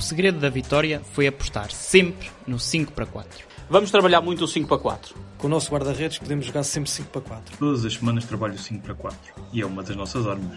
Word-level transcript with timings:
O 0.00 0.02
segredo 0.02 0.40
da 0.40 0.48
vitória 0.48 1.02
foi 1.12 1.26
apostar 1.26 1.70
sempre 1.70 2.30
no 2.46 2.58
5 2.58 2.92
para 2.92 3.04
4. 3.04 3.46
Vamos 3.68 3.90
trabalhar 3.90 4.22
muito 4.22 4.44
o 4.44 4.48
5 4.48 4.66
para 4.66 4.78
4. 4.78 5.14
Com 5.36 5.46
o 5.46 5.50
nosso 5.50 5.70
guarda-redes 5.70 6.16
podemos 6.16 6.46
jogar 6.46 6.62
sempre 6.62 6.90
5 6.90 7.10
para 7.10 7.20
4. 7.20 7.58
Todas 7.58 7.84
as 7.84 7.92
semanas 7.92 8.24
trabalho 8.24 8.58
5 8.58 8.82
para 8.82 8.94
4 8.94 9.18
e 9.52 9.60
é 9.60 9.66
uma 9.66 9.82
das 9.82 9.94
nossas 9.94 10.26
armas. 10.26 10.56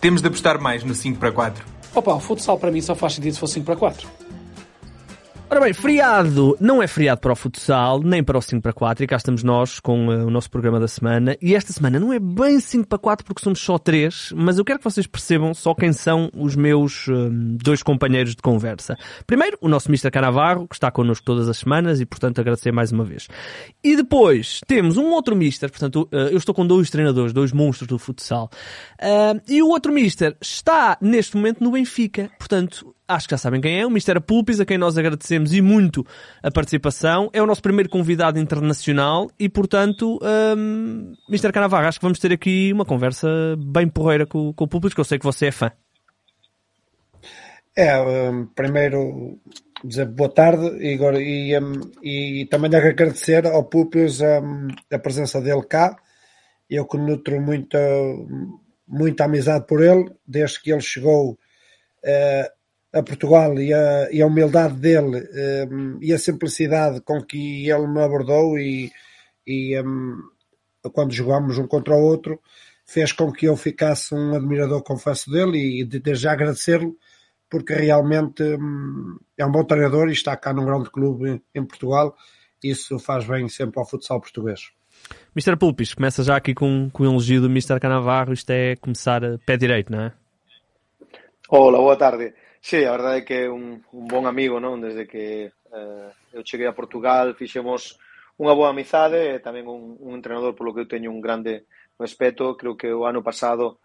Temos 0.00 0.20
de 0.20 0.26
apostar 0.26 0.60
mais 0.60 0.82
no 0.82 0.96
5 0.96 1.20
para 1.20 1.30
4. 1.30 1.64
Opa, 1.94 2.14
o 2.14 2.18
futsal 2.18 2.58
para 2.58 2.72
mim 2.72 2.80
só 2.80 2.96
faz 2.96 3.12
sentido 3.12 3.34
se 3.34 3.38
for 3.38 3.46
5 3.46 3.64
para 3.64 3.76
4. 3.76 4.25
Ora 5.56 5.64
bem, 5.64 5.72
feriado 5.72 6.54
não 6.60 6.82
é 6.82 6.86
feriado 6.86 7.22
para 7.22 7.32
o 7.32 7.34
futsal, 7.34 8.02
nem 8.02 8.22
para 8.22 8.36
o 8.36 8.42
5 8.42 8.60
para 8.60 8.74
4, 8.74 9.04
e 9.04 9.06
cá 9.06 9.16
estamos 9.16 9.42
nós 9.42 9.80
com 9.80 10.06
uh, 10.06 10.26
o 10.26 10.30
nosso 10.30 10.50
programa 10.50 10.78
da 10.78 10.86
semana. 10.86 11.34
E 11.40 11.54
esta 11.54 11.72
semana 11.72 11.98
não 11.98 12.12
é 12.12 12.18
bem 12.18 12.60
5 12.60 12.86
para 12.86 12.98
4 12.98 13.24
porque 13.24 13.42
somos 13.42 13.58
só 13.58 13.78
3, 13.78 14.34
mas 14.36 14.58
eu 14.58 14.66
quero 14.66 14.78
que 14.78 14.84
vocês 14.84 15.06
percebam 15.06 15.54
só 15.54 15.74
quem 15.74 15.94
são 15.94 16.30
os 16.36 16.54
meus 16.54 17.08
uh, 17.08 17.30
dois 17.32 17.82
companheiros 17.82 18.36
de 18.36 18.42
conversa. 18.42 18.98
Primeiro, 19.26 19.56
o 19.62 19.66
nosso 19.66 19.88
Mr. 19.88 20.10
Canavarro, 20.10 20.68
que 20.68 20.74
está 20.74 20.90
connosco 20.90 21.24
todas 21.24 21.48
as 21.48 21.56
semanas 21.56 22.02
e, 22.02 22.04
portanto, 22.04 22.38
agradecer 22.38 22.70
mais 22.70 22.92
uma 22.92 23.04
vez. 23.04 23.26
E 23.82 23.96
depois 23.96 24.60
temos 24.66 24.98
um 24.98 25.06
outro 25.06 25.34
Mister, 25.34 25.70
portanto, 25.70 26.06
uh, 26.12 26.16
eu 26.16 26.36
estou 26.36 26.54
com 26.54 26.66
dois 26.66 26.90
treinadores, 26.90 27.32
dois 27.32 27.50
monstros 27.50 27.88
do 27.88 27.98
futsal. 27.98 28.50
e 29.48 29.62
o 29.62 29.68
outro 29.68 29.90
Mister 29.90 30.36
está 30.38 30.98
neste 31.00 31.34
momento 31.34 31.64
no 31.64 31.70
Benfica, 31.70 32.30
portanto, 32.38 32.94
acho 33.08 33.28
que 33.28 33.32
já 33.32 33.38
sabem 33.38 33.60
quem 33.60 33.80
é, 33.80 33.86
o 33.86 33.90
Mr. 33.90 34.20
Pulpis, 34.20 34.60
a 34.60 34.64
quem 34.64 34.78
nós 34.78 34.98
agradecemos 34.98 35.52
e 35.52 35.60
muito 35.60 36.04
a 36.42 36.50
participação. 36.50 37.30
É 37.32 37.42
o 37.42 37.46
nosso 37.46 37.62
primeiro 37.62 37.88
convidado 37.88 38.38
internacional 38.38 39.30
e, 39.38 39.48
portanto, 39.48 40.18
um, 40.56 41.14
Mr. 41.28 41.52
Canavarro, 41.52 41.86
acho 41.86 41.98
que 41.98 42.04
vamos 42.04 42.18
ter 42.18 42.32
aqui 42.32 42.72
uma 42.72 42.84
conversa 42.84 43.28
bem 43.58 43.88
porreira 43.88 44.26
com, 44.26 44.52
com 44.52 44.64
o 44.64 44.68
Pulpis, 44.68 44.94
que 44.94 45.00
eu 45.00 45.04
sei 45.04 45.18
que 45.18 45.24
você 45.24 45.46
é 45.46 45.52
fã. 45.52 45.70
É, 47.76 48.00
um, 48.00 48.46
primeiro 48.46 49.38
dizer 49.84 50.06
boa 50.06 50.32
tarde 50.32 50.66
e, 50.78 50.96
e, 50.96 51.58
um, 51.58 51.80
e 52.02 52.46
também 52.50 52.74
agradecer 52.74 53.46
ao 53.46 53.64
Pulpis 53.64 54.20
um, 54.20 54.68
a 54.90 54.98
presença 54.98 55.40
dele 55.40 55.62
cá. 55.62 55.96
Eu 56.68 56.86
que 56.86 56.96
nutro 56.96 57.40
muita, 57.40 57.78
muita 58.88 59.24
amizade 59.24 59.66
por 59.66 59.82
ele, 59.82 60.10
desde 60.26 60.60
que 60.60 60.72
ele 60.72 60.80
chegou 60.80 61.32
uh, 61.32 62.55
a 62.98 63.02
Portugal 63.02 63.58
e 63.58 63.72
a, 63.72 64.08
e 64.10 64.22
a 64.22 64.26
humildade 64.26 64.74
dele 64.74 65.28
um, 65.70 65.98
e 66.00 66.12
a 66.12 66.18
simplicidade 66.18 67.00
com 67.00 67.22
que 67.22 67.68
ele 67.68 67.86
me 67.86 68.00
abordou 68.00 68.58
e, 68.58 68.90
e 69.46 69.78
um, 69.80 70.16
quando 70.92 71.12
jogámos 71.12 71.58
um 71.58 71.66
contra 71.66 71.94
o 71.94 72.02
outro 72.02 72.40
fez 72.86 73.12
com 73.12 73.32
que 73.32 73.46
eu 73.46 73.56
ficasse 73.56 74.14
um 74.14 74.34
admirador, 74.34 74.82
confesso, 74.82 75.30
dele 75.30 75.80
e 75.80 75.84
desde 75.84 76.22
já 76.22 76.32
agradecer-lhe 76.32 76.94
porque 77.50 77.74
realmente 77.74 78.42
um, 78.42 79.18
é 79.36 79.44
um 79.44 79.52
bom 79.52 79.64
treinador 79.64 80.08
e 80.08 80.12
está 80.12 80.36
cá 80.36 80.52
num 80.52 80.64
grande 80.64 80.90
clube 80.90 81.42
em 81.54 81.64
Portugal 81.64 82.16
isso 82.62 82.98
faz 82.98 83.26
bem 83.26 83.48
sempre 83.48 83.78
ao 83.78 83.86
futsal 83.86 84.20
português. 84.20 84.70
Mr. 85.36 85.56
Pulpis, 85.56 85.94
começa 85.94 86.24
já 86.24 86.36
aqui 86.36 86.54
com, 86.54 86.88
com 86.90 87.02
o 87.02 87.06
elogio 87.06 87.40
do 87.40 87.48
Mr. 87.48 87.78
Canavarro, 87.78 88.32
isto 88.32 88.50
é 88.50 88.76
começar 88.76 89.24
a 89.24 89.38
pé 89.38 89.56
direito, 89.56 89.92
não 89.92 90.00
é? 90.00 90.12
Olá, 91.48 91.78
boa 91.78 91.96
tarde. 91.96 92.32
Sí, 92.68 92.82
a 92.84 92.90
verdade 92.90 93.18
é 93.18 93.24
que 93.28 93.36
é 93.44 93.48
un, 93.48 93.78
un 93.94 94.04
bon 94.10 94.26
amigo, 94.26 94.58
non? 94.58 94.82
Desde 94.82 95.06
que 95.06 95.54
eh, 95.54 96.08
eu 96.34 96.42
cheguei 96.42 96.66
a 96.66 96.74
Portugal, 96.74 97.38
fixemos 97.38 97.94
unha 98.42 98.58
boa 98.58 98.74
amizade 98.74 99.38
e 99.38 99.38
tamén 99.38 99.70
un, 99.70 99.94
un 100.02 100.18
entrenador 100.18 100.50
polo 100.58 100.74
que 100.74 100.82
eu 100.82 100.90
teño 100.90 101.14
un 101.14 101.22
grande 101.22 101.70
respeto. 101.94 102.58
Creo 102.58 102.74
que 102.74 102.90
o 102.90 103.06
ano 103.06 103.22
pasado 103.22 103.78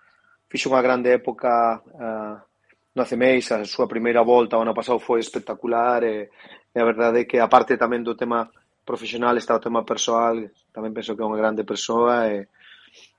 fixo 0.50 0.74
unha 0.74 0.82
grande 0.82 1.14
época 1.14 1.78
eh, 1.78 2.36
no 2.98 3.02
Acemeis, 3.06 3.54
a 3.54 3.62
súa 3.70 3.86
primeira 3.86 4.26
volta 4.26 4.58
o 4.58 4.66
ano 4.66 4.74
pasado 4.74 4.98
foi 4.98 5.22
espectacular 5.22 6.02
e, 6.02 6.34
e 6.74 6.78
a 6.82 6.88
verdade 6.90 7.22
é 7.22 7.30
que 7.30 7.38
aparte 7.38 7.78
tamén 7.78 8.02
do 8.02 8.18
tema 8.18 8.50
profesional 8.82 9.38
está 9.38 9.54
o 9.54 9.62
tema 9.62 9.86
persoal, 9.86 10.42
tamén 10.74 10.90
penso 10.90 11.14
que 11.14 11.22
é 11.22 11.30
unha 11.30 11.38
grande 11.38 11.62
persoa 11.62 12.34
e, 12.34 12.50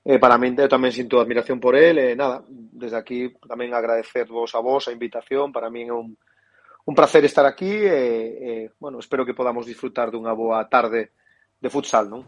Eh, 0.03 0.19
para 0.19 0.35
min, 0.35 0.53
eu 0.59 0.67
tamén 0.67 0.91
sinto 0.91 1.21
admiración 1.21 1.63
por 1.63 1.73
él. 1.79 1.95
e 1.97 2.11
eh, 2.11 2.15
nada, 2.15 2.43
desde 2.49 2.99
aquí 2.99 3.31
tamén 3.47 3.71
agradecer 3.71 4.27
vos 4.27 4.51
a 4.53 4.59
vos 4.59 4.87
a 4.87 4.95
invitación, 4.95 5.55
para 5.55 5.71
min 5.71 5.87
é 5.89 5.95
un, 5.95 6.11
un 6.85 6.93
placer 6.95 7.23
estar 7.23 7.47
aquí 7.47 7.71
e, 7.71 7.87
eh, 7.87 7.95
e 7.95 8.51
eh, 8.67 8.71
bueno, 8.79 8.99
espero 8.99 9.23
que 9.23 9.37
podamos 9.37 9.63
disfrutar 9.65 10.11
dunha 10.11 10.35
boa 10.35 10.59
tarde 10.67 11.15
de 11.55 11.69
futsal, 11.71 12.11
non? 12.11 12.27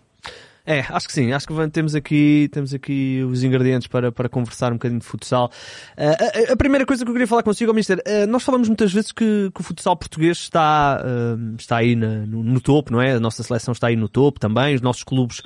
É, 0.66 0.80
acho 0.90 1.08
que 1.08 1.14
sim, 1.14 1.32
acho 1.32 1.48
que 1.48 1.54
temos 1.70 1.94
aqui, 1.94 2.50
temos 2.52 2.74
aqui 2.74 3.24
os 3.30 3.44
ingredientes 3.44 3.88
para, 3.88 4.12
para 4.12 4.28
conversar 4.28 4.72
um 4.72 4.76
bocadinho 4.76 5.00
de 5.00 5.06
futsal. 5.06 5.52
Uh, 5.96 6.50
a, 6.50 6.54
a, 6.54 6.58
primeira 6.58 6.88
coisa 6.88 7.06
que 7.06 7.10
eu 7.10 7.14
queria 7.14 7.28
falar 7.28 7.44
consigo, 7.44 7.72
oh, 7.72 7.76
uh, 7.76 8.28
nós 8.28 8.42
falamos 8.42 8.68
muitas 8.68 8.92
vezes 8.92 9.12
que, 9.12 9.52
que 9.54 9.62
o 9.62 9.64
futsal 9.64 9.96
português 9.96 10.38
está, 10.40 11.04
uh, 11.06 11.56
está 11.56 11.78
aí 11.78 11.96
na, 11.96 12.26
no, 12.26 12.44
no, 12.44 12.60
topo, 12.60 12.92
não 12.92 13.00
é? 13.00 13.14
A 13.14 13.20
nossa 13.20 13.44
seleção 13.44 13.74
está 13.74 13.88
aí 13.88 13.96
no 13.96 14.10
topo 14.10 14.40
também, 14.40 14.74
os 14.74 14.82
nossos 14.82 15.04
clubes 15.04 15.44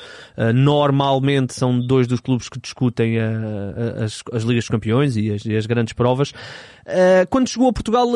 normalmente 0.55 1.53
são 1.53 1.79
dois 1.79 2.07
dos 2.07 2.21
clubes 2.21 2.47
que 2.47 2.59
discutem 2.59 3.17
as, 3.19 4.23
as 4.31 4.43
Ligas 4.43 4.63
dos 4.63 4.69
Campeões 4.69 5.17
e 5.17 5.31
as, 5.31 5.45
e 5.45 5.55
as 5.55 5.65
grandes 5.65 5.93
provas. 5.93 6.33
Quando 7.29 7.47
chegou 7.49 7.69
a 7.69 7.73
Portugal, 7.73 8.07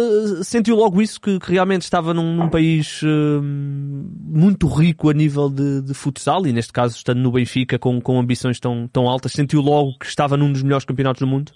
sentiu 0.44 0.76
logo 0.76 1.02
isso, 1.02 1.20
que, 1.20 1.40
que 1.40 1.52
realmente 1.52 1.84
estava 1.84 2.14
num, 2.14 2.36
num 2.36 2.50
país 2.50 3.02
muito 3.42 4.68
rico 4.68 5.10
a 5.10 5.14
nível 5.14 5.50
de, 5.50 5.82
de, 5.82 5.94
futsal, 5.94 6.48
e 6.48 6.54
neste 6.54 6.72
caso 6.72 6.93
caso 6.94 6.98
estando 6.98 7.22
no 7.22 7.32
Benfica 7.32 7.80
com, 7.80 8.00
com 8.00 8.20
ambições 8.20 8.60
tão, 8.60 8.88
tão 8.88 9.10
altas, 9.10 9.34
sentiu 9.34 9.62
logo 9.62 9.98
que 9.98 10.06
estava 10.06 10.38
num 10.38 10.52
dos 10.52 10.62
melhores 10.62 10.86
campeonatos 10.86 11.20
do 11.20 11.28
mundo? 11.28 11.52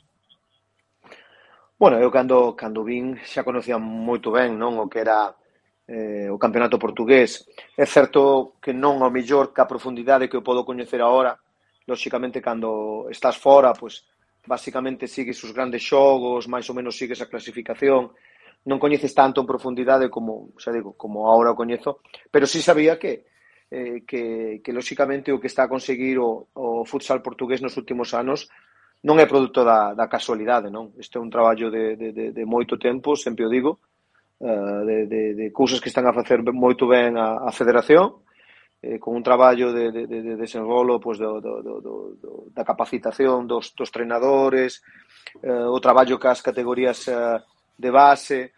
Bueno, 1.79 1.97
eu 1.99 2.09
cando, 2.09 2.53
cando 2.53 2.83
vin 2.83 3.15
xa 3.23 3.43
conocía 3.43 3.77
moito 3.77 4.31
ben 4.31 4.57
non 4.57 4.81
o 4.81 4.89
que 4.89 4.97
era 4.97 5.29
eh, 5.85 6.25
o 6.33 6.41
campeonato 6.41 6.81
portugués. 6.81 7.45
É 7.77 7.85
certo 7.85 8.57
que 8.57 8.73
non 8.73 9.05
ao 9.05 9.13
mellor 9.13 9.53
que 9.53 9.61
a 9.61 9.69
profundidade 9.69 10.25
que 10.25 10.33
eu 10.33 10.41
podo 10.41 10.65
coñecer 10.65 11.05
agora, 11.05 11.37
lóxicamente 11.85 12.41
cando 12.41 13.05
estás 13.13 13.37
fora, 13.37 13.77
pois 13.77 14.01
basicamente 14.41 15.05
sigues 15.05 15.37
os 15.45 15.53
grandes 15.53 15.85
xogos, 15.85 16.49
máis 16.49 16.65
ou 16.65 16.73
menos 16.73 16.97
sigues 16.97 17.21
a 17.21 17.29
clasificación, 17.29 18.09
non 18.65 18.81
coñeces 18.81 19.13
tanto 19.13 19.37
en 19.37 19.45
profundidade 19.45 20.09
como, 20.09 20.49
xa 20.57 20.73
digo, 20.73 20.97
como 20.97 21.29
agora 21.29 21.53
o 21.53 21.59
coñezo, 21.59 22.01
pero 22.33 22.49
sí 22.49 22.57
sabía 22.65 22.97
que 22.97 23.36
eh, 23.71 24.03
que, 24.07 24.61
que 24.63 24.71
lóxicamente 24.71 25.31
o 25.31 25.39
que 25.39 25.47
está 25.51 25.67
a 25.67 25.71
conseguir 25.71 26.19
o, 26.19 26.47
o 26.55 26.85
futsal 26.87 27.21
portugués 27.21 27.59
nos 27.61 27.75
últimos 27.75 28.13
anos 28.15 28.47
non 29.05 29.21
é 29.21 29.29
produto 29.29 29.61
da, 29.61 29.93
da 29.93 30.09
casualidade, 30.09 30.73
non? 30.73 30.95
Isto 30.97 31.19
é 31.19 31.21
un 31.21 31.29
traballo 31.29 31.69
de, 31.69 31.95
de, 31.95 32.09
de, 32.11 32.25
de 32.33 32.43
moito 32.49 32.81
tempo, 32.81 33.13
sempre 33.13 33.45
o 33.45 33.51
digo, 33.51 33.77
uh, 34.41 34.81
de, 34.83 35.05
de, 35.05 35.23
de 35.37 35.45
cousas 35.53 35.77
que 35.77 35.91
están 35.91 36.09
a 36.09 36.15
facer 36.17 36.41
moito 36.49 36.89
ben 36.89 37.13
a, 37.13 37.45
a 37.45 37.51
Federación, 37.53 38.25
eh, 38.81 38.99
con 38.99 39.15
un 39.15 39.23
traballo 39.23 39.73
de, 39.73 39.91
de, 39.91 40.07
de 40.07 40.35
desenrolo 40.35 40.99
pues, 40.99 41.17
do, 41.17 41.41
do, 41.41 41.61
do, 41.61 41.81
do, 41.81 42.31
da 42.53 42.65
capacitación 42.65 43.45
dos, 43.45 43.73
dos 43.77 43.89
treinadores, 43.91 44.81
eh, 45.41 45.49
o 45.51 45.77
traballo 45.81 46.17
cas 46.17 46.41
categorías 46.41 47.07
eh, 47.07 47.37
de 47.77 47.91
base, 47.93 48.53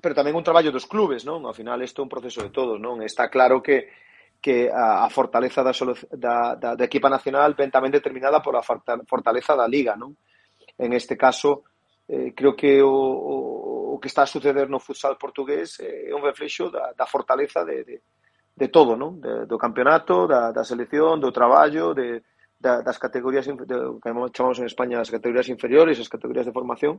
pero 0.00 0.16
tamén 0.16 0.34
un 0.36 0.44
traballo 0.44 0.72
dos 0.72 0.88
clubes, 0.88 1.22
non? 1.22 1.44
Ao 1.44 1.54
final 1.56 1.80
isto 1.84 2.00
é 2.00 2.04
un 2.04 2.12
proceso 2.12 2.40
de 2.42 2.50
todos, 2.50 2.80
non? 2.80 3.00
Está 3.04 3.28
claro 3.28 3.60
que 3.60 3.92
que 4.42 4.66
a, 4.68 5.06
a 5.06 5.08
fortaleza 5.08 5.62
da, 5.62 5.70
da, 6.10 6.54
da, 6.58 6.70
da 6.74 6.84
equipa 6.84 7.06
nacional 7.06 7.54
ven 7.54 7.70
tamén 7.70 7.94
determinada 7.94 8.42
pola 8.42 8.66
fortaleza 9.06 9.54
da 9.54 9.70
liga, 9.70 9.94
non? 9.94 10.18
En 10.74 10.90
este 10.98 11.14
caso, 11.14 11.62
eh, 12.10 12.34
creo 12.34 12.58
que 12.58 12.82
o, 12.82 12.90
o, 12.90 13.94
o 13.94 13.96
que 14.02 14.10
está 14.10 14.26
a 14.26 14.32
suceder 14.34 14.66
no 14.66 14.82
futsal 14.82 15.14
portugués 15.14 15.78
eh, 15.78 16.10
é 16.10 16.12
un 16.12 16.26
reflexo 16.26 16.74
da, 16.74 16.90
da 16.90 17.06
fortaleza 17.06 17.62
de, 17.62 17.86
de, 17.86 17.96
de 18.58 18.66
todo, 18.66 18.98
non? 18.98 19.22
De, 19.22 19.46
do 19.46 19.54
campeonato, 19.54 20.26
da, 20.26 20.50
da 20.50 20.66
selección, 20.66 21.22
do 21.22 21.30
traballo, 21.30 21.94
de, 21.94 22.26
da, 22.58 22.82
das 22.82 22.98
categorías 22.98 23.46
de, 23.46 23.54
que 23.54 24.10
chamamos 24.34 24.58
en 24.58 24.66
España 24.66 24.98
as 24.98 25.10
categorías 25.10 25.46
inferiores, 25.54 26.02
as 26.02 26.10
categorías 26.10 26.46
de 26.46 26.52
formación. 26.54 26.98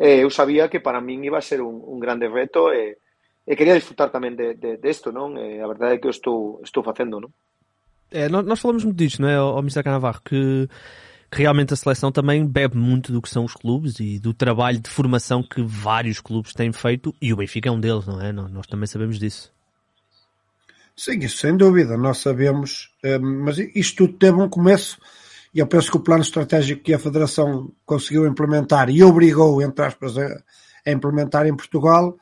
Eh, 0.00 0.24
eu 0.24 0.32
sabía 0.32 0.72
que 0.72 0.80
para 0.80 1.04
min 1.04 1.20
iba 1.28 1.36
a 1.36 1.44
ser 1.44 1.60
un, 1.60 1.76
un 1.76 2.00
grande 2.00 2.24
reto 2.24 2.72
e 2.72 2.96
eh, 2.96 3.09
e 3.50 3.56
quería 3.56 3.74
disfrutar 3.74 4.14
tamén 4.14 4.38
de, 4.38 4.54
de, 4.54 4.78
de 4.78 4.86
isto, 4.86 5.10
non? 5.10 5.34
E 5.34 5.58
a 5.58 5.66
verdade 5.66 5.94
é 5.94 5.98
que 5.98 6.06
eu 6.06 6.14
estou, 6.14 6.62
estou 6.62 6.86
facendo, 6.86 7.18
non? 7.18 7.34
É, 8.06 8.30
nós 8.30 8.62
falamos 8.62 8.86
muito 8.86 8.96
disto, 8.96 9.20
não 9.20 9.28
é, 9.28 9.34
ao 9.34 9.58
Mr. 9.58 9.82
Canavarro, 9.82 10.22
que, 10.22 10.70
que 11.26 11.38
realmente 11.42 11.74
a 11.74 11.76
seleção 11.76 12.12
também 12.12 12.46
bebe 12.46 12.78
muito 12.78 13.10
do 13.10 13.20
que 13.20 13.28
são 13.28 13.44
os 13.44 13.54
clubes 13.54 13.98
e 13.98 14.20
do 14.20 14.32
trabalho 14.32 14.78
de 14.78 14.88
formação 14.88 15.42
que 15.42 15.62
vários 15.62 16.20
clubes 16.20 16.54
têm 16.54 16.70
feito 16.70 17.12
e 17.20 17.32
o 17.32 17.36
Benfica 17.36 17.68
é 17.68 17.72
um 17.72 17.80
deles, 17.80 18.06
não 18.06 18.22
é? 18.22 18.30
Nós 18.30 18.68
também 18.68 18.86
sabemos 18.86 19.18
disso. 19.18 19.52
Sim, 20.94 21.18
isso 21.18 21.38
sem 21.38 21.56
dúvida, 21.56 21.96
nós 21.96 22.18
sabemos, 22.18 22.94
eh, 23.02 23.18
mas 23.18 23.58
isto 23.58 24.06
tudo 24.06 24.18
teve 24.18 24.38
um 24.38 24.48
começo 24.48 24.96
e 25.52 25.58
eu 25.58 25.66
penso 25.66 25.90
que 25.90 25.96
o 25.96 26.00
plano 26.00 26.22
estratégico 26.22 26.84
que 26.84 26.94
a 26.94 26.98
Federação 27.00 27.72
conseguiu 27.84 28.28
implementar 28.28 28.90
e 28.90 29.02
obrigou, 29.02 29.60
entre 29.60 29.84
aspas, 29.84 30.16
a 30.16 30.90
implementar 30.90 31.46
em 31.46 31.56
Portugal 31.56 32.16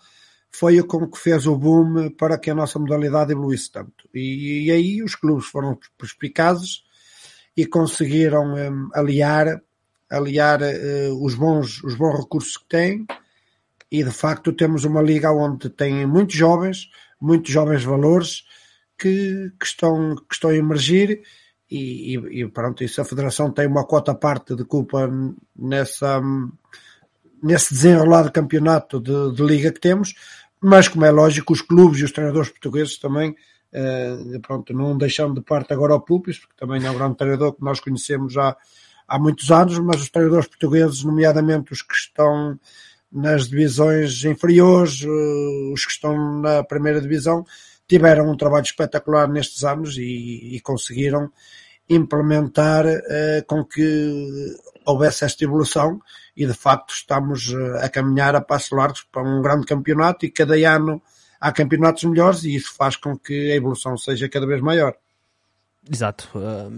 foi 0.51 0.83
como 0.83 1.11
que 1.11 1.19
fez 1.19 1.47
o 1.47 1.57
boom 1.57 2.11
para 2.11 2.39
que 2.39 2.51
a 2.51 2.55
nossa 2.55 2.79
modalidade 2.79 3.33
evoluísse 3.33 3.71
tanto. 3.71 4.09
E, 4.15 4.67
e 4.67 4.71
aí 4.71 5.03
os 5.03 5.15
clubes 5.15 5.47
foram 5.47 5.79
perspicazes 5.97 6.83
e 7.57 7.67
conseguiram 7.67 8.55
um, 8.55 8.91
aliar 8.95 9.61
aliar 10.11 10.61
uh, 10.63 11.23
os, 11.23 11.35
bons, 11.35 11.83
os 11.85 11.95
bons 11.95 12.19
recursos 12.19 12.57
que 12.57 12.65
tem 12.67 13.07
e 13.91 14.03
de 14.03 14.11
facto 14.11 14.53
temos 14.53 14.85
uma 14.85 15.03
liga 15.03 15.33
onde 15.33 15.69
tem 15.71 16.07
muitos 16.07 16.37
jovens, 16.37 16.91
muitos 17.21 17.51
jovens 17.51 17.85
valores 17.85 18.45
que, 18.99 19.53
que, 19.59 19.67
estão, 19.67 20.17
que 20.17 20.35
estão 20.35 20.51
a 20.51 20.57
emergir. 20.57 21.23
E, 21.71 22.15
e, 22.15 22.41
e 22.41 22.49
pronto, 22.49 22.83
isso 22.83 23.01
a 23.01 23.05
Federação 23.05 23.51
tem 23.51 23.67
uma 23.67 23.85
cota 23.85 24.15
parte 24.15 24.55
de 24.55 24.65
culpa 24.65 25.11
nessa, 25.57 26.21
nesse 27.43 27.75
desenrolado 27.75 28.33
campeonato 28.33 29.01
de, 29.01 29.35
de, 29.35 29.43
liga 29.43 29.73
que 29.73 29.81
temos, 29.81 30.15
mas 30.61 30.89
como 30.89 31.05
é 31.05 31.11
lógico, 31.11 31.53
os 31.53 31.63
clubes 31.63 32.01
e 32.01 32.05
os 32.05 32.13
treinadores 32.13 32.51
portugueses 32.51 32.99
também 32.99 33.31
uh, 33.31 34.41
pronto, 34.41 34.73
não 34.73 34.97
deixam 34.97 35.33
de 35.33 35.41
parte 35.41 35.73
agora 35.73 35.95
o 35.95 36.01
Pupis, 36.01 36.39
porque 36.39 36.55
também 36.57 36.85
é 36.85 36.91
um 36.91 36.97
grande 36.97 37.17
treinador 37.17 37.55
que 37.55 37.63
nós 37.63 37.81
conhecemos 37.81 38.33
já 38.33 38.57
há 39.07 39.19
muitos 39.19 39.51
anos, 39.51 39.79
mas 39.79 40.01
os 40.01 40.11
treinadores 40.11 40.49
portugueses, 40.49 41.05
nomeadamente 41.05 41.73
os 41.73 41.83
que 41.83 41.95
estão 41.95 42.59
nas 43.11 43.49
divisões 43.49 44.25
inferiores, 44.25 45.03
uh, 45.03 45.73
os 45.73 45.85
que 45.85 45.93
estão 45.93 46.41
na 46.41 46.63
primeira 46.63 47.01
divisão, 47.01 47.45
tiveram 47.87 48.31
um 48.31 48.37
trabalho 48.37 48.65
espetacular 48.65 49.29
nestes 49.29 49.65
anos 49.65 49.97
e, 49.97 50.57
e 50.57 50.61
conseguiram 50.61 51.31
implementar 51.89 52.85
uh, 52.87 53.45
com 53.47 53.65
que 53.65 54.55
houvesse 54.85 55.25
esta 55.25 55.45
evolução 55.45 56.01
e 56.39 56.47
de 56.47 56.55
facto 56.55 56.95
estamos 56.95 57.49
uh, 57.49 57.79
a 57.83 57.89
caminhar 57.89 58.37
a 58.37 58.41
passos 58.41 58.71
largos 58.71 59.03
para 59.11 59.23
um 59.23 59.43
grande 59.43 59.67
campeonato 59.67 60.25
e 60.25 60.31
cada 60.31 60.55
ano 60.55 61.03
há 61.41 61.51
campeonatos 61.51 62.05
melhores 62.05 62.45
e 62.45 62.55
isso 62.55 62.73
faz 62.77 62.95
com 62.95 63.19
que 63.19 63.51
a 63.51 63.57
evolução 63.57 63.99
seja 63.99 64.29
cada 64.29 64.47
vez 64.47 64.61
maior. 64.61 64.95
Exato. 65.91 66.29
Uh, 66.35 66.71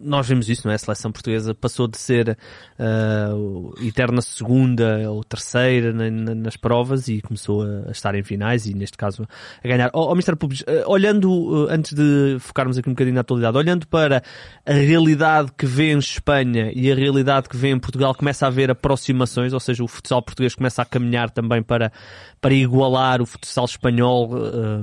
nós 0.00 0.26
vimos 0.26 0.48
isso, 0.48 0.66
não 0.66 0.72
é? 0.72 0.76
A 0.76 0.78
seleção 0.78 1.12
portuguesa 1.12 1.54
passou 1.54 1.86
de 1.86 1.98
ser 1.98 2.38
uh, 2.78 3.74
eterna 3.84 4.22
segunda 4.22 5.10
ou 5.10 5.22
terceira 5.22 5.92
na, 5.92 6.10
na, 6.10 6.34
nas 6.34 6.56
provas 6.56 7.08
e 7.08 7.20
começou 7.20 7.62
a, 7.62 7.88
a, 7.88 7.90
estar 7.90 8.14
em 8.14 8.22
finais 8.22 8.64
e, 8.66 8.74
neste 8.74 8.96
caso, 8.96 9.26
a 9.62 9.68
ganhar. 9.68 9.90
Ó, 9.92 10.06
oh, 10.06 10.10
oh, 10.10 10.12
Mr. 10.12 10.36
Pubis, 10.36 10.62
uh, 10.62 10.64
olhando, 10.86 11.66
antes 11.68 11.92
de 11.92 12.38
focarmos 12.38 12.78
aqui 12.78 12.88
um 12.88 12.92
bocadinho 12.92 13.16
na 13.16 13.20
atualidade, 13.20 13.58
olhando 13.58 13.86
para 13.86 14.22
a 14.64 14.72
realidade 14.72 15.50
que 15.58 15.66
vê 15.66 15.92
em 15.92 15.98
Espanha 15.98 16.72
e 16.74 16.90
a 16.90 16.94
realidade 16.94 17.48
que 17.48 17.56
vê 17.56 17.70
em 17.70 17.78
Portugal, 17.78 18.14
começa 18.14 18.46
a 18.46 18.48
haver 18.48 18.70
aproximações, 18.70 19.52
ou 19.52 19.60
seja, 19.60 19.84
o 19.84 19.88
futsal 19.88 20.22
português 20.22 20.54
começa 20.54 20.80
a 20.80 20.84
caminhar 20.86 21.28
também 21.28 21.62
para, 21.62 21.92
para 22.40 22.54
igualar 22.54 23.20
o 23.20 23.26
futsal 23.26 23.64
espanhol 23.64 24.30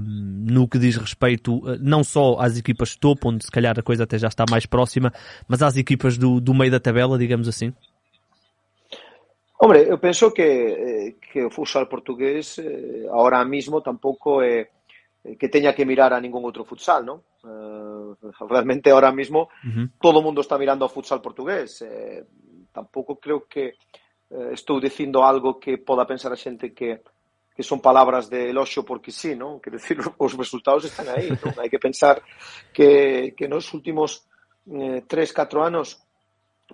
no 0.02 0.68
que 0.68 0.78
diz 0.78 0.98
respeito 0.98 1.62
não 1.80 2.04
só 2.04 2.38
às 2.40 2.58
equipas 2.58 2.96
topo, 2.96 3.29
onde 3.30 3.46
se 3.46 3.52
calhar 3.52 3.78
a 3.78 3.84
coisa 3.84 4.04
até 4.04 4.18
já 4.18 4.28
está 4.28 4.46
mais 4.50 4.66
próxima, 4.66 5.14
mas 5.48 5.62
às 5.62 5.78
equipas 5.78 6.18
do, 6.18 6.40
do 6.42 6.54
meio 6.54 6.72
da 6.72 6.80
tabela, 6.80 7.18
digamos 7.18 7.48
assim? 7.48 7.74
Hombre, 9.62 9.86
eu 9.90 9.98
penso 9.98 10.32
que, 10.32 10.42
eh, 10.42 11.16
que 11.20 11.44
o 11.44 11.50
futsal 11.50 11.88
portugués 11.88 12.58
eh, 12.60 13.08
ahora 13.12 13.44
mismo 13.44 13.82
tampouco 13.82 14.42
é 14.42 14.70
que 15.38 15.50
teña 15.50 15.74
que 15.74 15.86
mirar 15.86 16.14
a 16.14 16.22
ningún 16.22 16.46
outro 16.48 16.64
futsal, 16.64 17.04
non? 17.04 17.20
Uh, 17.44 18.16
realmente 18.52 18.92
ahora 18.92 19.12
mismo 19.12 19.48
uh 19.48 19.68
-huh. 19.68 19.86
todo 20.00 20.20
o 20.20 20.24
mundo 20.24 20.42
está 20.42 20.58
mirando 20.58 20.84
ao 20.84 20.92
futsal 20.92 21.20
portugués. 21.20 21.82
Eh, 21.84 22.24
tampouco 22.72 23.20
creo 23.20 23.48
que 23.48 23.76
eh, 24.32 24.52
estou 24.54 24.80
dicindo 24.80 25.24
algo 25.24 25.60
que 25.60 25.78
poda 25.78 26.08
pensar 26.08 26.32
a 26.32 26.40
xente 26.40 26.72
que 26.72 27.04
que 27.60 27.68
son 27.68 27.82
palabras 27.82 28.30
de 28.30 28.52
eloxo 28.52 28.88
porque 28.88 29.12
sí, 29.12 29.36
non? 29.36 29.60
Quer 29.60 29.76
decir, 29.76 30.00
os 30.16 30.32
resultados 30.32 30.88
están 30.88 31.12
aí, 31.12 31.28
non? 31.28 31.52
Hai 31.60 31.68
que 31.68 31.76
pensar 31.76 32.24
que, 32.72 33.36
que 33.36 33.52
nos 33.52 33.68
últimos 33.76 34.24
eh, 34.72 35.04
3-4 35.04 35.68
anos 35.68 36.00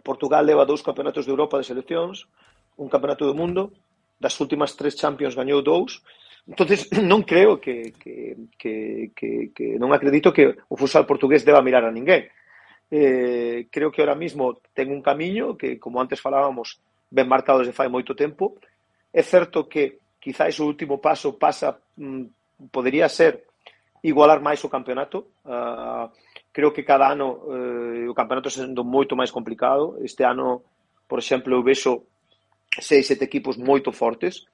Portugal 0.05 0.45
leva 0.45 0.61
dous 0.61 0.85
campeonatos 0.85 1.25
de 1.25 1.33
Europa 1.33 1.57
de 1.57 1.65
seleccións, 1.65 2.29
un 2.77 2.85
campeonato 2.85 3.25
do 3.25 3.33
mundo, 3.33 3.73
das 4.21 4.37
últimas 4.37 4.77
tres 4.77 4.93
Champions 4.93 5.33
gañou 5.33 5.65
dous, 5.65 6.05
entonces 6.45 6.85
non 7.01 7.25
creo 7.25 7.57
que, 7.57 7.89
que, 7.97 8.45
que, 8.53 9.09
que, 9.17 9.49
que 9.57 9.81
non 9.81 9.89
acredito 9.89 10.29
que 10.29 10.53
o 10.69 10.77
futsal 10.77 11.09
portugués 11.09 11.41
deba 11.41 11.65
mirar 11.65 11.81
a 11.81 11.89
ninguén. 11.89 12.29
Eh, 12.93 13.73
creo 13.73 13.89
que 13.89 14.05
ahora 14.05 14.13
mismo 14.13 14.61
ten 14.69 14.93
un 14.93 15.01
camiño 15.01 15.57
que, 15.57 15.81
como 15.81 15.97
antes 15.97 16.21
falábamos, 16.21 16.77
ben 17.09 17.25
marcado 17.25 17.65
desde 17.65 17.73
fai 17.73 17.89
moito 17.89 18.13
tempo. 18.13 18.61
É 19.09 19.25
certo 19.25 19.65
que 19.65 20.04
quizáis 20.25 20.57
o 20.57 20.65
último 20.65 20.97
paso 20.97 21.37
pasa 21.37 21.77
mm, 21.93 22.73
podería 22.73 23.05
ser 23.05 23.45
igualar 24.01 24.41
máis 24.41 24.57
o 24.65 24.73
campeonato. 24.73 25.37
Uh, 25.45 25.53
ah, 25.53 26.05
creo 26.49 26.73
que 26.73 26.81
cada 26.81 27.13
ano 27.13 27.45
uh, 27.45 28.09
o 28.09 28.17
campeonato 28.17 28.49
está 28.49 28.65
sendo 28.65 28.81
moito 28.81 29.13
máis 29.13 29.29
complicado. 29.29 30.01
Este 30.01 30.25
ano, 30.25 30.65
por 31.05 31.21
exemplo, 31.21 31.53
eu 31.53 31.61
vexo 31.61 32.09
seis, 32.81 33.05
sete 33.05 33.21
equipos 33.21 33.53
moito 33.53 33.93
fortes. 33.93 34.49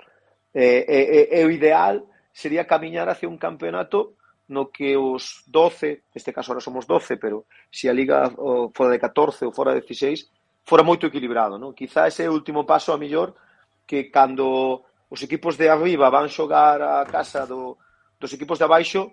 E, 0.52 0.84
e, 0.84 1.40
e 1.40 1.46
o 1.48 1.52
ideal 1.52 2.04
sería 2.36 2.68
camiñar 2.68 3.08
hacia 3.08 3.32
un 3.32 3.40
campeonato 3.40 4.20
no 4.52 4.68
que 4.68 5.00
os 5.00 5.48
12, 5.48 6.12
neste 6.12 6.36
caso 6.36 6.52
ahora 6.52 6.60
somos 6.60 6.84
12, 6.84 7.16
pero 7.16 7.48
se 7.72 7.88
a 7.88 7.96
liga 7.96 8.28
o, 8.36 8.68
fora 8.76 8.92
de 8.92 9.00
14 9.00 9.48
ou 9.48 9.56
fora 9.56 9.72
de 9.72 9.88
16, 9.88 10.28
fora 10.68 10.84
moito 10.84 11.08
equilibrado. 11.08 11.56
Non? 11.56 11.72
Quizá 11.72 12.12
ese 12.12 12.28
último 12.28 12.68
paso 12.68 12.92
a 12.92 13.00
mellor 13.00 13.32
que 13.88 14.12
cando 14.12 14.91
os 15.12 15.20
equipos 15.20 15.60
de 15.60 15.68
arriba 15.68 16.08
van 16.08 16.32
xogar 16.32 16.80
a 16.80 17.04
casa 17.04 17.44
do, 17.44 17.76
dos 18.16 18.32
equipos 18.32 18.56
de 18.56 18.64
abaixo 18.64 19.12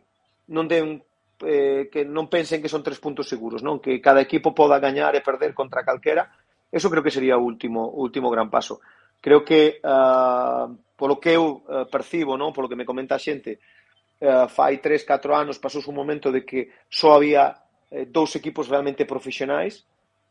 non 0.55 0.71
den 0.71 1.03
eh, 1.43 1.91
que 1.91 2.07
non 2.07 2.31
pensen 2.31 2.63
que 2.63 2.71
son 2.71 2.87
tres 2.87 3.03
puntos 3.03 3.27
seguros, 3.27 3.63
non? 3.63 3.83
Que 3.83 3.99
cada 3.99 4.23
equipo 4.23 4.55
poda 4.55 4.79
gañar 4.79 5.15
e 5.19 5.27
perder 5.27 5.55
contra 5.55 5.83
calquera. 5.83 6.31
Eso 6.71 6.91
creo 6.91 7.03
que 7.03 7.15
sería 7.15 7.39
o 7.39 7.43
último, 7.43 7.83
o 7.87 8.03
último 8.03 8.31
gran 8.31 8.51
paso. 8.51 8.79
Creo 9.19 9.43
que, 9.43 9.83
uh, 9.83 10.71
polo 10.95 11.19
que 11.19 11.35
eu 11.35 11.67
uh, 11.67 11.87
percibo, 11.91 12.39
non? 12.39 12.55
Polo 12.55 12.71
que 12.71 12.79
me 12.79 12.87
comenta 12.87 13.19
a 13.19 13.23
xente, 13.23 13.59
uh, 14.23 14.47
fai 14.47 14.79
tres, 14.79 15.03
catro 15.03 15.35
anos 15.35 15.59
pasou 15.59 15.83
un 15.91 15.99
momento 15.99 16.31
de 16.31 16.47
que 16.47 16.71
só 16.87 17.19
había 17.19 17.55
eh, 17.91 18.07
dous 18.07 18.35
equipos 18.39 18.71
realmente 18.71 19.07
profesionais, 19.07 19.87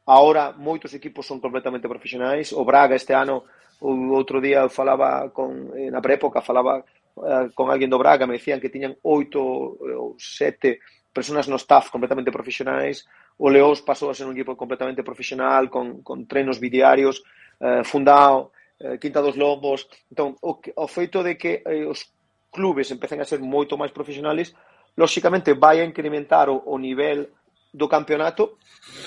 Ahora 0.08 0.56
moitos 0.56 0.96
equipos 0.96 1.28
son 1.28 1.44
completamente 1.44 1.92
profesionais. 1.92 2.56
O 2.56 2.64
Braga 2.64 2.96
este 2.96 3.12
ano, 3.12 3.44
o 3.84 3.92
outro 4.16 4.40
día 4.40 4.72
falaba 4.72 5.28
con 5.36 5.76
eh, 5.76 5.92
na 5.92 6.00
preépoca 6.00 6.40
falaba 6.40 6.80
eh, 6.80 7.52
con 7.52 7.68
alguén 7.68 7.92
do 7.92 8.00
Braga, 8.00 8.24
me 8.24 8.40
decían 8.40 8.64
que 8.64 8.72
tiñan 8.72 8.96
oito 9.04 9.44
ou 9.44 10.16
sete 10.16 10.80
personas 11.12 11.52
no 11.52 11.60
staff 11.60 11.92
completamente 11.92 12.32
profesionais. 12.32 13.04
O 13.36 13.52
Leós 13.52 13.84
pasou 13.84 14.08
a 14.10 14.16
ser 14.16 14.26
un 14.26 14.34
equipo 14.34 14.56
completamente 14.56 15.04
profesional 15.04 15.68
con 15.68 16.00
con 16.08 16.24
trenos 16.24 16.56
bidiarios, 16.56 17.22
eh, 17.60 17.84
fundado 17.84 18.56
eh, 18.80 18.96
Quinta 19.04 19.20
dos 19.20 19.36
Lombos. 19.36 19.92
Entón, 20.08 20.40
o, 20.40 20.56
o 20.56 20.88
feito 20.88 21.20
de 21.20 21.36
que 21.36 21.62
eh, 21.68 21.84
os 21.84 22.08
clubes 22.48 22.90
empecen 22.96 23.20
a 23.20 23.28
ser 23.28 23.44
moito 23.44 23.76
máis 23.76 23.92
profesionales, 23.92 24.56
lóxicamente 24.96 25.52
vai 25.52 25.84
a 25.84 25.86
incrementar 25.86 26.48
o, 26.48 26.64
o 26.64 26.80
nivel 26.80 27.28
do 27.74 27.88
campeonato, 27.88 28.58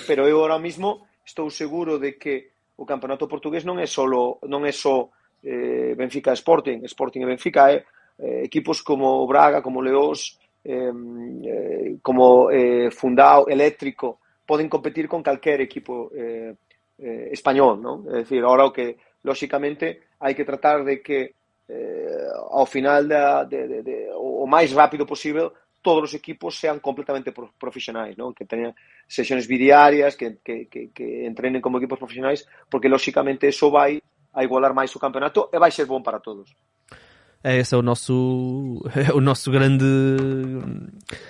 pero 0.05 0.27
eu 0.27 0.41
ahora 0.41 0.59
mismo 0.59 1.07
estou 1.25 1.49
seguro 1.49 1.97
de 1.97 2.17
que 2.17 2.51
o 2.77 2.85
campeonato 2.85 3.27
portugués 3.27 3.63
non 3.63 3.77
é 3.77 3.85
solo 3.85 4.41
non 4.49 4.65
é 4.65 4.73
só 4.73 5.09
eh, 5.43 5.93
Benfica 5.95 6.33
Sporting, 6.33 6.85
Sporting 6.85 7.21
e 7.21 7.29
Benfica 7.29 7.69
é 7.69 7.85
eh, 8.17 8.45
equipos 8.45 8.81
como 8.81 9.25
Braga, 9.25 9.61
como 9.61 9.81
Leós, 9.81 10.37
eh, 10.65 10.91
eh, 10.93 11.95
como 12.01 12.49
eh, 12.49 12.89
Fundao, 12.91 13.49
Eléctrico, 13.49 14.19
poden 14.45 14.69
competir 14.69 15.07
con 15.07 15.23
calquer 15.23 15.61
equipo 15.61 16.09
eh, 16.13 16.53
eh, 16.99 17.29
español, 17.31 17.81
non? 17.81 18.05
É 18.09 18.21
dicir, 18.25 18.43
ahora 18.43 18.69
o 18.69 18.73
que 18.73 18.97
lóxicamente 19.23 20.17
hai 20.21 20.33
que 20.33 20.45
tratar 20.45 20.85
de 20.85 21.01
que 21.01 21.33
eh, 21.69 22.27
ao 22.51 22.65
final 22.65 23.07
da, 23.07 23.43
de, 23.45 23.67
de, 23.67 23.79
de, 23.81 23.95
o 24.17 24.45
máis 24.45 24.69
rápido 24.73 25.05
posible 25.05 25.49
todos 25.81 26.09
os 26.09 26.13
equipos 26.13 26.57
sean 26.57 26.79
completamente 26.79 27.33
profesionais, 27.33 28.15
non? 28.15 28.31
que 28.37 28.45
teñan 28.45 28.77
sesiones 29.09 29.49
bidiarias, 29.49 30.15
que, 30.15 30.39
que, 30.45 30.69
que, 30.69 30.93
que 30.93 31.25
entrenen 31.25 31.59
como 31.59 31.81
equipos 31.81 31.97
profesionais, 31.97 32.45
porque 32.69 32.87
lóxicamente 32.87 33.49
eso 33.49 33.73
vai 33.73 33.99
a 34.31 34.45
igualar 34.45 34.71
máis 34.71 34.93
o 34.95 35.01
campeonato 35.01 35.49
e 35.51 35.57
vai 35.59 35.73
ser 35.73 35.85
bom 35.89 36.01
para 36.01 36.21
todos. 36.21 36.53
É, 37.43 37.57
esse 37.57 37.73
é 37.73 37.77
o 37.77 37.81
nosso, 37.81 38.79
é 38.93 39.11
o 39.11 39.19
nosso 39.19 39.49
grande 39.49 39.83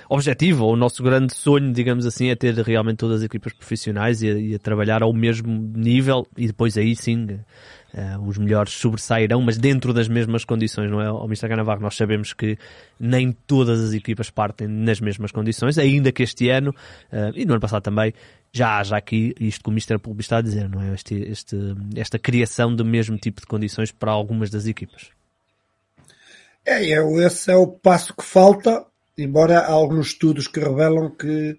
objetivo, 0.10 0.65
ou 0.65 0.74
o 0.74 0.75
nosso 0.75 1.01
grande 1.01 1.34
sonho, 1.34 1.72
digamos 1.72 2.05
assim, 2.05 2.29
é 2.29 2.36
ter 2.36 2.53
realmente 2.55 2.98
todas 2.98 3.20
as 3.20 3.25
equipas 3.25 3.53
profissionais 3.53 4.22
e 4.22 4.29
a, 4.29 4.34
e 4.34 4.55
a 4.55 4.60
trabalhar 4.60 5.03
ao 5.03 5.13
mesmo 5.13 5.72
nível 5.74 6.27
e 6.38 6.48
depois 6.48 6.77
aí 6.77 6.96
sim 6.96 7.39
Uh, 7.93 8.25
os 8.25 8.38
melhores 8.38 8.71
sobressairão, 8.74 9.41
mas 9.41 9.57
dentro 9.57 9.93
das 9.93 10.07
mesmas 10.07 10.45
condições, 10.45 10.89
não 10.89 11.01
é? 11.01 11.07
Ao 11.07 11.25
Mr. 11.25 11.53
Navarro, 11.55 11.81
nós 11.81 11.98
sabemos 11.98 12.31
que 12.31 12.57
nem 12.98 13.33
todas 13.45 13.81
as 13.81 13.93
equipas 13.93 14.29
partem 14.29 14.65
nas 14.65 15.01
mesmas 15.01 15.29
condições, 15.31 15.77
ainda 15.77 16.10
que 16.10 16.24
este 16.24 16.50
ano, 16.50 16.71
uh, 17.12 17.33
e 17.36 17.43
no 17.43 17.51
ano 17.51 17.60
passado 17.60 17.83
também, 17.83 18.13
já 18.53 18.79
haja 18.79 18.95
aqui 18.95 19.36
isto 19.39 19.63
que 19.63 19.69
o 19.69 19.74
Mr. 19.74 19.98
Pulp 19.98 20.21
está 20.21 20.38
a 20.38 20.41
dizer, 20.41 20.69
não 20.69 20.81
é? 20.81 20.93
Este, 20.93 21.15
este, 21.15 21.57
esta 21.95 22.17
criação 22.17 22.74
do 22.74 22.86
mesmo 22.86 23.17
tipo 23.17 23.41
de 23.41 23.48
condições 23.48 23.91
para 23.91 24.12
algumas 24.12 24.50
das 24.50 24.67
equipas. 24.67 25.10
É, 26.65 26.81
esse 27.25 27.51
é 27.51 27.55
o 27.55 27.67
passo 27.67 28.15
que 28.15 28.24
falta, 28.24 28.86
embora 29.17 29.60
há 29.60 29.71
alguns 29.71 30.07
estudos 30.07 30.48
que 30.48 30.60
revelam 30.60 31.10
que 31.10 31.57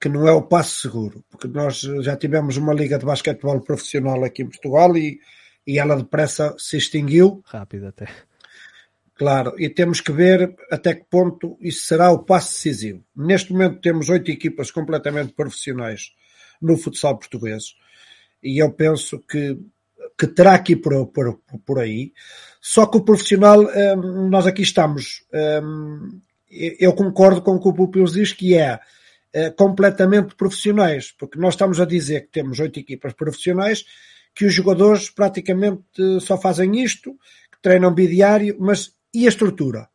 que 0.00 0.08
não 0.08 0.26
é 0.26 0.32
o 0.32 0.40
passo 0.40 0.80
seguro, 0.80 1.22
porque 1.30 1.46
nós 1.46 1.80
já 2.00 2.16
tivemos 2.16 2.56
uma 2.56 2.72
liga 2.72 2.98
de 2.98 3.04
basquetebol 3.04 3.60
profissional 3.60 4.24
aqui 4.24 4.42
em 4.42 4.48
Portugal 4.48 4.96
e, 4.96 5.20
e 5.66 5.78
ela 5.78 5.96
depressa 5.96 6.54
se 6.58 6.76
extinguiu. 6.76 7.42
Rápido 7.44 7.88
até. 7.88 8.08
Claro, 9.14 9.54
e 9.58 9.68
temos 9.68 10.00
que 10.00 10.12
ver 10.12 10.56
até 10.70 10.94
que 10.94 11.04
ponto 11.04 11.58
isso 11.60 11.84
será 11.84 12.10
o 12.10 12.20
passo 12.20 12.54
decisivo. 12.54 13.04
Neste 13.14 13.52
momento 13.52 13.80
temos 13.80 14.08
oito 14.08 14.30
equipas 14.30 14.70
completamente 14.70 15.34
profissionais 15.34 16.12
no 16.60 16.76
futsal 16.76 17.18
português 17.18 17.74
e 18.42 18.62
eu 18.62 18.72
penso 18.72 19.18
que, 19.18 19.58
que 20.18 20.26
terá 20.26 20.54
aqui 20.54 20.74
por, 20.74 21.06
por, 21.08 21.38
por 21.66 21.78
aí. 21.78 22.12
Só 22.60 22.86
que 22.86 22.96
o 22.96 23.04
profissional, 23.04 23.60
hum, 23.60 24.28
nós 24.28 24.46
aqui 24.46 24.62
estamos, 24.62 25.24
hum, 25.62 26.20
eu 26.50 26.92
concordo 26.94 27.42
com 27.42 27.56
o 27.56 27.60
que 27.60 27.68
o 27.68 27.74
Pupilos 27.74 28.14
diz, 28.14 28.32
que 28.32 28.56
é 28.56 28.80
eh, 29.32 29.50
completamente 29.50 30.34
profissionais, 30.34 31.12
porque 31.12 31.38
nós 31.38 31.54
estamos 31.54 31.80
a 31.80 31.84
dizer 31.84 32.22
que 32.22 32.32
temos 32.32 32.58
oito 32.58 32.80
equipas 32.80 33.12
profissionais, 33.12 33.84
que 34.40 34.46
os 34.46 34.54
jogadores 34.54 35.10
praticamente 35.10 35.84
só 36.22 36.38
fazem 36.38 36.82
isto, 36.82 37.12
que 37.52 37.60
treinam 37.60 37.92
bidiário, 37.92 38.56
mas 38.58 38.96
e 39.12 39.26
a 39.26 39.28
estrutura? 39.28 39.90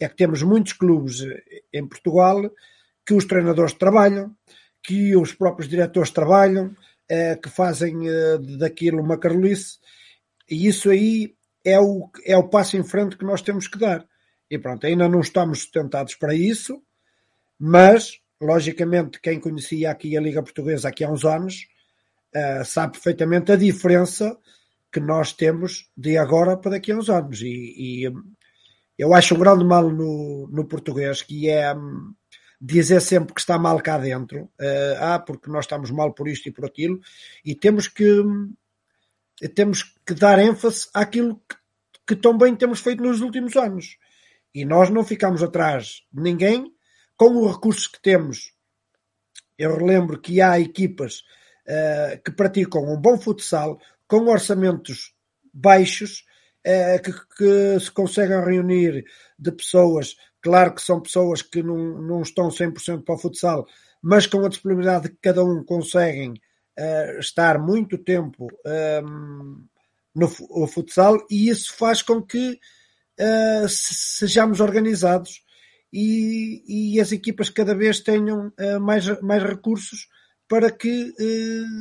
É 0.00 0.08
que 0.08 0.16
temos 0.16 0.42
muitos 0.42 0.72
clubes 0.72 1.20
em 1.72 1.86
Portugal 1.86 2.50
que 3.06 3.14
os 3.14 3.24
treinadores 3.24 3.72
trabalham, 3.74 4.34
que 4.82 5.14
os 5.14 5.32
próprios 5.32 5.68
diretores 5.68 6.10
trabalham, 6.10 6.74
eh, 7.08 7.36
que 7.36 7.48
fazem 7.48 8.08
eh, 8.08 8.38
daquilo 8.58 9.00
uma 9.00 9.16
carolice, 9.16 9.78
e 10.50 10.66
isso 10.66 10.90
aí 10.90 11.36
é 11.64 11.78
o, 11.78 12.10
é 12.26 12.36
o 12.36 12.48
passo 12.48 12.76
em 12.76 12.82
frente 12.82 13.16
que 13.16 13.24
nós 13.24 13.42
temos 13.42 13.68
que 13.68 13.78
dar. 13.78 14.04
E 14.50 14.58
pronto, 14.58 14.84
ainda 14.84 15.08
não 15.08 15.20
estamos 15.20 15.60
sustentados 15.60 16.16
para 16.16 16.34
isso, 16.34 16.82
mas, 17.56 18.18
logicamente, 18.42 19.20
quem 19.20 19.38
conhecia 19.38 19.92
aqui 19.92 20.16
a 20.16 20.20
Liga 20.20 20.42
Portuguesa 20.42 20.88
aqui 20.88 21.04
há 21.04 21.08
uns 21.08 21.24
anos 21.24 21.68
sabe 22.64 22.92
perfeitamente 22.92 23.52
a 23.52 23.56
diferença 23.56 24.36
que 24.92 25.00
nós 25.00 25.32
temos 25.32 25.90
de 25.96 26.16
agora 26.16 26.56
para 26.56 26.72
daqui 26.72 26.92
a 26.92 26.96
uns 26.96 27.10
anos. 27.10 27.40
E, 27.42 28.06
e 28.06 28.12
eu 28.96 29.12
acho 29.12 29.34
um 29.34 29.38
grande 29.38 29.64
mal 29.64 29.90
no, 29.90 30.48
no 30.48 30.64
português 30.66 31.20
que 31.20 31.48
é 31.48 31.74
hum, 31.74 32.14
dizer 32.60 33.00
sempre 33.00 33.34
que 33.34 33.40
está 33.40 33.58
mal 33.58 33.80
cá 33.80 33.98
dentro, 33.98 34.44
uh, 34.44 34.96
ah, 35.00 35.18
porque 35.18 35.50
nós 35.50 35.64
estamos 35.64 35.90
mal 35.90 36.12
por 36.14 36.28
isto 36.28 36.48
e 36.48 36.52
por 36.52 36.64
aquilo, 36.64 37.00
e 37.44 37.54
temos 37.54 37.88
que 37.88 38.20
hum, 38.20 38.54
temos 39.54 39.94
que 40.06 40.14
dar 40.14 40.38
ênfase 40.38 40.88
àquilo 40.94 41.42
que, 41.48 41.56
que 42.06 42.16
tão 42.16 42.38
bem 42.38 42.54
temos 42.54 42.80
feito 42.80 43.02
nos 43.02 43.20
últimos 43.20 43.56
anos. 43.56 43.98
E 44.54 44.64
nós 44.64 44.90
não 44.90 45.04
ficamos 45.04 45.42
atrás 45.42 46.02
de 46.12 46.22
ninguém 46.22 46.72
com 47.16 47.44
os 47.44 47.52
recursos 47.52 47.88
que 47.88 48.00
temos. 48.00 48.54
Eu 49.58 49.76
relembro 49.76 50.20
que 50.20 50.40
há 50.40 50.58
equipas 50.60 51.24
uh, 51.66 52.22
que 52.22 52.32
praticam 52.32 52.82
um 52.84 53.00
bom 53.00 53.18
futsal 53.18 53.78
com 54.06 54.26
orçamentos 54.28 55.14
baixos 55.52 56.24
é, 56.64 56.98
que, 56.98 57.12
que, 57.36 57.78
se 57.78 57.90
conseguem 57.90 58.42
reunir 58.42 59.04
de 59.38 59.52
pessoas, 59.52 60.16
claro 60.40 60.74
que 60.74 60.80
são 60.80 61.00
pessoas 61.00 61.42
que 61.42 61.62
não, 61.62 62.00
não 62.00 62.22
estão 62.22 62.48
100% 62.48 63.04
para 63.04 63.14
o 63.14 63.18
futsal, 63.18 63.66
mas 64.00 64.26
com 64.26 64.44
a 64.44 64.48
disponibilidade 64.48 65.10
que 65.10 65.18
cada 65.20 65.44
um 65.44 65.62
conseguem 65.62 66.32
uh, 66.32 67.18
estar 67.18 67.58
muito 67.58 67.98
tempo 67.98 68.48
ehm, 68.64 69.62
no, 70.14 70.66
futsal 70.66 71.18
e 71.30 71.48
isso 71.48 71.74
faz 71.76 72.02
com 72.02 72.22
que 72.22 72.58
sejamos 73.68 74.60
organizados 74.60 75.44
e, 75.92 76.96
e, 76.96 77.00
as 77.00 77.12
equipas 77.12 77.48
cada 77.48 77.74
vez 77.74 78.00
tenham 78.00 78.48
uh, 78.48 78.80
mais, 78.80 79.20
mais 79.20 79.42
recursos 79.42 80.08
para 80.48 80.70
que 80.70 81.12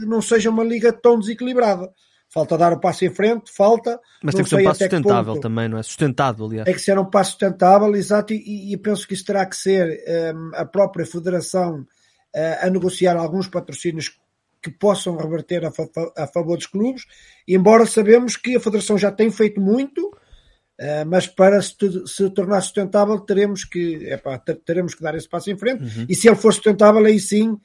não 0.07 0.21
seja 0.21 0.49
uma 0.49 0.63
liga 0.63 0.91
tão 0.91 1.19
desequilibrada. 1.19 1.91
Falta 2.33 2.57
dar 2.57 2.73
o 2.73 2.79
passo 2.79 3.05
em 3.05 3.13
frente, 3.13 3.51
falta. 3.55 3.99
Mas 4.23 4.33
tem 4.33 4.43
que 4.43 4.49
ser 4.49 4.55
um 4.55 4.63
passo 4.63 4.79
sustentável 4.79 5.39
também, 5.39 5.69
não 5.69 5.77
é? 5.77 5.83
Sustentado, 5.83 6.43
aliás. 6.43 6.65
Tem 6.65 6.73
que 6.73 6.81
ser 6.81 6.97
um 6.97 7.05
passo 7.05 7.31
sustentável, 7.31 7.95
exato, 7.95 8.33
e, 8.33 8.73
e 8.73 8.77
penso 8.77 9.07
que 9.07 9.13
isso 9.13 9.23
terá 9.23 9.45
que 9.45 9.55
ser 9.55 10.03
um, 10.35 10.51
a 10.55 10.65
própria 10.65 11.05
Federação 11.05 11.81
uh, 11.81 12.65
a 12.65 12.69
negociar 12.71 13.15
alguns 13.15 13.47
patrocínios 13.47 14.17
que 14.63 14.71
possam 14.71 15.15
reverter 15.15 15.63
a, 15.63 15.71
fa 15.71 15.87
a, 16.17 16.25
favor 16.25 16.57
dos 16.57 16.65
clubes, 16.65 17.03
embora 17.47 17.85
sabemos 17.85 18.35
que 18.35 18.55
a 18.55 18.59
Federação 18.59 18.97
já 18.97 19.11
tem 19.11 19.29
feito 19.29 19.61
muito, 19.61 20.07
uh, 20.07 21.05
mas 21.05 21.27
para 21.27 21.61
se, 21.61 21.75
se, 22.07 22.29
tornar 22.31 22.61
sustentável 22.61 23.19
teremos 23.19 23.63
que, 23.63 24.07
epá, 24.09 24.39
teremos 24.65 24.95
que 24.95 25.03
dar 25.03 25.13
esse 25.13 25.29
passo 25.29 25.51
em 25.51 25.57
frente, 25.57 25.83
uhum. 25.83 26.05
e 26.09 26.15
se 26.15 26.27
ele 26.27 26.35
for 26.35 26.51
sustentável, 26.51 27.05
aí 27.05 27.19
sim 27.19 27.59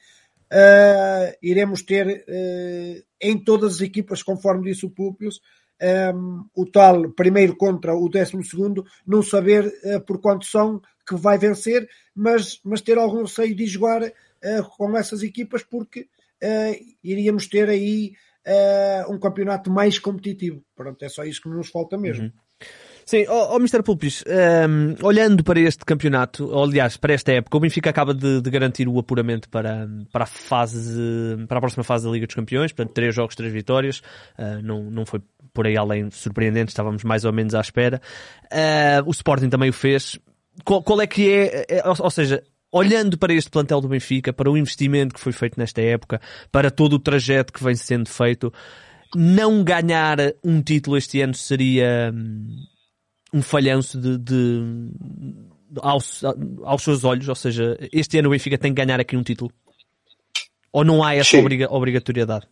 uh, 0.51 1.37
iremos 1.41 1.81
ter 1.83 2.07
uh, 2.07 3.03
em 3.21 3.37
todas 3.43 3.75
as 3.75 3.81
equipas, 3.81 4.23
conforme 4.23 4.69
disse 4.69 4.85
o 4.85 4.89
Púpios, 4.89 5.39
um, 5.81 5.85
ehm, 5.85 6.41
o 6.55 6.65
tal 6.65 7.09
primeiro 7.11 7.55
contra 7.55 7.95
o 7.95 8.09
décimo 8.09 8.43
segundo, 8.43 8.85
não 9.05 9.23
saber 9.23 9.65
uh, 9.65 10.01
por 10.01 10.19
quanto 10.19 10.45
são 10.45 10.81
que 11.07 11.15
vai 11.15 11.37
vencer, 11.37 11.87
mas, 12.13 12.59
mas 12.63 12.81
ter 12.81 12.97
algum 12.97 13.23
receio 13.23 13.55
de 13.55 13.65
jogar 13.65 14.01
com 14.77 14.95
essas 14.95 15.21
equipas, 15.21 15.63
porque 15.63 16.07
iríamos 17.03 17.47
ter 17.47 17.67
aí 17.67 18.13
um 19.09 19.19
campeonato 19.19 19.71
mais 19.71 19.97
competitivo. 19.97 20.63
Pronto, 20.75 21.03
é 21.03 21.09
só 21.09 21.23
isso 21.23 21.41
que 21.41 21.49
nos 21.49 21.69
falta 21.69 21.97
mesmo. 21.97 22.25
Uhum. 22.25 22.31
Sim, 23.09 23.25
ó 23.27 23.53
oh, 23.53 23.55
oh 23.55 23.57
Mr. 23.57 23.81
Pulpis, 23.81 24.23
um, 24.27 24.31
ehm, 24.31 24.95
olhando 25.01 25.43
para 25.43 25.59
este 25.59 25.83
campeonato, 25.83 26.45
ou, 26.45 26.63
aliás, 26.63 26.95
para 26.95 27.11
esta 27.11 27.31
época, 27.31 27.57
o 27.57 27.59
Benfica 27.59 27.89
acaba 27.89 28.13
de, 28.13 28.39
de, 28.39 28.49
garantir 28.51 28.87
o 28.87 28.99
apuramento 28.99 29.49
para, 29.49 29.89
para 30.11 30.25
a 30.25 30.27
fase, 30.27 31.35
para 31.47 31.57
a 31.57 31.59
próxima 31.59 31.83
fase 31.83 32.05
da 32.05 32.11
Liga 32.11 32.27
dos 32.27 32.35
Campeões, 32.35 32.71
portanto, 32.71 32.93
três 32.93 33.15
jogos, 33.15 33.33
três 33.33 33.51
vitórias, 33.51 34.03
uh, 34.37 34.61
não, 34.61 34.83
não 34.83 35.07
foi 35.07 35.23
por 35.55 35.65
aí 35.65 35.75
além 35.75 36.11
surpreendente, 36.11 36.69
estávamos 36.69 37.03
mais 37.03 37.25
ou 37.25 37.33
menos 37.33 37.55
à 37.55 37.61
espera. 37.61 37.99
Uh, 38.45 39.01
o 39.07 39.09
Sporting 39.09 39.49
também 39.49 39.71
o 39.71 39.73
fez. 39.73 40.19
Qual, 40.63 40.83
qual 40.83 41.01
é 41.01 41.07
que 41.07 41.31
é, 41.31 41.65
é, 41.67 41.83
ou 41.87 42.11
seja, 42.11 42.43
olhando 42.71 43.17
para 43.17 43.33
este 43.33 43.49
plantel 43.49 43.81
do 43.81 43.87
Benfica, 43.87 44.31
para 44.31 44.51
o 44.51 44.55
investimento 44.55 45.15
que 45.15 45.19
foi 45.19 45.31
feito 45.31 45.59
nesta 45.59 45.81
época, 45.81 46.21
para 46.51 46.69
todo 46.69 46.93
o 46.93 46.99
trajeto 46.99 47.53
que 47.53 47.63
vem 47.63 47.73
sendo 47.73 48.07
feito, 48.07 48.53
não 49.15 49.63
ganhar 49.63 50.19
um 50.43 50.61
título 50.61 50.95
este 50.95 51.21
ano 51.21 51.33
seria 51.33 52.11
hum, 52.13 52.67
um 53.33 53.41
falhanço 53.41 53.99
de, 53.99 54.17
de 54.17 54.63
aos, 55.81 56.23
aos 56.63 56.83
seus 56.83 57.03
olhos, 57.03 57.27
ou 57.29 57.35
seja, 57.35 57.77
este 57.93 58.17
ano 58.17 58.29
o 58.29 58.31
Benfica 58.31 58.57
tem 58.57 58.73
que 58.73 58.83
ganhar 58.83 58.99
aqui 58.99 59.15
um 59.15 59.23
título? 59.23 59.51
Ou 60.71 60.83
não 60.83 61.03
há 61.03 61.15
essa 61.15 61.37
obriga 61.37 61.67
obrigatoriedade? 61.69 62.47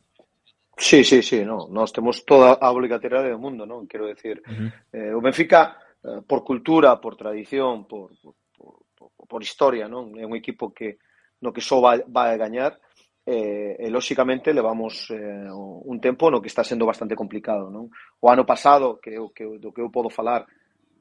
Sí, 0.78 1.04
sí, 1.04 1.24
sí, 1.24 1.44
no. 1.44 1.68
Nós 1.70 1.92
temos 1.92 2.22
toda 2.22 2.58
a 2.62 2.72
obrigatoriedade 2.72 3.32
do 3.32 3.40
mundo, 3.40 3.66
non? 3.66 3.88
Quero 3.88 4.06
decir, 4.06 4.42
uh 4.46 4.54
-huh. 4.54 4.72
eh, 4.94 5.16
o 5.16 5.22
Benfica, 5.22 5.78
eh, 6.06 6.22
por 6.28 6.44
cultura, 6.44 7.02
por 7.02 7.16
tradición, 7.16 7.86
por, 7.86 8.14
por, 8.22 8.36
por, 8.94 9.10
por 9.28 9.42
historia, 9.42 9.88
non? 9.90 10.14
É 10.18 10.26
un 10.26 10.38
equipo 10.38 10.70
que 10.70 11.02
no 11.42 11.52
que 11.52 11.62
só 11.62 11.82
vai, 11.82 12.06
vai 12.06 12.34
a 12.34 12.38
gañar 12.38 12.78
eh, 13.26 13.76
e 13.80 13.90
lóxicamente 13.90 14.54
levamos 14.54 15.10
eh, 15.10 15.50
un 15.52 15.98
tempo 16.00 16.30
no 16.30 16.42
que 16.42 16.48
está 16.48 16.64
sendo 16.64 16.86
bastante 16.86 17.18
complicado, 17.18 17.70
non? 17.74 17.90
O 18.22 18.30
ano 18.30 18.46
pasado, 18.46 19.02
que, 19.02 19.18
que 19.34 19.46
do 19.58 19.74
que 19.74 19.82
eu 19.82 19.90
podo 19.90 20.14
falar, 20.14 20.46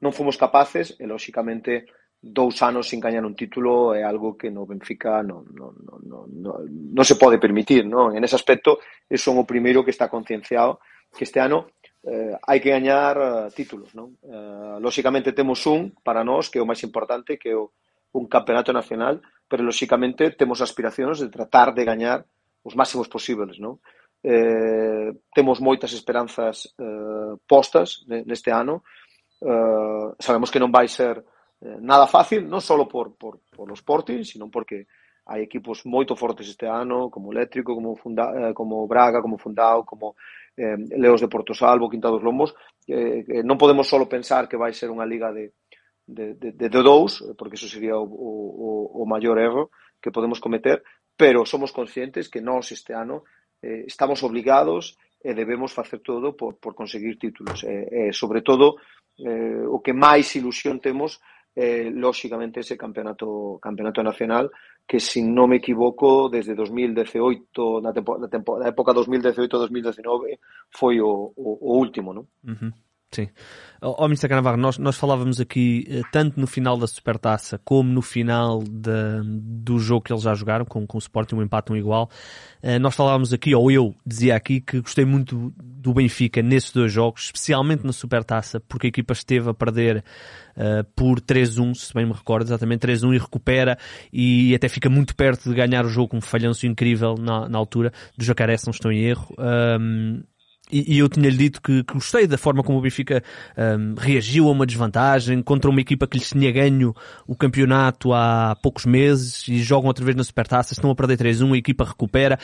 non 0.01 0.13
fomos 0.13 0.37
capaces 0.37 0.95
e 0.99 1.05
lóxicamente 1.05 1.87
dous 2.21 2.61
anos 2.65 2.89
sin 2.89 2.99
gañar 2.99 3.25
un 3.25 3.35
título 3.37 3.93
é 3.93 4.01
algo 4.01 4.35
que 4.35 4.49
no 4.49 4.65
Benfica 4.65 5.21
non, 5.21 5.45
non, 5.53 5.73
non, 5.85 5.99
non, 6.01 6.25
non, 6.33 6.55
non 6.65 7.05
se 7.05 7.15
pode 7.15 7.37
permitir 7.37 7.85
non? 7.85 8.17
en 8.17 8.21
ese 8.25 8.35
aspecto 8.35 8.81
son 9.13 9.37
o 9.37 9.45
primeiro 9.45 9.85
que 9.85 9.93
está 9.93 10.09
concienciado 10.09 10.81
que 11.13 11.29
este 11.29 11.37
ano 11.37 11.69
eh, 12.01 12.33
hai 12.41 12.57
que 12.57 12.73
gañar 12.73 13.15
uh, 13.21 13.53
títulos 13.53 13.93
non? 13.93 14.17
Eh, 14.25 14.77
lóxicamente 14.81 15.29
temos 15.29 15.61
un 15.69 15.93
para 16.01 16.25
nós 16.25 16.49
que 16.49 16.57
é 16.57 16.61
o 16.61 16.69
máis 16.69 16.81
importante 16.81 17.37
que 17.37 17.53
é 17.53 17.57
o, 17.57 17.69
un 18.17 18.25
campeonato 18.25 18.73
nacional 18.73 19.21
pero 19.45 19.61
lóxicamente 19.61 20.33
temos 20.33 20.57
aspiracións 20.65 21.21
de 21.21 21.29
tratar 21.29 21.77
de 21.77 21.85
gañar 21.85 22.25
os 22.65 22.73
máximos 22.73 23.05
posibles 23.05 23.61
non? 23.61 23.77
eh, 24.25 25.13
temos 25.37 25.61
moitas 25.61 25.93
esperanzas 25.93 26.73
eh, 26.81 27.37
postas 27.45 28.09
neste 28.09 28.49
ano 28.49 28.81
eh, 29.41 30.07
sabemos 30.19 30.49
que 30.49 30.59
non 30.59 30.73
vai 30.73 30.87
ser 30.87 31.21
eh, 31.61 31.77
nada 31.81 32.07
fácil, 32.07 32.45
non 32.45 32.61
só 32.61 32.77
por, 32.85 33.17
por, 33.17 33.41
por 33.53 33.65
los 33.69 33.79
Sporting, 33.79 34.23
sino 34.23 34.49
porque 34.49 34.87
hai 35.27 35.43
equipos 35.43 35.83
moito 35.83 36.15
fortes 36.15 36.47
este 36.47 36.65
ano, 36.65 37.11
como 37.11 37.35
Eléctrico, 37.35 37.75
como, 37.75 37.95
Funda, 37.99 38.31
eh, 38.33 38.53
como 38.55 38.87
Braga, 38.87 39.21
como 39.21 39.37
Fundao, 39.37 39.83
como 39.83 40.15
eh, 40.55 40.77
Leos 40.95 41.21
de 41.21 41.27
Porto 41.27 41.53
Salvo, 41.53 41.89
Quinta 41.89 42.07
dos 42.07 42.23
Lombos. 42.23 42.55
Eh, 42.87 43.25
eh, 43.27 43.43
non 43.43 43.59
podemos 43.59 43.91
só 43.91 43.99
pensar 44.07 44.47
que 44.47 44.55
vai 44.55 44.71
ser 44.71 44.87
unha 44.87 45.03
liga 45.03 45.35
de, 45.35 45.51
de, 46.07 46.33
de, 46.39 46.55
de, 46.55 46.69
dous, 46.69 47.19
eh, 47.21 47.35
porque 47.35 47.59
eso 47.59 47.67
sería 47.67 47.99
o, 47.99 48.07
o, 48.07 49.03
o 49.03 49.03
maior 49.03 49.35
erro 49.35 49.69
que 49.99 50.15
podemos 50.15 50.39
cometer, 50.39 50.81
pero 51.19 51.43
somos 51.43 51.75
conscientes 51.75 52.31
que 52.31 52.39
nós 52.39 52.71
este 52.71 52.95
ano 52.95 53.27
eh, 53.59 53.83
estamos 53.83 54.23
obligados 54.23 54.95
e 55.19 55.33
debemos 55.35 55.73
facer 55.73 55.99
todo 55.99 56.37
por, 56.39 56.55
por 56.55 56.71
conseguir 56.71 57.19
títulos. 57.19 57.67
E, 57.67 57.67
eh, 57.67 57.87
eh, 58.07 58.11
sobre 58.13 58.39
todo, 58.39 58.79
eh, 59.19 59.65
o 59.65 59.79
que 59.79 59.93
máis 59.93 60.29
ilusión 60.35 60.79
temos 60.79 61.19
eh, 61.57 61.89
lóxicamente 61.89 62.61
ese 62.61 62.77
campeonato 62.77 63.57
campeonato 63.57 64.03
nacional 64.03 64.51
que 64.85 65.01
se 65.01 65.19
non 65.25 65.49
me 65.49 65.57
equivoco 65.57 66.29
desde 66.29 66.53
2018 66.53 67.81
na, 67.81 67.91
tempo, 67.91 68.15
na, 68.21 68.29
tempo, 68.29 68.55
na 68.61 68.69
época 68.69 68.93
2018-2019 68.93 70.37
foi 70.69 71.01
o, 71.01 71.33
o, 71.35 71.47
o 71.59 71.71
último, 71.81 72.13
non? 72.13 72.25
Uh 72.45 72.55
-huh. 72.55 72.71
Sim. 73.11 73.29
Ó 73.81 74.05
Mr. 74.05 74.27
Canavarro, 74.27 74.57
nós, 74.57 74.77
nós 74.77 74.97
falávamos 74.97 75.39
aqui, 75.39 75.85
eh, 75.87 76.01
tanto 76.11 76.39
no 76.39 76.47
final 76.47 76.77
da 76.77 76.87
Supertaça 76.87 77.59
como 77.63 77.89
no 77.89 78.01
final 78.01 78.61
de, 78.63 79.21
do 79.23 79.77
jogo 79.79 80.01
que 80.01 80.11
eles 80.11 80.23
já 80.23 80.33
jogaram, 80.33 80.65
com, 80.65 80.85
com 80.85 80.97
o 80.97 80.99
Sporting, 80.99 81.35
um 81.35 81.43
empate, 81.43 81.71
um 81.71 81.75
igual. 81.75 82.09
Uh, 82.61 82.79
nós 82.79 82.95
falávamos 82.95 83.31
aqui, 83.31 83.53
ou 83.55 83.71
eu 83.71 83.95
dizia 84.05 84.35
aqui, 84.35 84.59
que 84.59 84.81
gostei 84.81 85.05
muito 85.05 85.53
do 85.57 85.93
Benfica 85.93 86.41
nesses 86.41 86.71
dois 86.71 86.91
jogos, 86.91 87.25
especialmente 87.25 87.85
na 87.85 87.93
Supertaça, 87.93 88.59
porque 88.59 88.87
a 88.87 88.89
equipa 88.89 89.13
esteve 89.13 89.49
a 89.49 89.53
perder 89.53 90.03
uh, 90.57 90.83
por 90.95 91.21
3-1, 91.21 91.75
se 91.75 91.93
bem 91.93 92.05
me 92.05 92.13
recordo, 92.13 92.47
exatamente 92.47 92.85
3-1 92.85 93.15
e 93.15 93.17
recupera 93.19 93.77
e 94.11 94.55
até 94.55 94.67
fica 94.67 94.89
muito 94.89 95.15
perto 95.15 95.49
de 95.49 95.55
ganhar 95.55 95.85
o 95.85 95.89
jogo 95.89 96.09
com 96.09 96.17
um 96.17 96.21
falhanço 96.21 96.65
incrível 96.65 97.15
na, 97.15 97.47
na 97.47 97.57
altura 97.57 97.93
do 98.17 98.25
Jacaré, 98.25 98.57
se 98.57 98.65
não 98.65 98.71
estou 98.71 98.91
em 98.91 99.03
erro. 99.05 99.33
E, 100.71 100.95
e, 100.95 100.99
eu 100.99 101.07
tinha-lhe 101.07 101.37
dito 101.37 101.61
que, 101.61 101.83
que, 101.83 101.93
gostei 101.93 102.27
da 102.27 102.37
forma 102.37 102.63
como 102.63 102.77
o 102.77 102.81
Benfica 102.81 103.23
um, 103.57 103.95
reagiu 103.97 104.47
a 104.47 104.51
uma 104.51 104.65
desvantagem 104.65 105.41
contra 105.41 105.69
uma 105.69 105.79
equipa 105.79 106.05
que 106.05 106.17
lhes 106.17 106.29
tinha 106.29 106.51
ganho 106.51 106.93
o 107.25 107.35
campeonato 107.35 108.13
há 108.13 108.55
poucos 108.61 108.85
meses 108.85 109.47
e 109.47 109.61
jogam 109.63 109.87
outra 109.87 110.03
vez 110.03 110.15
na 110.15 110.23
Supertaça, 110.23 110.73
estão 110.73 110.91
a 110.91 110.95
perder 110.95 111.17
3-1, 111.17 111.53
a 111.53 111.57
equipa 111.57 111.85
recupera. 111.85 112.37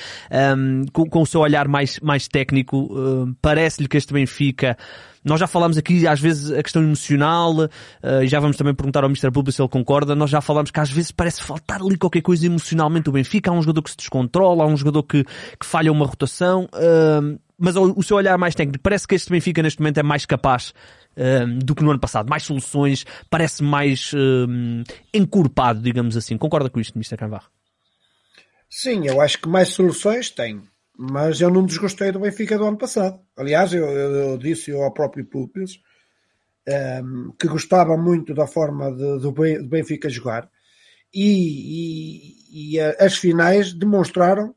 Um, 0.58 0.86
com, 0.92 1.06
com, 1.06 1.22
o 1.22 1.26
seu 1.26 1.42
olhar 1.42 1.68
mais, 1.68 2.00
mais 2.00 2.28
técnico, 2.28 2.78
um, 2.78 3.34
parece-lhe 3.42 3.88
que 3.88 3.98
este 3.98 4.14
Benfica 4.14 4.78
nós 5.24 5.40
já 5.40 5.48
falámos 5.48 5.78
aqui, 5.78 6.06
às 6.06 6.20
vezes, 6.20 6.52
a 6.52 6.62
questão 6.62 6.84
emocional, 6.84 7.56
uh, 7.56 7.70
e 8.24 8.28
já 8.28 8.40
vamos 8.40 8.58
também 8.58 8.74
perguntar 8.74 9.04
ao 9.04 9.10
Mr. 9.10 9.32
Publi 9.32 9.54
se 9.54 9.62
ele 9.62 9.70
concorda. 9.70 10.14
Nós 10.16 10.30
já 10.30 10.42
falámos 10.42 10.70
que 10.70 10.80
às 10.80 10.92
vezes 10.92 11.12
parece 11.12 11.42
faltar 11.42 11.82
ali 11.82 11.98
qualquer 11.98 12.22
coisa 12.22 12.46
emocionalmente 12.46 13.10
o 13.10 13.14
Benfica. 13.14 13.50
Há 13.50 13.54
um 13.54 13.62
jogador 13.62 13.84
que 13.84 13.92
se 13.92 13.98
descontrola, 13.98 14.64
há 14.64 14.68
um 14.68 14.76
jogador 14.76 15.04
que, 15.04 15.24
que 15.24 15.66
falha 15.66 15.92
uma 15.92 16.06
rotação. 16.06 16.68
Uh, 16.74 17.40
mas 17.58 17.76
o, 17.76 18.02
seu 18.02 18.18
olhar 18.18 18.38
mais 18.38 18.56
técnico, 18.56 18.82
parece 18.82 19.08
que 19.08 19.16
este 19.16 19.30
Benfica 19.30 19.62
neste 19.62 19.80
momento 19.80 20.00
é 20.00 20.04
mais 20.04 20.26
capaz 20.26 20.74
um, 21.16 21.60
do 21.60 21.76
que 21.76 21.84
no 21.84 21.92
ano 21.92 22.00
passado. 22.00 22.30
Mais 22.30 22.44
soluções, 22.44 23.06
parece 23.30 23.64
mais 23.64 24.12
um, 24.14 24.84
encorpado, 25.14 25.82
digamos 25.82 26.18
assim. 26.18 26.38
Concorda 26.38 26.70
com 26.70 26.80
isto, 26.80 26.98
Mr. 26.98 27.18
Canvarro? 27.18 27.50
Sim, 28.70 29.08
eu 29.08 29.22
acho 29.22 29.40
que 29.40 29.48
mais 29.48 29.70
soluções 29.70 30.30
tem. 30.30 30.62
Mas 30.98 31.42
eu 31.42 31.50
não 31.50 31.66
desgostei 31.66 32.12
do 32.12 32.20
Benfica 32.20 32.58
do 32.58 32.66
ano 32.66 32.78
passado. 32.78 33.20
Aliás, 33.36 33.74
eu, 33.74 33.86
eu, 33.86 34.12
eu 34.12 34.38
disse 34.38 34.72
ao 34.72 34.94
próprio 34.94 35.26
Pupilos 35.26 35.80
um, 37.04 37.32
que 37.40 37.48
gostava 37.48 37.98
muito 37.98 38.34
da 38.34 38.46
forma 38.48 38.92
de, 38.92 39.20
do 39.20 39.32
Benfica 39.68 40.10
jogar. 40.10 40.50
E, 41.14 42.74
e, 42.74 42.76
e 42.76 42.80
as 42.80 43.18
finais 43.18 43.74
demonstraram 43.74 44.56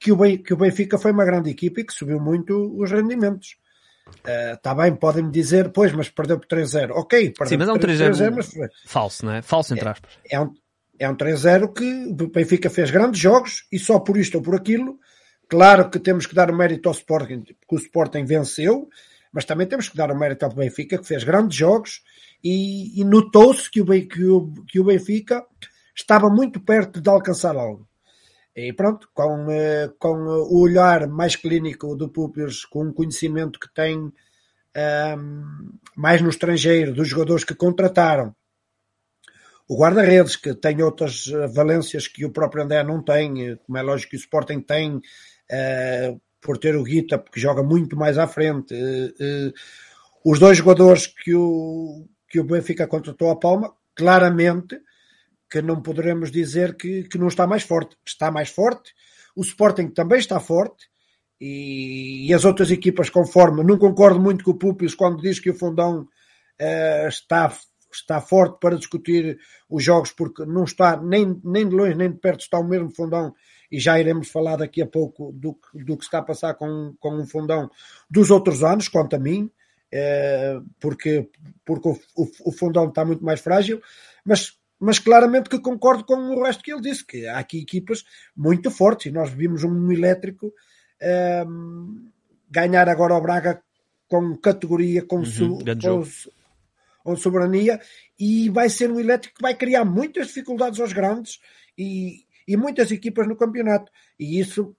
que 0.00 0.10
o, 0.10 0.56
Benfica 0.56 0.98
foi 0.98 1.12
uma 1.12 1.26
grande 1.26 1.50
equipa 1.50 1.80
e 1.80 1.84
que 1.84 1.92
subiu 1.92 2.18
muito 2.18 2.74
os 2.80 2.90
rendimentos. 2.90 3.56
Está 4.54 4.72
uh, 4.72 4.76
bem, 4.76 4.96
podem-me 4.96 5.30
dizer, 5.30 5.70
pois, 5.70 5.92
mas 5.92 6.08
perdeu 6.08 6.38
por 6.38 6.46
3-0. 6.46 6.90
Ok, 6.92 7.30
perdeu 7.30 7.46
Sim, 7.46 7.56
mas 7.58 7.68
é 7.68 7.72
um 7.72 7.76
3-0 7.76 8.34
mas... 8.34 8.70
falso, 8.86 9.26
não 9.26 9.32
é? 9.32 9.42
Falso, 9.42 9.74
entre 9.74 9.88
aspas. 9.88 10.10
É, 10.24 10.36
é 10.36 10.40
um, 10.40 10.54
é 10.98 11.08
um 11.08 11.14
3-0 11.14 11.72
que 11.72 12.06
o 12.06 12.28
Benfica 12.28 12.70
fez 12.70 12.90
grandes 12.90 13.20
jogos 13.20 13.66
e 13.70 13.78
só 13.78 14.00
por 14.00 14.16
isto 14.16 14.36
ou 14.36 14.42
por 14.42 14.54
aquilo. 14.54 14.98
Claro 15.46 15.90
que 15.90 15.98
temos 15.98 16.26
que 16.26 16.34
dar 16.34 16.50
o 16.50 16.56
mérito 16.56 16.88
ao 16.88 16.94
Sporting, 16.94 17.42
porque 17.42 17.74
o 17.74 17.78
Sporting 17.78 18.24
venceu, 18.24 18.88
mas 19.30 19.44
também 19.44 19.66
temos 19.66 19.88
que 19.88 19.96
dar 19.96 20.10
o 20.10 20.18
mérito 20.18 20.44
ao 20.44 20.52
Benfica, 20.52 20.96
que 20.96 21.06
fez 21.06 21.24
grandes 21.24 21.56
jogos 21.56 22.02
e, 22.42 22.98
e 23.00 23.04
notou-se 23.04 23.70
que 23.70 23.82
o, 23.82 23.86
que, 23.86 24.24
o, 24.24 24.52
que 24.66 24.80
o 24.80 24.84
Benfica 24.84 25.44
estava 25.94 26.30
muito 26.30 26.58
perto 26.58 27.00
de 27.00 27.10
alcançar 27.10 27.54
algo. 27.54 27.86
E 28.54 28.72
pronto, 28.72 29.08
com, 29.14 29.50
eh, 29.50 29.90
com 29.98 30.14
o 30.14 30.60
olhar 30.60 31.06
mais 31.06 31.36
clínico 31.36 31.94
do 31.94 32.08
Pupios, 32.08 32.64
com 32.64 32.88
o 32.88 32.92
conhecimento 32.92 33.60
que 33.60 33.72
tem 33.72 33.98
um, 33.98 34.12
ehm, 34.74 35.44
mais 35.96 36.20
no 36.20 36.30
estrangeiro, 36.30 36.92
dos 36.92 37.08
jogadores 37.08 37.44
que 37.44 37.54
contrataram, 37.54 38.34
o 39.68 39.78
guarda-redes, 39.78 40.34
que 40.34 40.52
tem 40.52 40.82
outras 40.82 41.28
eh, 41.32 41.46
valências 41.46 42.08
que 42.08 42.24
o 42.24 42.32
próprio 42.32 42.64
André 42.64 42.82
não 42.82 43.00
tem, 43.00 43.56
como 43.64 43.78
é 43.78 43.82
lógico 43.82 44.10
que 44.10 44.16
o 44.16 44.18
Sporting 44.18 44.60
tem, 44.60 44.96
uh, 44.96 46.20
por 46.40 46.58
ter 46.58 46.74
o 46.74 46.82
Guita, 46.82 47.18
porque 47.18 47.38
joga 47.38 47.62
muito 47.62 47.96
mais 47.96 48.18
à 48.18 48.26
frente. 48.26 48.74
Uh, 48.74 49.48
uh, 49.48 49.52
os 50.24 50.40
dois 50.40 50.58
jogadores 50.58 51.06
que 51.06 51.34
o, 51.36 52.04
que 52.28 52.40
o 52.40 52.44
Benfica 52.44 52.88
contratou 52.88 53.30
a 53.30 53.38
Palma, 53.38 53.72
claramente, 53.94 54.76
que 55.50 55.60
não 55.60 55.82
poderemos 55.82 56.30
dizer 56.30 56.76
que, 56.76 57.04
que 57.04 57.18
não 57.18 57.28
está 57.28 57.46
mais 57.46 57.64
forte. 57.64 57.96
Está 58.06 58.30
mais 58.30 58.50
forte, 58.50 58.94
o 59.34 59.42
Sporting 59.42 59.88
também 59.88 60.18
está 60.18 60.38
forte, 60.38 60.88
e, 61.40 62.28
e 62.28 62.34
as 62.34 62.44
outras 62.44 62.70
equipas, 62.70 63.08
conforme, 63.08 63.64
não 63.64 63.78
concordo 63.78 64.20
muito 64.20 64.44
com 64.44 64.50
o 64.50 64.58
Pupios 64.58 64.94
quando 64.94 65.22
diz 65.22 65.40
que 65.40 65.50
o 65.50 65.54
Fundão 65.54 66.02
uh, 66.02 67.08
está, 67.08 67.52
está 67.92 68.20
forte 68.20 68.58
para 68.60 68.76
discutir 68.76 69.38
os 69.68 69.82
jogos, 69.82 70.12
porque 70.12 70.44
não 70.44 70.64
está 70.64 71.00
nem, 71.00 71.40
nem 71.42 71.68
de 71.68 71.74
longe 71.74 71.94
nem 71.94 72.10
de 72.10 72.18
perto 72.18 72.40
está 72.40 72.58
o 72.58 72.68
mesmo 72.68 72.94
Fundão, 72.94 73.34
e 73.72 73.80
já 73.80 73.98
iremos 73.98 74.28
falar 74.28 74.56
daqui 74.56 74.82
a 74.82 74.86
pouco 74.86 75.32
do, 75.32 75.58
do 75.74 75.96
que 75.96 76.04
está 76.04 76.18
a 76.18 76.22
passar 76.22 76.54
com, 76.54 76.94
com 77.00 77.14
um 77.16 77.26
Fundão 77.26 77.70
dos 78.10 78.30
outros 78.30 78.62
anos, 78.62 78.88
quanto 78.88 79.16
a 79.16 79.18
mim, 79.18 79.50
uh, 79.94 80.64
porque, 80.78 81.28
porque 81.64 81.88
o, 81.88 81.98
o, 82.16 82.30
o 82.44 82.52
Fundão 82.52 82.88
está 82.88 83.04
muito 83.04 83.24
mais 83.24 83.40
frágil, 83.40 83.80
mas 84.24 84.59
mas 84.80 84.98
claramente 84.98 85.50
que 85.50 85.60
concordo 85.60 86.04
com 86.04 86.14
o 86.14 86.42
resto 86.42 86.64
que 86.64 86.72
ele 86.72 86.80
disse, 86.80 87.04
que 87.04 87.26
há 87.26 87.38
aqui 87.38 87.60
equipas 87.60 88.02
muito 88.34 88.70
fortes, 88.70 89.06
e 89.06 89.10
nós 89.12 89.30
vimos 89.30 89.62
um 89.62 89.92
elétrico 89.92 90.46
um, 90.46 90.52
ehm, 91.00 92.10
ganhar 92.50 92.88
agora 92.88 93.14
o 93.14 93.20
Braga 93.20 93.62
com 94.08 94.36
categoria, 94.38 95.04
com, 95.04 95.18
uhum, 95.18 95.24
su, 95.24 95.58
com, 95.58 96.02
com, 97.04 97.16
soberania, 97.16 97.78
e 98.18 98.48
vai 98.48 98.70
ser 98.70 98.90
um 98.90 98.98
elétrico 98.98 99.36
que 99.36 99.42
vai 99.42 99.54
criar 99.54 99.84
muitas 99.84 100.28
dificuldades 100.28 100.80
aos 100.80 100.92
grandes 100.92 101.40
e, 101.76 102.24
e 102.48 102.56
muitas 102.56 102.90
equipas 102.90 103.28
no 103.28 103.36
campeonato, 103.36 103.92
e 104.18 104.40
isso 104.40 104.74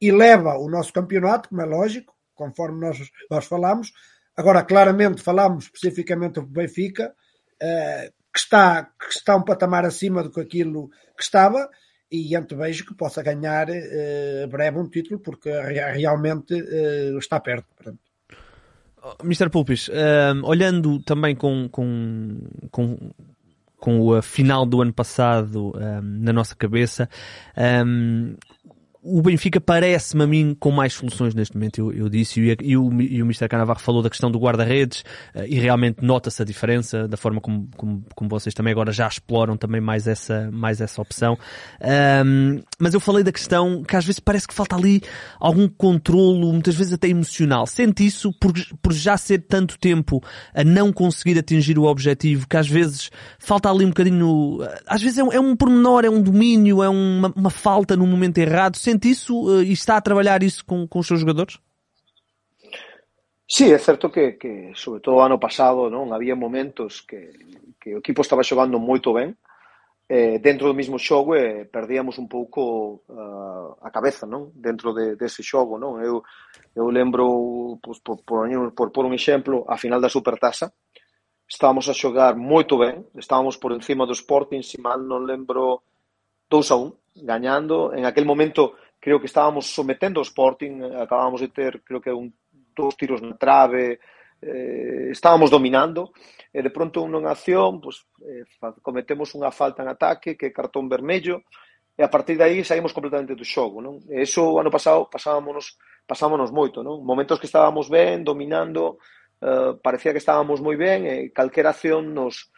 eleva 0.00 0.58
o 0.58 0.68
nosso 0.68 0.92
campeonato, 0.92 1.48
como 1.48 1.62
é 1.62 1.64
lógico, 1.64 2.14
conforme 2.34 2.80
nós, 2.80 2.98
nós 3.30 3.46
falamos. 3.46 3.92
Agora, 4.36 4.62
claramente, 4.62 5.22
falamos 5.22 5.64
especificamente 5.64 6.34
do 6.34 6.46
Benfica, 6.46 7.14
uh, 7.62 8.12
que 8.36 8.40
está, 8.40 8.84
que 8.84 9.14
está 9.14 9.34
um 9.34 9.42
patamar 9.42 9.86
acima 9.86 10.22
do 10.22 10.30
que 10.30 10.40
aquilo 10.40 10.90
que 11.16 11.22
estava 11.22 11.70
e 12.12 12.36
antevejo 12.36 12.84
que 12.84 12.94
possa 12.94 13.22
ganhar 13.22 13.66
uh, 13.70 14.48
breve 14.48 14.78
um 14.78 14.86
título 14.90 15.18
porque 15.20 15.50
realmente 15.50 16.52
uh, 16.52 17.18
está 17.18 17.40
perto. 17.40 17.66
Portanto. 17.74 17.98
Mr. 19.24 19.48
Pulpis, 19.48 19.88
uh, 19.88 20.44
olhando 20.44 21.00
também 21.00 21.34
com, 21.34 21.66
com, 21.70 22.42
com, 22.70 23.10
com 23.78 24.12
a 24.12 24.20
final 24.20 24.66
do 24.66 24.82
ano 24.82 24.92
passado 24.92 25.72
na 26.02 26.32
nossa 26.32 26.54
cabeça, 26.54 27.08
um, 27.86 28.36
o 29.06 29.22
Benfica 29.22 29.60
parece-me 29.60 30.24
a 30.24 30.26
mim 30.26 30.56
com 30.58 30.70
mais 30.70 30.92
soluções 30.92 31.34
neste 31.34 31.54
momento, 31.54 31.78
eu, 31.78 31.92
eu 31.92 32.08
disse, 32.08 32.40
e, 32.40 32.56
e, 32.62 32.76
o, 32.76 33.00
e 33.00 33.22
o 33.22 33.24
Mr. 33.24 33.48
Canavarro 33.48 33.78
falou 33.78 34.02
da 34.02 34.10
questão 34.10 34.30
do 34.30 34.38
guarda-redes, 34.38 35.04
uh, 35.34 35.44
e 35.46 35.54
realmente 35.54 36.02
nota-se 36.02 36.42
a 36.42 36.44
diferença 36.44 37.06
da 37.06 37.16
forma 37.16 37.40
como, 37.40 37.68
como, 37.76 38.04
como, 38.14 38.28
vocês 38.28 38.54
também 38.54 38.72
agora 38.72 38.92
já 38.92 39.06
exploram 39.06 39.56
também 39.56 39.80
mais 39.80 40.06
essa, 40.06 40.50
mais 40.52 40.80
essa 40.80 41.00
opção. 41.00 41.38
Um, 42.24 42.60
mas 42.78 42.94
eu 42.94 43.00
falei 43.00 43.22
da 43.22 43.32
questão 43.32 43.82
que 43.84 43.96
às 43.96 44.04
vezes 44.04 44.18
parece 44.18 44.48
que 44.48 44.54
falta 44.54 44.76
ali 44.76 45.00
algum 45.38 45.68
controlo, 45.68 46.52
muitas 46.52 46.74
vezes 46.74 46.92
até 46.92 47.08
emocional. 47.08 47.66
Sente 47.66 48.04
isso 48.04 48.32
por, 48.40 48.52
por 48.82 48.92
já 48.92 49.16
ser 49.16 49.38
tanto 49.46 49.78
tempo 49.78 50.22
a 50.54 50.64
não 50.64 50.92
conseguir 50.92 51.38
atingir 51.38 51.78
o 51.78 51.84
objetivo, 51.84 52.48
que 52.48 52.56
às 52.56 52.68
vezes 52.68 53.10
falta 53.38 53.70
ali 53.70 53.84
um 53.84 53.88
bocadinho, 53.88 54.58
às 54.86 55.00
vezes 55.00 55.18
é 55.18 55.24
um, 55.24 55.32
é 55.32 55.40
um 55.40 55.54
pormenor, 55.54 56.04
é 56.04 56.10
um 56.10 56.20
domínio, 56.20 56.82
é 56.82 56.88
uma, 56.88 57.32
uma 57.36 57.50
falta 57.50 57.96
no 57.96 58.06
momento 58.06 58.38
errado. 58.38 58.76
Sente 58.76 58.95
sente 58.96 59.10
isso 59.10 59.60
eh, 59.60 59.64
e 59.64 59.72
está 59.72 59.96
a 59.96 60.00
trabalhar 60.00 60.42
isso 60.42 60.64
com, 60.64 60.88
com 60.88 60.98
os 60.98 61.06
seus 61.06 61.20
jogadores? 61.20 61.58
Sí, 63.48 63.70
é 63.72 63.78
certo 63.78 64.10
que, 64.10 64.32
que 64.32 64.72
sobre 64.74 65.00
todo 65.00 65.20
ano 65.20 65.38
pasado 65.38 65.88
non 65.88 66.10
había 66.10 66.34
momentos 66.34 67.04
que, 67.04 67.30
que 67.78 67.94
o 67.94 68.00
equipo 68.02 68.24
estaba 68.24 68.42
xogando 68.42 68.80
moito 68.82 69.12
ben 69.12 69.38
eh, 70.08 70.38
dentro 70.42 70.66
do 70.66 70.74
mesmo 70.74 70.98
xogo 70.98 71.34
eh, 71.38 71.66
perdíamos 71.66 72.18
un 72.18 72.26
pouco 72.26 73.06
uh, 73.06 73.78
a 73.82 73.90
cabeza 73.94 74.26
non 74.26 74.50
dentro 74.50 74.90
de, 74.90 75.14
dese 75.14 75.42
de 75.42 75.46
xogo 75.46 75.78
non 75.78 76.02
eu, 76.02 76.26
eu 76.74 76.90
lembro 76.90 77.78
pues, 77.78 78.02
por, 78.02 78.18
por, 78.26 78.50
por, 78.74 78.90
por 78.90 79.04
un 79.06 79.14
exemplo 79.14 79.62
a 79.70 79.78
final 79.78 80.02
da 80.02 80.10
Supertasa 80.10 80.74
estábamos 81.46 81.86
a 81.86 81.94
xogar 81.94 82.34
moito 82.34 82.74
ben 82.74 83.06
estábamos 83.14 83.54
por 83.54 83.70
encima 83.70 84.10
do 84.10 84.14
Sporting 84.14 84.66
se 84.66 84.82
mal 84.82 84.98
non 85.06 85.22
lembro 85.22 85.86
2 86.50 86.66
a 86.74 86.76
1 86.82 87.22
gañando 87.22 87.94
en 87.94 88.04
aquel 88.04 88.26
momento 88.26 88.74
creo 89.06 89.20
que 89.20 89.30
estábamos 89.30 89.66
sometendo 89.70 90.18
o 90.18 90.26
Sporting, 90.26 90.82
acabábamos 90.82 91.40
de 91.40 91.46
ter, 91.46 91.80
creo 91.86 92.00
que 92.00 92.10
un, 92.10 92.34
dos 92.74 92.96
tiros 92.96 93.22
na 93.22 93.38
trave, 93.38 94.02
eh, 94.42 95.14
estábamos 95.14 95.46
dominando, 95.46 96.10
e 96.50 96.58
de 96.58 96.74
pronto 96.74 97.06
unha 97.06 97.30
acción, 97.30 97.78
pues, 97.78 98.02
eh, 98.26 98.42
cometemos 98.82 99.30
unha 99.38 99.54
falta 99.54 99.86
en 99.86 99.94
ataque, 99.94 100.34
que 100.34 100.50
é 100.50 100.50
cartón 100.50 100.90
vermello, 100.90 101.46
e 101.94 102.02
a 102.02 102.10
partir 102.10 102.34
de 102.34 102.50
aí 102.50 102.66
saímos 102.66 102.90
completamente 102.90 103.38
do 103.38 103.46
xogo, 103.46 103.78
non? 103.78 104.02
E 104.10 104.26
iso 104.26 104.58
ano 104.58 104.74
pasado 104.74 105.06
pasámonos 105.06 105.78
pasámonos 106.02 106.50
moito, 106.50 106.82
non? 106.82 106.98
Momentos 106.98 107.38
que 107.38 107.46
estábamos 107.46 107.86
ben, 107.86 108.26
dominando, 108.26 108.98
eh, 109.38 109.78
parecía 109.78 110.10
que 110.10 110.18
estábamos 110.18 110.58
moi 110.58 110.74
ben 110.74 111.06
e 111.06 111.30
calquera 111.30 111.70
acción 111.70 112.10
nos 112.10 112.50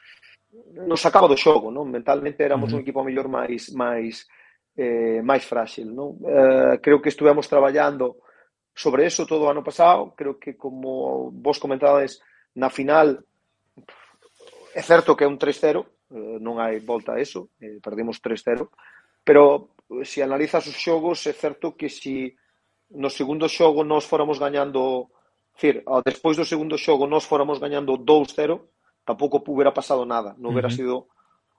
nos 0.72 1.04
sacaba 1.04 1.28
do 1.28 1.36
xogo, 1.36 1.68
non? 1.68 1.92
Mentalmente 1.92 2.40
éramos 2.40 2.72
uh 2.72 2.80
-huh. 2.80 2.80
un 2.80 2.84
equipo 2.88 3.04
mellor 3.04 3.28
máis 3.28 3.68
máis 3.76 4.24
eh, 4.78 5.18
máis 5.26 5.42
frágil. 5.42 5.90
Non? 5.90 6.22
Eh, 6.22 6.78
creo 6.78 7.02
que 7.02 7.10
estuvemos 7.10 7.50
traballando 7.50 8.22
sobre 8.70 9.10
eso 9.10 9.26
todo 9.26 9.50
o 9.50 9.50
ano 9.50 9.66
pasado. 9.66 10.14
Creo 10.14 10.38
que, 10.38 10.54
como 10.54 11.34
vos 11.34 11.58
comentades, 11.58 12.22
na 12.54 12.70
final 12.70 13.18
é 14.74 14.82
certo 14.82 15.18
que 15.18 15.26
é 15.26 15.28
un 15.28 15.34
3-0, 15.34 15.82
eh, 16.14 16.38
non 16.38 16.62
hai 16.62 16.78
volta 16.78 17.18
a 17.18 17.20
eso, 17.20 17.50
eh, 17.58 17.82
perdimos 17.82 18.22
3-0, 18.22 18.70
pero 19.26 19.74
eh, 19.90 20.06
se 20.06 20.22
analizas 20.22 20.70
os 20.70 20.78
xogos 20.78 21.26
é 21.26 21.34
certo 21.34 21.74
que 21.74 21.90
se 21.90 22.38
no 22.94 23.10
segundo 23.10 23.50
xogo 23.50 23.84
nós 23.84 24.06
fóramos 24.06 24.38
gañando 24.40 25.12
decir, 25.52 25.84
despois 26.06 26.38
do 26.38 26.46
segundo 26.46 26.78
xogo 26.78 27.10
nós 27.10 27.26
fóramos 27.26 27.58
gañando 27.58 27.98
2-0, 27.98 28.62
tampouco 29.04 29.42
hubiera 29.50 29.74
pasado 29.74 30.06
nada, 30.06 30.38
non 30.38 30.54
hubiera 30.54 30.70
uh 30.70 30.72
-huh. 30.72 30.78
sido 30.78 30.94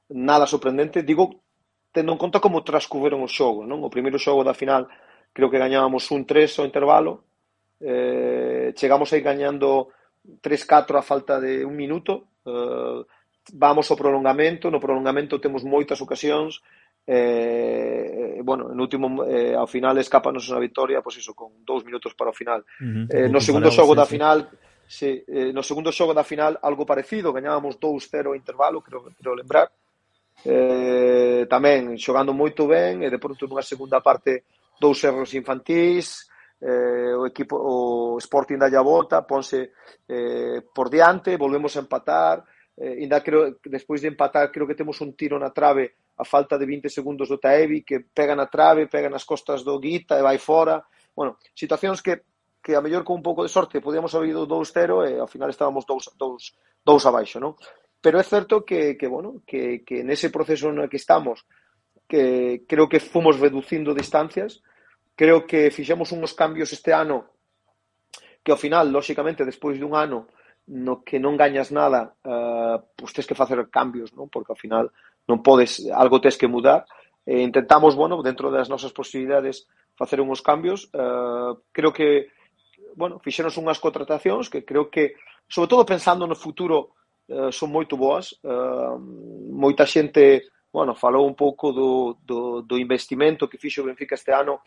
nada 0.09 0.47
sorprendente. 0.47 1.03
Digo 1.03 1.43
tendo 1.91 2.13
en 2.13 2.19
conta 2.19 2.39
como 2.39 2.63
transcuberon 2.63 3.21
o 3.25 3.29
xogo, 3.29 3.65
non? 3.65 3.81
O 3.81 3.89
primeiro 3.89 4.21
xogo 4.21 4.45
da 4.45 4.53
final 4.53 4.87
creo 5.33 5.49
que 5.49 5.61
gañábamos 5.61 6.09
un 6.11 6.25
3 6.25 6.59
ao 6.59 6.67
intervalo, 6.67 7.25
eh, 7.81 8.73
chegamos 8.75 9.13
aí 9.13 9.21
gañando 9.21 9.89
3-4 10.41 10.97
a 10.97 11.03
falta 11.03 11.39
de 11.39 11.65
un 11.65 11.75
minuto, 11.75 12.41
eh, 12.45 13.01
vamos 13.53 13.89
ao 13.89 13.97
prolongamento, 13.97 14.69
no 14.69 14.81
prolongamento 14.81 15.41
temos 15.41 15.65
moitas 15.65 16.01
ocasións, 16.01 16.61
eh, 17.09 18.41
bueno, 18.43 18.69
en 18.71 18.77
último 18.79 19.25
eh, 19.25 19.55
ao 19.55 19.65
final 19.65 19.97
escápanos 19.97 20.45
unha 20.49 20.61
victoria, 20.61 21.01
pois 21.01 21.17
iso 21.17 21.33
con 21.33 21.65
dous 21.65 21.81
minutos 21.81 22.13
para 22.13 22.29
o 22.29 22.37
final. 22.37 22.61
Uh 22.77 22.85
-huh, 22.85 23.05
eh, 23.09 23.27
no 23.33 23.41
segundo 23.41 23.73
xogo 23.73 23.97
da 23.97 24.05
final, 24.05 24.45
sí, 24.85 25.25
eh, 25.25 25.49
no 25.49 25.65
segundo 25.65 25.89
xogo 25.89 26.13
da 26.13 26.27
final 26.27 26.61
algo 26.61 26.85
parecido, 26.85 27.33
gañábamos 27.33 27.81
2-0 27.81 28.37
intervalo, 28.37 28.85
creo, 28.85 29.09
creo 29.17 29.33
lembrar 29.33 29.73
eh, 30.45 31.45
tamén 31.49 31.99
xogando 31.99 32.31
moito 32.31 32.63
ben 32.67 33.03
e 33.03 33.11
de 33.11 33.19
pronto 33.19 33.47
nunha 33.47 33.65
segunda 33.65 33.99
parte 33.99 34.47
dous 34.79 35.03
erros 35.03 35.35
infantís 35.35 36.31
eh, 36.59 37.11
o 37.15 37.27
equipo 37.27 37.55
o 37.59 38.17
Sporting 38.19 38.59
da 38.59 38.81
volta 38.81 39.23
ponse 39.27 39.75
eh, 40.07 40.63
por 40.71 40.87
diante 40.87 41.35
volvemos 41.35 41.75
a 41.75 41.83
empatar 41.83 42.43
eh, 42.79 43.03
ainda 43.03 43.19
creo, 43.19 43.59
despois 43.67 43.99
de 43.99 44.07
empatar 44.07 44.51
creo 44.51 44.67
que 44.67 44.79
temos 44.79 44.99
un 45.03 45.11
tiro 45.15 45.35
na 45.35 45.51
trave 45.51 46.15
a 46.19 46.23
falta 46.23 46.55
de 46.55 46.67
20 46.67 46.87
segundos 46.87 47.27
do 47.27 47.39
Taevi 47.39 47.83
que 47.83 47.99
pega 48.11 48.35
na 48.35 48.47
trave, 48.47 48.87
pega 48.87 49.11
nas 49.11 49.27
costas 49.27 49.63
do 49.63 49.79
Guita 49.79 50.15
e 50.15 50.23
vai 50.23 50.39
fora 50.39 50.79
bueno, 51.15 51.35
situacións 51.51 51.99
que 51.99 52.23
que 52.59 52.75
a 52.75 52.81
mellor 52.83 53.03
con 53.07 53.15
un 53.19 53.23
pouco 53.23 53.43
de 53.43 53.49
sorte 53.51 53.79
podíamos 53.79 54.13
haber 54.15 54.35
ido 54.35 54.47
2-0 54.47 55.07
e 55.07 55.19
ao 55.19 55.31
final 55.31 55.49
estábamos 55.49 55.87
2 55.87 56.15
2 56.19 56.55
2 56.83 57.05
abaixo, 57.07 57.39
non? 57.39 57.55
Pero 58.01 58.19
é 58.19 58.23
certo 58.23 58.63
que, 58.63 58.95
que 58.95 59.07
bueno, 59.07 59.43
que, 59.45 59.83
que 59.83 60.03
nese 60.03 60.31
proceso 60.31 60.71
no 60.71 60.87
que 60.87 60.99
estamos, 60.99 61.43
que 62.07 62.63
creo 62.65 62.87
que 62.87 63.03
fomos 63.03 63.37
reducindo 63.37 63.93
distancias, 63.93 64.63
creo 65.15 65.45
que 65.45 65.69
fixemos 65.69 66.11
uns 66.15 66.31
cambios 66.33 66.71
este 66.71 66.95
ano 66.95 67.27
que 68.43 68.51
ao 68.51 68.57
final, 68.57 68.87
lóxicamente, 68.87 69.43
despois 69.43 69.75
dun 69.75 69.93
ano 69.93 70.31
no 70.69 71.03
que 71.03 71.19
non 71.19 71.35
gañas 71.35 71.73
nada, 71.75 72.13
uh, 72.23 72.79
pois 72.95 73.11
tens 73.11 73.27
que 73.27 73.35
facer 73.35 73.57
cambios, 73.67 74.13
non? 74.15 74.29
Porque 74.31 74.53
ao 74.53 74.59
final 74.59 74.93
non 75.27 75.43
podes, 75.43 75.83
algo 75.91 76.21
tens 76.21 76.37
que 76.37 76.47
mudar. 76.47 76.85
E 77.25 77.41
intentamos, 77.43 77.93
bueno, 77.99 78.21
dentro 78.23 78.49
das 78.49 78.69
nosas 78.69 78.95
posibilidades 78.95 79.67
facer 79.97 80.21
uns 80.21 80.39
cambios. 80.39 80.87
Uh, 80.95 81.59
creo 81.73 81.91
que, 81.91 82.31
bueno, 82.95 83.19
fixenos 83.19 83.57
unhas 83.59 83.81
contratacións 83.81 84.47
que 84.47 84.63
creo 84.63 84.87
que, 84.87 85.19
sobre 85.49 85.67
todo 85.67 85.83
pensando 85.83 86.23
no 86.23 86.37
futuro 86.37 86.95
uh, 87.29 87.51
son 87.51 87.69
moito 87.71 87.95
boas. 87.95 88.35
Uh, 88.43 88.97
moita 89.53 89.85
xente, 89.85 90.49
bueno, 90.73 90.93
falou 90.93 91.25
un 91.25 91.35
pouco 91.35 91.71
do, 91.71 92.17
do, 92.25 92.61
do 92.61 92.75
investimento 92.77 93.47
que 93.47 93.57
fixo 93.57 93.81
o 93.81 93.87
Benfica 93.87 94.15
este 94.15 94.33
ano. 94.33 94.61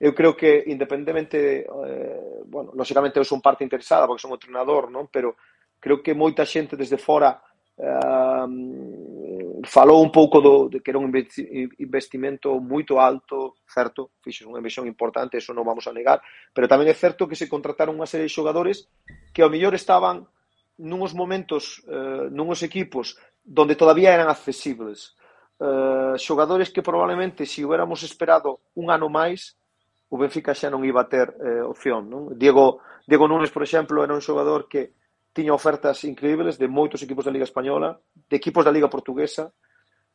Eu 0.00 0.12
creo 0.12 0.34
que, 0.34 0.64
independentemente, 0.66 1.64
eh, 1.64 2.42
bueno, 2.46 2.74
lóxicamente 2.74 3.16
eu 3.16 3.24
son 3.24 3.40
parte 3.40 3.62
interesada 3.62 4.06
porque 4.06 4.20
son 4.20 4.34
o 4.34 4.38
entrenador, 4.38 4.90
non? 4.90 5.06
Pero 5.06 5.38
creo 5.78 6.02
que 6.02 6.18
moita 6.18 6.44
xente 6.44 6.74
desde 6.74 6.98
fora 6.98 7.40
eh, 7.78 8.46
falou 9.64 10.02
un 10.02 10.10
pouco 10.10 10.40
do, 10.40 10.68
de 10.68 10.80
que 10.80 10.90
era 10.90 10.98
un 10.98 11.10
investimento 11.78 12.60
moito 12.60 13.00
alto, 13.00 13.56
certo, 13.66 14.10
fixo 14.20 14.50
unha 14.50 14.60
inversión 14.60 14.86
importante, 14.86 15.38
eso 15.38 15.54
non 15.54 15.66
vamos 15.66 15.86
a 15.86 15.94
negar, 15.94 16.20
pero 16.52 16.68
tamén 16.68 16.90
é 16.90 16.94
certo 16.94 17.30
que 17.30 17.38
se 17.38 17.48
contrataron 17.48 17.96
unha 17.96 18.10
serie 18.10 18.26
de 18.26 18.34
xogadores 18.34 18.90
que 19.32 19.42
ao 19.42 19.50
mellor 19.50 19.78
estaban 19.78 20.26
nunhos 20.78 21.14
momentos, 21.14 21.82
eh, 21.86 22.28
nunhos 22.30 22.62
equipos 22.62 23.18
donde 23.44 23.76
todavía 23.76 24.14
eran 24.14 24.28
accesibles. 24.28 25.14
Eh, 25.60 26.14
xogadores 26.18 26.70
que 26.70 26.82
probablemente 26.82 27.46
se 27.46 27.60
si 27.60 27.64
hubiéramos 27.64 28.02
esperado 28.02 28.60
un 28.74 28.90
ano 28.90 29.08
máis, 29.08 29.54
o 30.10 30.18
Benfica 30.18 30.54
xa 30.54 30.70
non 30.70 30.86
iba 30.86 31.02
a 31.02 31.10
ter 31.10 31.34
eh, 31.42 31.62
opción. 31.62 32.06
Non? 32.06 32.34
Diego, 32.38 32.82
Diego 33.06 33.26
Nunes, 33.26 33.50
por 33.50 33.62
exemplo, 33.66 34.02
era 34.02 34.14
un 34.14 34.22
xogador 34.22 34.66
que 34.70 34.94
tiña 35.34 35.54
ofertas 35.54 36.06
increíbles 36.06 36.58
de 36.58 36.70
moitos 36.70 37.02
equipos 37.02 37.26
da 37.26 37.34
Liga 37.34 37.46
Española, 37.46 37.98
de 38.14 38.36
equipos 38.38 38.62
da 38.62 38.70
Liga 38.70 38.86
Portuguesa, 38.86 39.50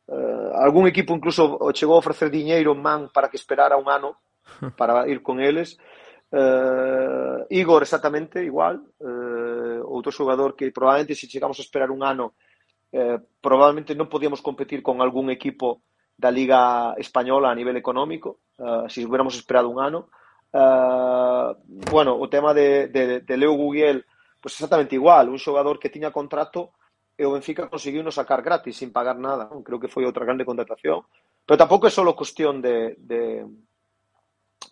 eh, 0.08 0.50
algún 0.56 0.88
equipo 0.88 1.14
incluso 1.14 1.60
chegou 1.76 1.94
a 1.94 2.02
ofrecer 2.02 2.32
diñeiro 2.32 2.74
man 2.74 3.12
para 3.12 3.28
que 3.28 3.36
esperara 3.36 3.76
un 3.76 3.86
ano 3.86 4.18
para 4.80 5.06
ir 5.06 5.22
con 5.22 5.38
eles. 5.38 5.78
Eh, 6.32 7.60
Igor 7.60 7.82
exactamente 7.82 8.42
igual, 8.42 8.80
eh, 8.98 9.39
outro 9.90 10.14
xogador 10.14 10.54
que 10.54 10.70
probablemente 10.70 11.18
se 11.18 11.26
chegamos 11.26 11.58
a 11.58 11.64
esperar 11.66 11.90
un 11.90 12.06
ano 12.06 12.38
eh, 12.92 13.18
probablemente 13.40 13.94
non 13.94 14.10
podíamos 14.10 14.42
competir 14.42 14.82
con 14.82 14.98
algún 14.98 15.30
equipo 15.30 15.86
da 16.18 16.28
Liga 16.30 16.94
Española 16.98 17.50
a 17.50 17.56
nivel 17.56 17.78
económico, 17.78 18.42
eh, 18.58 18.90
se 18.90 19.00
si 19.00 19.06
hubiéramos 19.06 19.34
esperado 19.38 19.70
un 19.70 19.80
ano. 19.80 20.10
Eh, 20.52 21.50
bueno, 21.90 22.18
o 22.18 22.26
tema 22.28 22.52
de, 22.52 22.88
de, 22.88 23.20
de 23.22 23.36
Leo 23.36 23.54
Gugiel, 23.54 24.04
pues 24.40 24.54
exactamente 24.54 24.98
igual, 24.98 25.30
un 25.30 25.38
xogador 25.38 25.78
que 25.78 25.88
tiña 25.88 26.10
contrato 26.10 26.74
e 27.14 27.22
o 27.28 27.36
Benfica 27.36 27.68
conseguiu 27.68 28.02
no 28.02 28.10
sacar 28.10 28.40
gratis, 28.40 28.80
sin 28.80 28.90
pagar 28.90 29.20
nada. 29.20 29.46
Non? 29.46 29.62
Creo 29.62 29.78
que 29.78 29.92
foi 29.92 30.08
outra 30.08 30.24
grande 30.24 30.48
contratación. 30.48 31.04
Pero 31.44 31.60
tampouco 31.60 31.86
é 31.86 31.92
só 31.92 32.02
cuestión 32.16 32.64
de, 32.64 32.96
de 32.96 33.44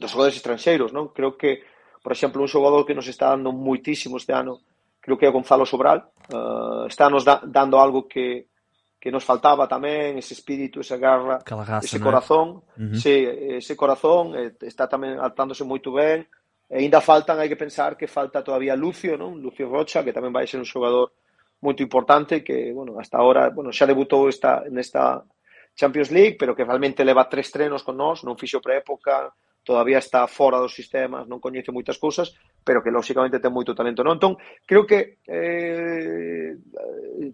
dos 0.00 0.10
xogadores 0.10 0.36
estranxeiros, 0.36 0.90
non? 0.90 1.12
Creo 1.12 1.36
que, 1.36 1.62
por 2.00 2.12
exemplo, 2.12 2.40
un 2.40 2.50
xogador 2.50 2.88
que 2.88 2.96
nos 2.96 3.06
está 3.06 3.30
dando 3.30 3.52
muitísimo 3.52 4.16
este 4.16 4.32
ano 4.32 4.64
creo 5.08 5.16
que 5.16 5.24
é 5.24 5.32
Gonzalo 5.32 5.64
Sobral, 5.64 6.12
uh, 6.28 6.84
está 6.84 7.08
nos 7.08 7.24
da, 7.24 7.40
dando 7.40 7.80
algo 7.80 8.04
que, 8.04 8.52
que 9.00 9.08
nos 9.08 9.24
faltaba 9.24 9.64
tamén, 9.64 10.20
ese 10.20 10.36
espírito, 10.36 10.84
esa 10.84 11.00
garra, 11.00 11.40
raza, 11.40 11.80
ese 11.80 11.96
corazón, 11.96 12.60
uh 12.60 12.92
-huh. 12.92 12.92
sí, 12.92 13.24
ese 13.56 13.72
corazón 13.72 14.36
eh, 14.36 14.52
está 14.68 14.84
tamén 14.84 15.16
adaptándose 15.16 15.64
moito 15.64 15.96
ben, 15.96 16.28
e 16.68 16.84
ainda 16.84 17.00
faltan, 17.00 17.40
hai 17.40 17.48
que 17.48 17.56
pensar 17.56 17.96
que 17.96 18.04
falta 18.04 18.44
todavía 18.44 18.76
Lucio, 18.76 19.16
non? 19.16 19.40
Lucio 19.40 19.72
Rocha, 19.72 20.04
que 20.04 20.12
tamén 20.12 20.36
vai 20.36 20.44
ser 20.44 20.60
un 20.60 20.68
xogador 20.68 21.16
moito 21.64 21.80
importante 21.80 22.44
que, 22.44 22.68
bueno, 22.76 23.00
hasta 23.00 23.16
ahora, 23.16 23.48
bueno, 23.48 23.72
xa 23.72 23.88
debutou 23.88 24.28
esta 24.28 24.68
nesta 24.68 25.24
Champions 25.72 26.12
League, 26.12 26.36
pero 26.36 26.52
que 26.52 26.68
realmente 26.68 27.08
leva 27.08 27.24
tres 27.32 27.48
trenos 27.48 27.80
con 27.80 27.96
nós, 27.96 28.20
non 28.20 28.36
fixo 28.36 28.60
pré-época, 28.60 29.32
todavía 29.64 29.98
está 29.98 30.26
fora 30.26 30.58
dos 30.58 30.72
sistemas, 30.74 31.28
non 31.28 31.42
coñece 31.42 31.74
moitas 31.74 32.00
cousas, 32.00 32.32
pero 32.64 32.80
que 32.80 32.94
lóxicamente 32.94 33.40
ten 33.40 33.52
moito 33.52 33.76
talento. 33.76 34.00
Non? 34.00 34.16
Entón, 34.16 34.32
creo 34.64 34.88
que 34.88 35.20
eh, 35.28 36.56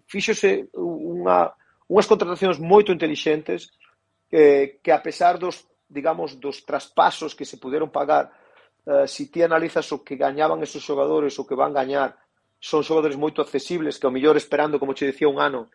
fíxose 0.07 0.67
unha, 0.75 1.51
unhas 1.87 2.09
contratacións 2.09 2.59
moito 2.59 2.91
intelixentes 2.91 3.71
eh, 4.31 4.79
que 4.83 4.91
a 4.91 4.99
pesar 4.99 5.39
dos, 5.39 5.63
digamos, 5.87 6.39
dos 6.39 6.65
traspasos 6.65 7.35
que 7.35 7.45
se 7.45 7.57
puderon 7.57 7.91
pagar, 7.91 8.31
eh, 8.85 9.07
si 9.07 9.31
ti 9.31 9.41
analizas 9.41 9.87
o 9.95 10.03
que 10.03 10.19
gañaban 10.19 10.61
esos 10.61 10.83
xogadores, 10.83 11.37
o 11.39 11.47
que 11.47 11.55
van 11.55 11.73
gañar, 11.73 12.19
son 12.59 12.83
xogadores 12.83 13.15
moito 13.15 13.39
accesibles, 13.39 13.95
que 13.99 14.07
ao 14.07 14.15
millor 14.15 14.35
esperando, 14.37 14.79
como 14.79 14.93
che 14.97 15.05
dicía 15.05 15.29
un 15.29 15.39
ano, 15.39 15.69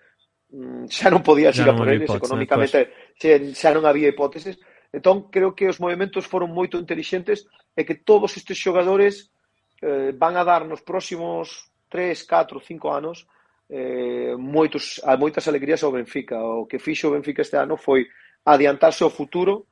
mm, 0.50 0.90
xa 0.90 1.08
non 1.08 1.22
podías 1.22 1.54
ir 1.56 1.68
a 1.70 1.76
por 1.76 1.86
eles, 1.86 2.10
económicamente 2.10 2.90
xa, 3.16 3.38
xa 3.54 3.70
non 3.70 3.86
había 3.86 4.10
hipóteses, 4.10 4.58
Entón, 4.92 5.30
creo 5.30 5.54
que 5.54 5.70
os 5.70 5.78
movimentos 5.78 6.26
foron 6.26 6.50
moito 6.50 6.74
intelixentes 6.74 7.46
e 7.78 7.86
que 7.86 8.02
todos 8.02 8.34
estes 8.34 8.58
xogadores 8.58 9.30
eh, 9.78 10.10
van 10.12 10.34
a 10.34 10.42
dar 10.42 10.66
nos 10.66 10.82
próximos 10.82 11.70
3, 11.88 12.26
4, 12.26 12.58
5 12.58 12.90
anos 12.90 13.26
eh, 13.70 14.34
moitos, 14.34 14.98
a 15.06 15.14
moitas 15.14 15.46
alegrías 15.46 15.82
ao 15.86 15.94
Benfica. 15.94 16.42
O 16.42 16.66
que 16.66 16.82
fixo 16.82 17.06
o 17.06 17.14
Benfica 17.14 17.42
este 17.42 17.54
ano 17.56 17.78
foi 17.78 18.10
adiantarse 18.44 19.06
ao 19.06 19.14
futuro, 19.14 19.70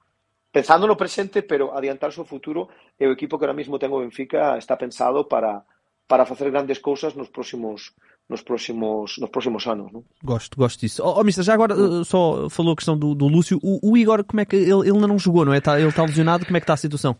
pensando 0.55 0.87
no 0.87 0.97
presente, 0.97 1.43
pero 1.43 1.75
adiantarse 1.75 2.23
ao 2.23 2.31
futuro 2.31 2.71
e 2.95 3.03
o 3.07 3.13
equipo 3.13 3.37
que 3.37 3.45
ahora 3.45 3.59
mismo 3.59 3.79
ten 3.79 3.91
o 3.91 4.03
Benfica 4.07 4.55
está 4.55 4.79
pensado 4.79 5.27
para, 5.27 5.67
para 6.07 6.25
facer 6.25 6.51
grandes 6.55 6.79
cousas 6.79 7.19
nos 7.19 7.29
próximos 7.29 7.91
nos 8.29 8.43
próximos 8.43 9.17
nos 9.19 9.31
próximos 9.31 9.67
anos. 9.67 9.93
Não? 9.93 10.05
Gosto, 10.23 10.57
gosto 10.57 10.81
disso. 10.81 11.03
Ó, 11.03 11.15
oh, 11.15 11.21
oh, 11.21 11.25
Mister, 11.25 11.45
já 11.45 11.55
agora 11.55 11.75
uh, 11.75 12.05
só 12.05 12.49
falou 12.51 12.73
a 12.73 12.77
questão 12.77 12.97
do, 12.97 13.15
do 13.15 13.27
Lúcio. 13.27 13.59
O, 13.63 13.93
o, 13.93 13.97
Igor, 13.97 14.25
como 14.25 14.41
é 14.41 14.45
que 14.45 14.57
ele, 14.57 14.73
ele 14.73 14.91
ainda 14.93 15.07
não 15.07 15.19
jogou, 15.19 15.45
não 15.45 15.55
é? 15.55 15.61
Tá, 15.61 15.79
ele 15.79 15.89
está 15.89 16.03
lesionado, 16.03 16.45
como 16.45 16.57
é 16.57 16.61
que 16.61 16.65
está 16.65 16.75
a 16.75 16.77
situação? 16.77 17.17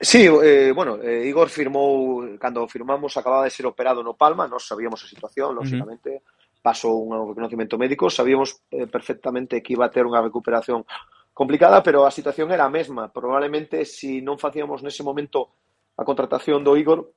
Sí, 0.00 0.26
eh, 0.26 0.72
bueno, 0.74 0.98
eh, 1.00 1.24
Igor 1.26 1.48
firmou, 1.48 2.36
cando 2.38 2.66
firmamos, 2.66 3.16
acababa 3.16 3.44
de 3.44 3.50
ser 3.50 3.64
operado 3.64 4.02
no 4.02 4.14
Palma, 4.14 4.48
nós 4.48 4.66
sabíamos 4.66 5.02
a 5.04 5.06
situación, 5.06 5.54
lógicamente, 5.54 6.10
uh 6.10 6.18
-huh. 6.18 6.62
pasou 6.62 7.06
un 7.06 7.28
reconocimiento 7.28 7.78
médico, 7.78 8.10
sabíamos 8.10 8.60
eh, 8.70 8.86
perfectamente 8.86 9.62
que 9.62 9.72
iba 9.72 9.86
a 9.86 9.92
ter 9.94 10.04
unha 10.04 10.20
recuperación 10.20 10.84
complicada, 11.32 11.80
pero 11.80 12.04
a 12.04 12.10
situación 12.10 12.50
era 12.50 12.66
a 12.66 12.72
mesma. 12.72 13.08
Probablemente, 13.08 13.86
se 13.86 14.18
si 14.18 14.24
non 14.24 14.36
facíamos 14.36 14.82
nese 14.82 15.06
momento 15.06 15.54
a 15.94 16.02
contratación 16.02 16.66
do 16.66 16.74
Igor, 16.74 17.14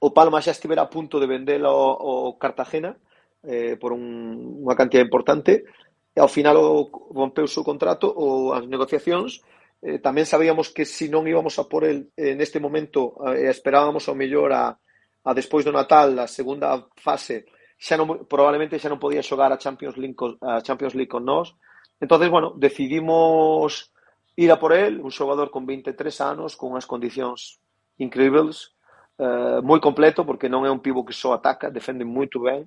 o 0.00 0.10
Palma 0.10 0.42
xa 0.42 0.50
estivera 0.50 0.82
a 0.82 0.90
punto 0.90 1.20
de 1.20 1.28
vendelo 1.28 1.68
ao, 1.68 2.38
Cartagena 2.40 2.96
eh, 3.44 3.76
por 3.76 3.92
un, 3.92 4.64
unha 4.64 4.74
cantidad 4.74 5.04
importante 5.04 5.68
e 6.14 6.18
ao 6.18 6.30
final 6.30 6.56
o, 6.58 6.88
rompeu 7.12 7.44
o 7.44 7.66
contrato 7.66 8.08
ou 8.08 8.56
as 8.56 8.64
negociacións 8.66 9.44
eh, 9.84 10.00
tamén 10.00 10.24
sabíamos 10.24 10.72
que 10.72 10.88
se 10.88 11.06
si 11.06 11.12
non 11.12 11.28
íbamos 11.28 11.60
a 11.60 11.68
por 11.68 11.84
el 11.84 12.10
eh, 12.16 12.34
neste 12.34 12.58
momento 12.58 13.18
eh, 13.28 13.52
esperábamos 13.52 14.08
ao 14.08 14.16
mellor 14.16 14.50
a, 14.54 14.72
a 14.74 15.30
despois 15.36 15.62
do 15.66 15.74
Natal 15.74 16.16
a 16.18 16.26
segunda 16.26 16.88
fase 16.96 17.46
xa 17.78 18.00
non, 18.00 18.24
probablemente 18.24 18.80
xa 18.80 18.88
non 18.88 19.02
podía 19.02 19.24
xogar 19.24 19.50
a 19.52 19.60
Champions 19.60 19.96
League 20.00 20.16
con, 20.16 20.38
a 20.40 20.62
Champions 20.62 20.94
League 20.94 21.10
con 21.10 21.24
nós. 21.26 21.52
Entonces 22.00 22.30
bueno, 22.30 22.54
decidimos 22.56 23.92
ir 24.36 24.50
a 24.50 24.58
por 24.58 24.72
el, 24.72 25.00
un 25.00 25.10
xogador 25.10 25.50
con 25.50 25.66
23 25.66 25.94
anos 26.20 26.56
con 26.56 26.74
unhas 26.74 26.86
condicións 26.86 27.60
increíbles 27.98 28.73
eh, 29.18 29.60
moi 29.62 29.78
completo 29.78 30.26
porque 30.26 30.50
non 30.50 30.66
é 30.66 30.70
un 30.70 30.82
pivo 30.82 31.04
que 31.06 31.14
só 31.14 31.34
ataca, 31.34 31.70
defende 31.70 32.02
moito 32.02 32.42
ben, 32.42 32.66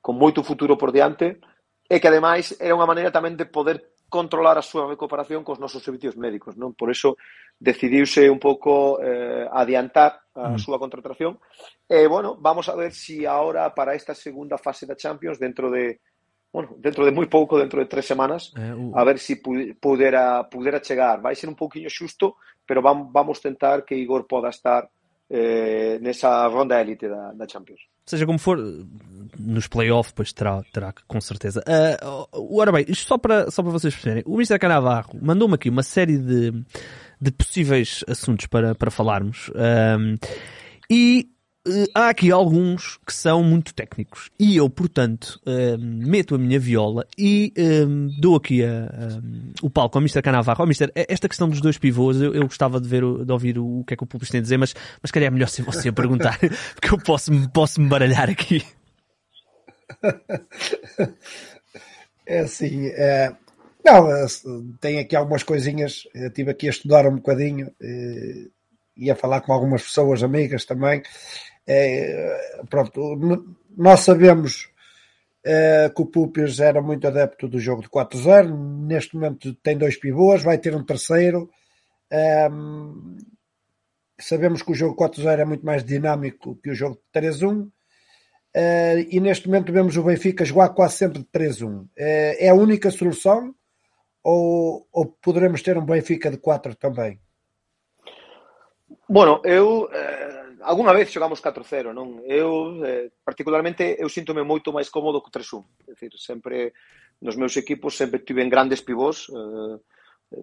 con 0.00 0.16
moito 0.16 0.44
futuro 0.44 0.76
por 0.76 0.92
diante, 0.92 1.40
e 1.88 1.96
que 1.96 2.08
ademais 2.08 2.52
era 2.60 2.76
unha 2.76 2.88
maneira 2.88 3.08
tamén 3.08 3.34
de 3.34 3.48
poder 3.48 3.96
controlar 4.08 4.56
a 4.56 4.64
súa 4.64 4.88
recuperación 4.88 5.44
cos 5.44 5.60
nosos 5.60 5.84
servicios 5.84 6.16
médicos, 6.16 6.56
non? 6.56 6.72
Por 6.72 6.88
iso 6.88 7.20
decidiuse 7.60 8.24
un 8.28 8.40
pouco 8.40 8.96
eh, 9.04 9.44
adiantar 9.52 10.32
a 10.32 10.56
mm. 10.56 10.60
súa 10.60 10.80
contratación. 10.80 11.36
E, 11.84 12.04
eh, 12.04 12.06
bueno, 12.08 12.36
vamos 12.40 12.68
a 12.72 12.76
ver 12.76 12.92
si 12.96 13.28
ahora 13.28 13.68
para 13.76 13.92
esta 13.92 14.16
segunda 14.16 14.56
fase 14.56 14.88
da 14.88 14.96
Champions, 14.96 15.36
dentro 15.36 15.68
de, 15.68 16.00
bueno, 16.48 16.72
dentro 16.80 17.04
de 17.04 17.12
moi 17.12 17.28
pouco, 17.28 17.60
dentro 17.60 17.84
de 17.84 17.88
tres 17.88 18.08
semanas, 18.08 18.52
eh, 18.56 18.72
uh. 18.72 18.96
a 18.96 19.04
ver 19.04 19.20
si 19.20 19.36
pudera, 19.40 20.48
pudera 20.48 20.80
chegar. 20.80 21.20
Vai 21.20 21.36
ser 21.36 21.52
un 21.52 21.56
pouquiño 21.56 21.92
xusto, 21.92 22.40
pero 22.64 22.80
vamos, 22.80 23.12
vamos 23.12 23.44
tentar 23.44 23.84
que 23.84 23.96
Igor 23.96 24.24
poda 24.24 24.48
estar 24.48 24.88
eh, 25.30 25.98
nessa 26.00 26.46
ronda 26.46 26.80
élite 26.80 27.08
da, 27.08 27.32
da 27.32 27.46
Champions. 27.46 27.80
Seja 28.06 28.24
como 28.24 28.38
for, 28.38 28.58
nos 29.38 29.66
playoffs 29.68 30.12
depois 30.12 30.32
terá, 30.32 30.62
terá 30.72 30.94
com 31.06 31.20
certeza. 31.20 31.62
Uh, 31.68 32.58
ora 32.58 32.72
bem, 32.72 32.86
isto 32.88 33.06
só 33.06 33.18
para, 33.18 33.50
só 33.50 33.62
para 33.62 33.72
vocês 33.72 33.94
perceberem. 33.94 34.24
O 34.26 34.36
Mr. 34.36 34.58
Canavarro 34.58 35.18
mandou-me 35.20 35.54
aqui 35.54 35.68
uma 35.68 35.82
série 35.82 36.16
de, 36.16 36.52
de 37.20 37.30
possíveis 37.30 38.02
assuntos 38.08 38.46
para, 38.46 38.74
para 38.74 38.90
falarmos. 38.90 39.50
Um, 39.54 40.16
e 40.90 41.28
uh, 41.30 41.37
há 41.94 42.08
aqui 42.08 42.30
alguns 42.30 42.98
que 43.06 43.12
são 43.12 43.42
muito 43.42 43.74
técnicos. 43.74 44.30
E 44.38 44.56
eu, 44.56 44.68
portanto, 44.70 45.40
uh, 45.46 45.78
meto 45.78 46.34
a 46.34 46.38
minha 46.38 46.58
viola 46.58 47.06
e 47.16 47.52
uh, 47.58 48.20
dou 48.20 48.36
aqui 48.36 48.64
a, 48.64 49.20
o 49.62 49.70
palco 49.70 49.98
ao 49.98 50.02
Mr. 50.02 50.22
Canavarro. 50.22 50.64
Oh, 50.64 50.66
Mister, 50.66 50.90
esta 50.94 51.28
questão 51.28 51.48
dos 51.48 51.60
dois 51.60 51.78
pivôs, 51.78 52.20
eu, 52.20 52.34
eu 52.34 52.42
gostava 52.42 52.80
de, 52.80 52.88
ver, 52.88 53.02
de 53.02 53.32
ouvir 53.32 53.58
o, 53.58 53.80
o 53.80 53.84
que 53.84 53.94
é 53.94 53.96
que 53.96 54.04
o 54.04 54.06
público 54.06 54.30
tem 54.30 54.38
a 54.38 54.42
dizer, 54.42 54.56
mas, 54.56 54.74
mas 55.02 55.10
calhar 55.10 55.28
é 55.28 55.30
melhor 55.30 55.48
ser 55.48 55.62
você 55.62 55.88
a 55.88 55.92
perguntar, 55.94 56.38
porque 56.38 56.92
eu 56.92 56.98
posso, 56.98 57.30
posso 57.50 57.80
me 57.80 57.88
baralhar 57.88 58.30
aqui. 58.30 58.62
É 62.30 62.40
assim, 62.40 62.88
é, 62.88 63.34
não, 63.82 64.14
é, 64.14 64.26
tem 64.82 64.98
aqui 64.98 65.16
algumas 65.16 65.42
coisinhas, 65.42 66.06
eu 66.14 66.28
estive 66.28 66.50
aqui 66.50 66.66
a 66.66 66.70
estudar 66.70 67.06
um 67.06 67.16
bocadinho 67.16 67.72
é, 67.80 67.86
e 67.86 68.50
a 69.10 69.14
falar 69.14 69.40
com 69.40 69.52
algumas 69.52 69.82
pessoas 69.82 70.22
amigas 70.22 70.64
também. 70.64 71.02
É, 71.66 72.62
pronto, 72.70 73.56
nós 73.76 74.00
sabemos 74.00 74.68
é, 75.44 75.90
que 75.94 76.02
o 76.02 76.06
Pupias 76.06 76.58
era 76.60 76.80
muito 76.80 77.06
adepto 77.06 77.46
do 77.48 77.60
jogo 77.60 77.82
de 77.82 77.88
4-0, 77.88 78.86
neste 78.86 79.14
momento 79.14 79.54
tem 79.56 79.76
dois 79.76 79.96
pivôs, 79.96 80.42
vai 80.42 80.58
ter 80.58 80.74
um 80.74 80.84
terceiro. 80.84 81.50
É, 82.10 82.48
sabemos 84.18 84.62
que 84.62 84.72
o 84.72 84.74
jogo 84.74 84.96
4-0 84.96 85.38
é 85.38 85.44
muito 85.44 85.64
mais 85.64 85.84
dinâmico 85.84 86.56
que 86.62 86.70
o 86.70 86.74
jogo 86.74 86.98
de 87.12 87.20
3-1 87.20 87.68
Uh, 88.56 89.04
e 89.10 89.20
neste 89.20 89.46
momento 89.46 89.72
vemos 89.72 89.96
o 89.96 90.02
Benfica 90.02 90.44
jogar 90.44 90.70
quase 90.70 90.96
sempre 90.96 91.20
de 91.20 91.26
3-1. 91.26 91.82
Uh, 91.82 91.88
eh, 91.96 92.46
é 92.46 92.48
a 92.48 92.54
única 92.54 92.90
solução 92.90 93.54
ou, 94.22 94.88
ou 94.90 95.06
poderemos 95.06 95.62
ter 95.62 95.76
um 95.76 95.84
Benfica 95.84 96.30
de 96.30 96.38
4 96.38 96.74
também? 96.74 97.20
Bueno, 99.08 99.40
eu 99.42 99.88
eh, 99.90 100.60
algunha 100.60 100.92
vez 100.92 101.08
xogamos 101.08 101.40
4-0, 101.40 101.96
non? 101.96 102.20
Eu 102.28 102.76
eh, 102.84 103.08
particularmente 103.24 103.96
eu 103.96 104.08
síntome 104.12 104.44
moito 104.44 104.68
máis 104.68 104.92
cómodo 104.92 105.24
co 105.24 105.32
3-1. 105.32 105.64
É 105.88 105.96
dicir, 105.96 106.12
sempre 106.20 106.76
nos 107.24 107.32
meus 107.40 107.56
equipos 107.56 107.96
sempre 107.96 108.20
tiven 108.20 108.52
grandes 108.52 108.84
pivós, 108.84 109.32
eh, 109.32 109.76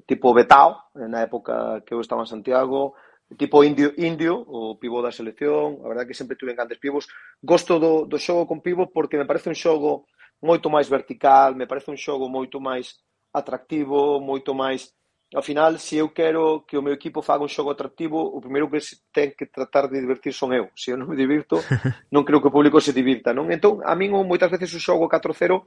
tipo 0.10 0.34
Betao, 0.34 0.82
eh, 0.98 1.06
na 1.06 1.22
época 1.22 1.86
que 1.86 1.94
eu 1.94 2.02
estaba 2.02 2.26
en 2.26 2.34
Santiago, 2.34 2.98
tipo 3.38 3.62
Indio, 3.62 3.94
Indio 4.02 4.42
o 4.50 4.82
pivó 4.82 5.06
da 5.06 5.14
selección, 5.14 5.86
a 5.86 5.88
verdade 5.88 6.10
que 6.10 6.18
sempre 6.18 6.34
tiven 6.34 6.58
grandes 6.58 6.82
pivos. 6.82 7.06
Gosto 7.38 7.78
do, 7.78 8.10
do 8.10 8.18
xogo 8.18 8.50
con 8.50 8.66
pivo 8.66 8.90
porque 8.90 9.14
me 9.14 9.30
parece 9.30 9.54
un 9.54 9.56
xogo 9.56 10.10
moito 10.42 10.74
máis 10.74 10.90
vertical, 10.90 11.54
me 11.54 11.70
parece 11.70 11.94
un 11.94 12.02
xogo 12.02 12.26
moito 12.34 12.58
máis 12.58 12.98
atractivo, 13.30 14.18
moito 14.18 14.58
máis 14.58 14.90
Ao 15.34 15.42
final, 15.42 15.80
se 15.80 15.98
eu 15.98 16.10
quero 16.10 16.62
que 16.68 16.78
o 16.78 16.84
meu 16.86 16.94
equipo 16.94 17.22
faga 17.26 17.42
un 17.42 17.50
xogo 17.50 17.74
atractivo, 17.74 18.22
o 18.22 18.40
primeiro 18.40 18.70
que 18.70 18.80
se 18.80 19.02
ten 19.10 19.34
que 19.34 19.50
tratar 19.50 19.90
de 19.90 19.98
divertir 19.98 20.32
son 20.32 20.54
eu. 20.54 20.70
Se 20.78 20.94
eu 20.94 20.98
non 20.98 21.10
me 21.10 21.18
divirto, 21.18 21.58
non 22.14 22.22
creo 22.22 22.38
que 22.38 22.48
o 22.48 22.56
público 22.56 22.78
se 22.78 22.94
divirta, 22.94 23.34
non? 23.34 23.50
Entón, 23.50 23.82
a 23.82 23.98
min 23.98 24.14
moitas 24.14 24.54
veces 24.54 24.70
o 24.78 24.80
xogo 24.80 25.10
4-0 25.10 25.26
uh, 25.58 25.66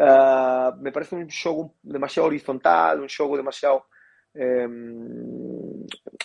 eh, 0.00 0.70
me 0.80 0.90
parece 0.90 1.20
un 1.20 1.28
xogo 1.28 1.76
demasiado 1.84 2.32
horizontal, 2.32 3.04
un 3.04 3.10
xogo 3.12 3.36
demasiado 3.36 3.92
eh, 4.34 4.66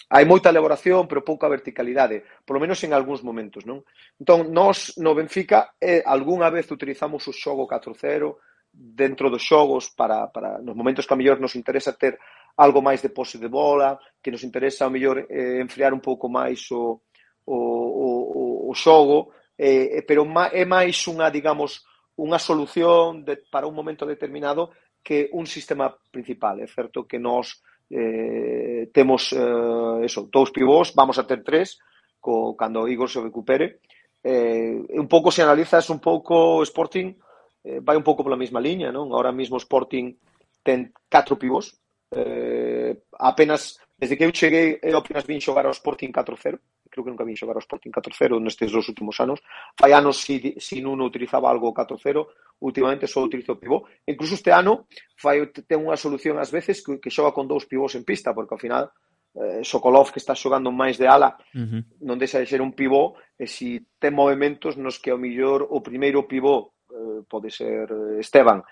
hai 0.09 0.25
moita 0.25 0.49
elaboración, 0.49 1.05
pero 1.05 1.21
pouca 1.21 1.45
verticalidade, 1.45 2.25
polo 2.41 2.57
menos 2.57 2.81
en 2.81 2.97
algúns 2.97 3.21
momentos, 3.21 3.69
non? 3.69 3.85
Entón, 4.17 4.49
nós 4.49 4.97
no 4.97 5.13
Benfica 5.13 5.77
eh, 5.77 6.01
algunha 6.01 6.49
vez 6.49 6.65
utilizamos 6.73 7.21
o 7.29 7.35
xogo 7.35 7.69
4-0, 7.69 8.48
dentro 8.71 9.29
dos 9.29 9.43
xogos 9.43 9.89
para, 9.89 10.27
para 10.27 10.59
nos 10.59 10.75
momentos 10.75 11.05
que 11.05 11.13
a 11.13 11.19
mellor 11.19 11.39
nos 11.39 11.55
interesa 11.55 11.97
ter 11.97 12.19
algo 12.57 12.81
máis 12.81 13.01
de 13.01 13.09
pose 13.09 13.39
de 13.39 13.47
bola, 13.47 13.99
que 14.21 14.31
nos 14.31 14.43
interesa 14.43 14.85
a 14.85 14.93
mellor 14.93 15.25
eh, 15.29 15.59
enfriar 15.61 15.93
un 15.93 16.03
pouco 16.03 16.27
máis 16.27 16.67
o, 16.71 17.01
o, 17.45 17.57
o, 17.57 18.71
o 18.71 18.73
xogo, 18.75 19.33
eh, 19.57 19.99
eh 19.99 20.03
pero 20.03 20.27
é 20.51 20.65
máis 20.65 20.99
unha, 21.07 21.31
digamos, 21.31 21.87
unha 22.19 22.37
solución 22.37 23.23
de, 23.23 23.39
para 23.47 23.67
un 23.67 23.75
momento 23.75 24.03
determinado 24.03 24.75
que 24.99 25.31
un 25.31 25.47
sistema 25.47 25.95
principal. 26.11 26.59
É 26.59 26.67
certo 26.67 27.07
que 27.07 27.17
nós 27.17 27.63
eh, 27.89 28.91
temos 28.91 29.31
eh, 29.31 30.05
eso, 30.05 30.27
dous 30.27 30.51
pivós, 30.51 30.91
vamos 30.91 31.17
a 31.17 31.23
ter 31.23 31.41
tres, 31.43 31.79
co, 32.19 32.55
cando 32.59 32.87
Igor 32.87 33.09
se 33.09 33.23
recupere. 33.23 33.79
Eh, 34.19 34.75
un 34.99 35.07
pouco 35.07 35.31
se 35.31 35.41
analizas 35.41 35.89
un 35.89 36.03
pouco 36.03 36.61
Sporting, 36.63 37.15
eh, 37.63 37.79
vai 37.81 37.95
un 37.95 38.05
pouco 38.05 38.23
pola 38.23 38.39
mesma 38.39 38.59
liña, 38.59 38.91
non? 38.91 39.11
Ahora 39.11 39.31
mesmo 39.31 39.57
o 39.57 39.63
Sporting 39.63 40.15
ten 40.63 40.91
catro 41.07 41.35
pivós, 41.35 41.75
eh, 42.11 43.05
apenas 43.19 43.79
desde 43.99 44.15
que 44.15 44.25
eu 44.25 44.31
cheguei 44.31 44.79
eu 44.81 44.97
apenas 44.97 45.27
vin 45.27 45.43
xogar 45.43 45.65
ao 45.65 45.75
Sporting 45.75 46.11
4-0 46.11 46.59
creo 46.89 47.03
que 47.03 47.11
nunca 47.11 47.23
vin 47.23 47.37
xogar 47.37 47.55
ao 47.55 47.61
Sporting 47.61 47.91
4-0 47.91 48.41
nestes 48.41 48.71
dos 48.71 48.89
últimos 48.89 49.19
anos. 49.19 49.39
Hai 49.79 49.93
anos 49.93 50.25
si, 50.25 50.57
si 50.57 50.81
non 50.81 50.99
utilizaba 50.99 51.47
algo 51.47 51.71
4-0 51.71 52.59
últimamente 52.59 53.07
só 53.07 53.21
utilizo 53.21 53.53
o 53.53 53.61
pivó. 53.61 53.85
Incluso 54.09 54.35
este 54.35 54.51
ano 54.51 54.89
fai, 55.15 55.45
ten 55.69 55.79
unha 55.79 55.95
solución 55.95 56.41
ás 56.41 56.51
veces 56.51 56.81
que, 56.81 56.99
que 56.99 57.13
xoga 57.13 57.31
con 57.31 57.47
dous 57.47 57.69
pivós 57.69 57.95
en 57.95 58.03
pista 58.03 58.33
porque 58.33 58.57
ao 58.57 58.59
final 58.59 58.89
eh, 59.37 59.61
Sokolov 59.63 60.11
que 60.11 60.19
está 60.19 60.33
xogando 60.33 60.73
máis 60.73 60.97
de 60.97 61.07
ala 61.07 61.37
uh 61.53 61.61
-huh. 61.61 61.81
non 62.03 62.17
deixa 62.17 62.41
de 62.41 62.49
ser 62.49 62.59
un 62.59 62.73
pivó 62.73 63.15
e 63.37 63.45
si 63.45 63.85
ten 64.01 64.11
movimentos 64.17 64.75
nos 64.75 64.97
que 64.97 65.13
ao 65.13 65.21
millor 65.21 65.69
o 65.69 65.79
primeiro 65.85 66.25
pivó 66.25 66.73
Eh, 66.89 67.21
pode 67.29 67.51
ser 67.53 67.85
eh, 67.85 68.19
Esteban 68.19 68.65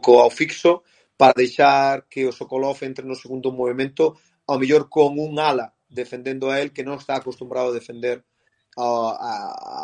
co 0.00 0.20
ao 0.20 0.30
fixo 0.30 0.82
para 1.16 1.36
deixar 1.36 2.08
que 2.08 2.24
o 2.24 2.32
Sokolov 2.32 2.80
entre 2.84 3.04
no 3.04 3.16
segundo 3.16 3.52
movimento 3.52 4.16
ao 4.48 4.56
mellor 4.60 4.88
con 4.88 5.16
un 5.20 5.36
ala 5.40 5.76
defendendo 5.88 6.48
a 6.48 6.60
el 6.60 6.72
que 6.72 6.84
non 6.84 6.96
está 6.96 7.16
acostumbrado 7.16 7.68
a 7.72 7.76
defender 7.76 8.24
a, 8.76 8.84
a, 9.12 9.32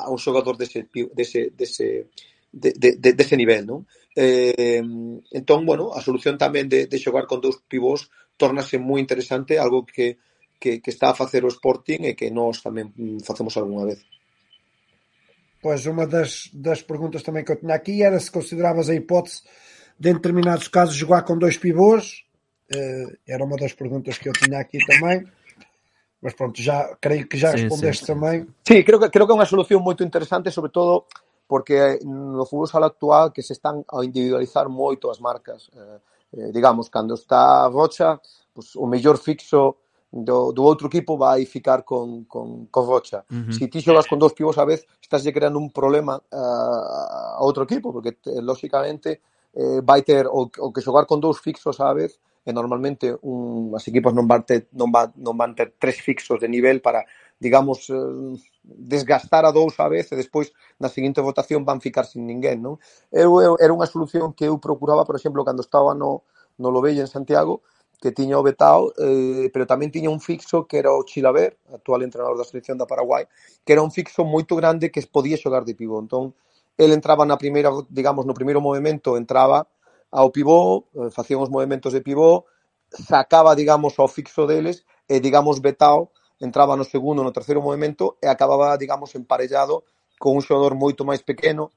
a 0.05 0.09
un 0.13 0.21
xogador 0.21 0.57
dese, 0.57 0.89
dese, 1.13 1.53
dese, 1.57 2.13
de, 2.53 2.71
de, 2.77 2.97
de, 3.01 3.11
dese 3.17 3.37
nivel, 3.37 3.65
non? 3.65 3.89
Eh, 4.13 4.81
entón, 5.33 5.65
bueno, 5.65 5.97
a 5.97 6.05
solución 6.05 6.37
tamén 6.37 6.69
de, 6.69 6.85
de 6.89 7.01
xogar 7.01 7.25
con 7.25 7.41
dous 7.41 7.61
pivós 7.65 8.13
tornase 8.37 8.77
moi 8.77 9.01
interesante, 9.01 9.57
algo 9.57 9.89
que, 9.89 10.21
que, 10.61 10.85
que 10.85 10.93
está 10.93 11.13
a 11.13 11.19
facer 11.19 11.45
o 11.45 11.53
Sporting 11.53 12.09
e 12.09 12.17
que 12.17 12.29
nós 12.29 12.61
tamén 12.61 12.93
mm, 12.93 13.25
facemos 13.25 13.57
algunha 13.57 13.89
vez. 13.89 14.01
Pois, 15.63 15.87
uma 15.87 16.07
das, 16.07 16.51
das 16.53 16.83
perguntas 16.83 17.23
também 17.23 17.45
que 17.45 17.53
eu 17.53 17.57
tinha 17.57 17.75
aqui 17.75 18.03
era 18.03 18.19
se 18.19 18.31
consideravas 18.31 18.91
a 18.91 18.95
hipótese 18.95 19.43
de, 19.97 20.11
em 20.11 20.15
determinados 20.15 20.67
casos, 20.67 20.97
jogar 20.97 21.23
com 21.23 21.39
dois 21.39 21.57
pivôs. 21.57 22.25
Uh, 22.75 23.17
era 23.29 23.45
uma 23.45 23.57
das 23.57 23.73
perguntas 23.73 24.19
que 24.19 24.29
eu 24.29 24.33
tinha 24.33 24.59
aqui 24.59 24.79
também. 24.85 25.25
Mas 26.21 26.35
pronto, 26.35 26.61
já 26.61 26.97
creio 27.01 27.29
que 27.29 27.37
já 27.37 27.53
sim, 27.53 27.59
respondeste 27.59 28.05
sim. 28.05 28.13
também. 28.13 28.47
Sí, 28.67 28.83
creo 28.83 28.99
que, 28.99 29.09
creo 29.09 29.27
que 29.27 29.33
é 29.33 29.35
uma 29.35 29.47
solución 29.47 29.83
moito 29.83 30.03
interesante, 30.03 30.51
sobre 30.51 30.73
todo 30.73 31.07
porque 31.47 31.99
no 32.03 32.47
fútbol 32.47 32.67
sala 32.67 32.87
actual 32.87 33.31
que 33.31 33.43
se 33.43 33.53
están 33.53 33.85
a 33.93 34.05
individualizar 34.05 34.69
moito 34.69 35.11
as 35.11 35.21
marcas. 35.21 35.71
Eh, 35.75 36.01
eh 36.39 36.51
digamos, 36.51 36.89
cando 36.89 37.15
está 37.15 37.67
Rocha, 37.69 38.21
pues, 38.55 38.75
o 38.75 38.87
mellor 38.87 39.19
fixo 39.19 39.77
do, 40.13 40.53
do 40.53 40.63
outro 40.63 40.89
equipo 40.89 41.17
vai 41.17 41.47
ficar 41.47 41.85
con, 41.85 42.25
con, 42.25 42.67
con 42.67 42.87
Rocha. 42.87 43.25
Uh 43.31 43.49
-huh. 43.49 43.53
Si 43.53 43.69
ti 43.69 43.81
xogas 43.81 44.07
con 44.07 44.19
dous 44.19 44.35
pivos 44.37 44.59
a 44.59 44.65
vez, 44.65 44.85
estás 45.01 45.25
lle 45.25 45.33
creando 45.33 45.59
un 45.59 45.73
problema 45.73 46.21
uh, 46.21 47.39
a 47.39 47.41
outro 47.41 47.65
equipo, 47.65 47.93
porque, 47.93 48.21
eh, 48.29 48.43
lóxicamente, 48.43 49.21
eh, 49.57 49.81
vai 49.81 50.03
ter 50.03 50.29
o, 50.29 50.53
o 50.53 50.73
que 50.73 50.85
xogar 50.85 51.07
con 51.07 51.19
dous 51.19 51.41
fixos 51.41 51.81
a 51.81 51.93
vez, 51.95 52.21
e 52.45 52.53
normalmente 52.53 53.17
un, 53.23 53.73
as 53.75 53.87
equipos 53.89 54.13
non 54.13 54.27
van, 54.27 54.43
ter, 54.45 54.69
non, 54.77 54.91
va, 54.91 55.09
non 55.17 55.33
van 55.39 55.55
ter 55.55 55.75
tres 55.79 56.03
fixos 56.03 56.41
de 56.43 56.49
nivel 56.49 56.83
para, 56.83 57.07
digamos, 57.39 57.89
eh, 57.89 58.37
desgastar 58.63 59.47
a 59.47 59.55
dous 59.55 59.79
a 59.81 59.89
vez 59.89 60.13
e 60.13 60.17
despois 60.19 60.53
na 60.77 60.91
seguinte 60.91 61.23
votación 61.23 61.65
van 61.65 61.81
ficar 61.81 62.05
sin 62.05 62.27
ninguén, 62.27 62.61
non? 62.61 62.77
Eu, 63.09 63.41
eu 63.41 63.55
era 63.63 63.73
unha 63.73 63.87
solución 63.87 64.35
que 64.35 64.45
eu 64.45 64.59
procuraba, 64.59 65.07
por 65.07 65.17
exemplo, 65.17 65.47
cando 65.47 65.63
estaba 65.63 65.95
no, 65.95 66.27
no 66.59 66.69
Lobello 66.69 67.01
en 67.01 67.11
Santiago, 67.11 67.63
que 68.03 68.11
tiña 68.11 68.35
o 68.35 68.43
Betao, 68.43 68.91
eh, 68.99 69.47
pero 69.55 69.63
tamén 69.63 69.95
tiña 69.95 70.11
un 70.11 70.19
fixo 70.19 70.67
que 70.67 70.83
era 70.83 70.91
o 70.91 71.07
Chilaver, 71.07 71.55
actual 71.71 72.03
entrenador 72.03 72.35
da 72.35 72.43
selección 72.43 72.75
da 72.75 72.91
Paraguai, 72.91 73.31
que 73.63 73.79
era 73.79 73.87
un 73.87 73.95
fixo 73.95 74.27
moito 74.27 74.59
grande 74.59 74.91
que 74.91 74.99
podía 75.07 75.39
xogar 75.39 75.63
de 75.63 75.79
pivo. 75.79 76.03
Entón, 76.03 76.35
el 76.75 76.91
entraba 76.91 77.23
na 77.23 77.39
primeira, 77.39 77.71
digamos, 77.87 78.27
no 78.27 78.35
primeiro 78.35 78.59
movimento 78.59 79.15
entraba 79.15 79.71
ao 80.11 80.35
pivó, 80.35 80.91
eh, 80.99 81.15
facían 81.15 81.39
os 81.39 81.49
movimentos 81.49 81.95
de 81.95 82.03
pivó, 82.03 82.51
sacaba, 82.91 83.55
digamos, 83.55 83.95
ao 84.03 84.11
fixo 84.11 84.51
deles 84.51 84.83
e, 85.07 85.23
digamos, 85.23 85.63
Betao 85.63 86.11
entraba 86.43 86.75
no 86.75 86.83
segundo, 86.83 87.23
no 87.23 87.31
terceiro 87.31 87.63
movimento 87.63 88.19
e 88.19 88.27
acababa, 88.27 88.75
digamos, 88.75 89.15
emparellado 89.15 89.87
con 90.19 90.35
un 90.35 90.43
xogador 90.43 90.75
moito 90.75 91.07
máis 91.07 91.23
pequeno 91.23 91.71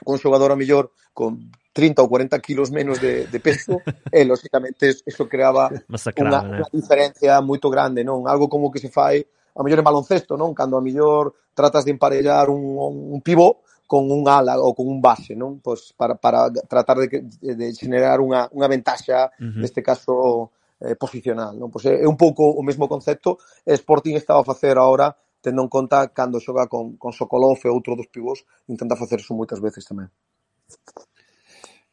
con 0.00 0.16
xogador 0.16 0.52
a 0.52 0.56
mellor 0.56 0.90
con 1.12 1.52
30 1.72 2.04
ou 2.04 2.08
40 2.08 2.36
kilos 2.40 2.68
menos 2.70 3.00
de, 3.00 3.26
de 3.28 3.40
peso 3.40 3.80
eh, 4.12 4.24
e 4.24 4.28
lóxicamente 4.28 4.92
eso 5.04 5.28
creaba 5.28 5.68
unha, 5.68 6.40
eh? 6.40 6.60
unha 6.60 6.68
diferencia 6.72 7.40
moito 7.40 7.68
grande, 7.68 8.04
non? 8.04 8.24
Algo 8.28 8.48
como 8.48 8.72
que 8.72 8.80
se 8.80 8.88
fai 8.88 9.24
a 9.52 9.60
mellor 9.60 9.80
en 9.80 9.88
baloncesto, 9.88 10.36
non? 10.36 10.56
Cando 10.56 10.76
a 10.76 10.84
mellor 10.84 11.32
tratas 11.52 11.84
de 11.84 11.92
emparellar 11.92 12.48
un, 12.48 12.60
un 12.76 13.20
pivot 13.20 13.64
con 13.88 14.08
un 14.08 14.24
ala 14.24 14.56
ou 14.56 14.72
con 14.72 14.88
un 14.88 15.04
base, 15.04 15.36
non? 15.36 15.60
Pois 15.60 15.92
para, 15.92 16.16
para 16.16 16.48
tratar 16.68 16.96
de, 17.04 17.28
de 17.40 17.66
generar 17.76 18.20
unha, 18.24 18.48
unha 18.52 18.68
ventaxa, 18.68 19.28
uh 19.28 19.36
-huh. 19.36 19.60
neste 19.60 19.84
caso 19.84 20.48
eh, 20.80 20.96
posicional, 20.96 21.56
non? 21.56 21.68
Pois 21.68 21.84
é, 21.84 22.00
eh, 22.00 22.04
é 22.04 22.08
un 22.08 22.16
pouco 22.16 22.52
o 22.52 22.62
mesmo 22.64 22.88
concepto, 22.88 23.36
Sporting 23.64 24.16
estaba 24.16 24.40
a 24.40 24.48
facer 24.48 24.76
agora 24.76 25.12
tendo 25.42 25.62
en 25.62 25.68
conta 25.68 26.08
cando 26.08 26.40
xoga 26.40 26.70
con, 26.70 26.96
con 26.96 27.12
Sokolov 27.12 27.58
e 27.64 27.68
outro 27.68 27.98
dos 27.98 28.06
pivós, 28.06 28.46
intenta 28.70 28.96
facer 28.96 29.18
eso 29.18 29.34
moitas 29.34 29.58
veces 29.58 29.84
tamén. 29.84 30.08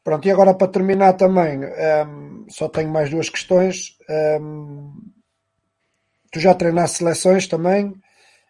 Pronto, 0.02 0.24
e 0.26 0.30
agora 0.30 0.54
para 0.54 0.72
terminar 0.72 1.12
também, 1.14 1.60
ehm, 1.62 2.46
só 2.48 2.68
tenho 2.68 2.88
mais 2.88 3.10
duas 3.10 3.28
questões. 3.28 3.98
Ehm, 4.08 4.94
tu 6.32 6.40
já 6.40 6.54
treinaste 6.54 6.98
seleções 6.98 7.46
também. 7.46 7.92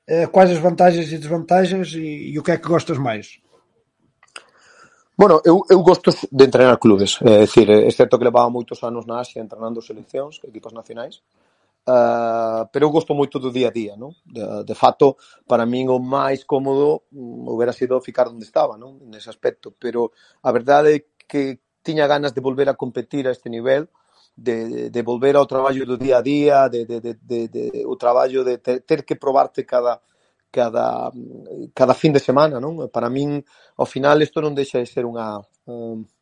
Eh, 0.06 0.26
quais 0.28 0.50
as 0.50 0.58
vantagens 0.58 1.10
e 1.12 1.18
desvantagens 1.18 1.94
e, 1.94 2.32
e 2.32 2.38
o 2.38 2.42
que 2.42 2.52
é 2.52 2.58
que 2.58 2.68
gostas 2.68 2.98
mais? 2.98 3.40
Bueno, 5.16 5.40
eu, 5.44 5.62
eu 5.68 5.82
gosto 5.82 6.10
de 6.32 6.44
entrenar 6.44 6.78
clubes, 6.78 7.18
é 7.22 7.44
dicir, 7.44 7.68
é 7.68 7.90
certo 7.90 8.16
que 8.16 8.24
levaba 8.24 8.48
moitos 8.48 8.82
anos 8.82 9.04
na 9.04 9.20
Asia 9.20 9.42
entrenando 9.42 9.82
seleccións, 9.82 10.40
equipos 10.42 10.72
nacionais, 10.72 11.20
Uh, 11.88 12.68
pero 12.70 12.86
eu 12.86 12.90
gosto 12.90 13.14
moito 13.14 13.40
do 13.40 13.50
día 13.50 13.68
a 13.68 13.72
día, 13.72 13.96
non? 13.96 14.12
De, 14.28 14.44
de 14.68 14.76
facto, 14.76 15.16
para 15.48 15.64
min 15.64 15.88
o 15.88 15.98
máis 15.98 16.44
cómodo 16.44 17.08
um, 17.10 17.48
sido 17.72 17.98
ficar 18.04 18.28
onde 18.28 18.44
estaba, 18.44 18.76
non? 18.76 19.00
Nese 19.08 19.32
aspecto, 19.32 19.72
pero 19.74 20.12
a 20.44 20.52
verdade 20.52 20.88
é 20.94 21.00
que 21.26 21.58
tiña 21.82 22.06
ganas 22.06 22.36
de 22.36 22.44
volver 22.44 22.68
a 22.68 22.76
competir 22.76 23.26
a 23.26 23.32
este 23.32 23.48
nivel, 23.48 23.88
de, 24.36 24.90
de 24.90 25.02
volver 25.02 25.36
ao 25.36 25.48
traballo 25.48 25.88
do 25.88 25.96
día 25.96 26.18
a 26.18 26.22
día, 26.22 26.68
de, 26.68 26.84
de, 26.84 27.00
de, 27.00 27.12
de, 27.16 27.48
de 27.48 27.64
o 27.88 27.96
traballo 27.96 28.44
de 28.44 28.58
ter, 28.58 28.84
ter 28.84 29.04
que 29.04 29.16
probarte 29.16 29.64
cada 29.64 30.00
cada 30.50 31.10
mm, 31.14 31.72
cada 31.74 31.94
fin 31.94 32.12
de 32.12 32.20
semana, 32.20 32.60
non? 32.60 32.86
Para 32.92 33.08
min, 33.08 33.40
ao 33.80 33.86
final, 33.88 34.20
isto 34.20 34.38
non 34.44 34.54
deixa 34.54 34.78
de 34.78 34.86
ser 34.86 35.08
unha 35.08 35.40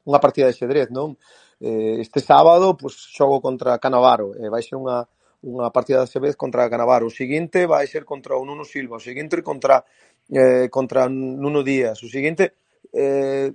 unha 0.07 0.21
partida 0.23 0.47
de 0.49 0.57
xedrez, 0.57 0.89
non? 0.95 1.19
Eh, 1.61 1.99
este 1.99 2.21
sábado, 2.21 2.77
pois, 2.79 2.95
xogo 2.95 3.41
contra 3.43 3.81
Canavaro, 3.83 4.37
e 4.39 4.47
vai 4.49 4.63
ser 4.63 4.79
unha 4.79 5.05
unha 5.45 5.71
partida 5.71 6.03
de 6.03 6.11
Acevez 6.11 6.35
contra 6.35 6.67
Canavar, 6.67 7.07
o 7.07 7.13
seguinte 7.13 7.67
vai 7.67 7.87
ser 7.87 8.03
contra 8.03 8.35
o 8.35 8.43
Nuno 8.43 8.67
Silva, 8.67 8.99
o 8.99 9.03
seguinte 9.03 9.39
contra 9.43 9.85
eh, 10.31 10.67
contra 10.69 11.09
Nuno 11.09 11.63
Díaz, 11.63 12.03
o 12.03 12.09
seguinte 12.11 12.59
eh, 12.93 13.53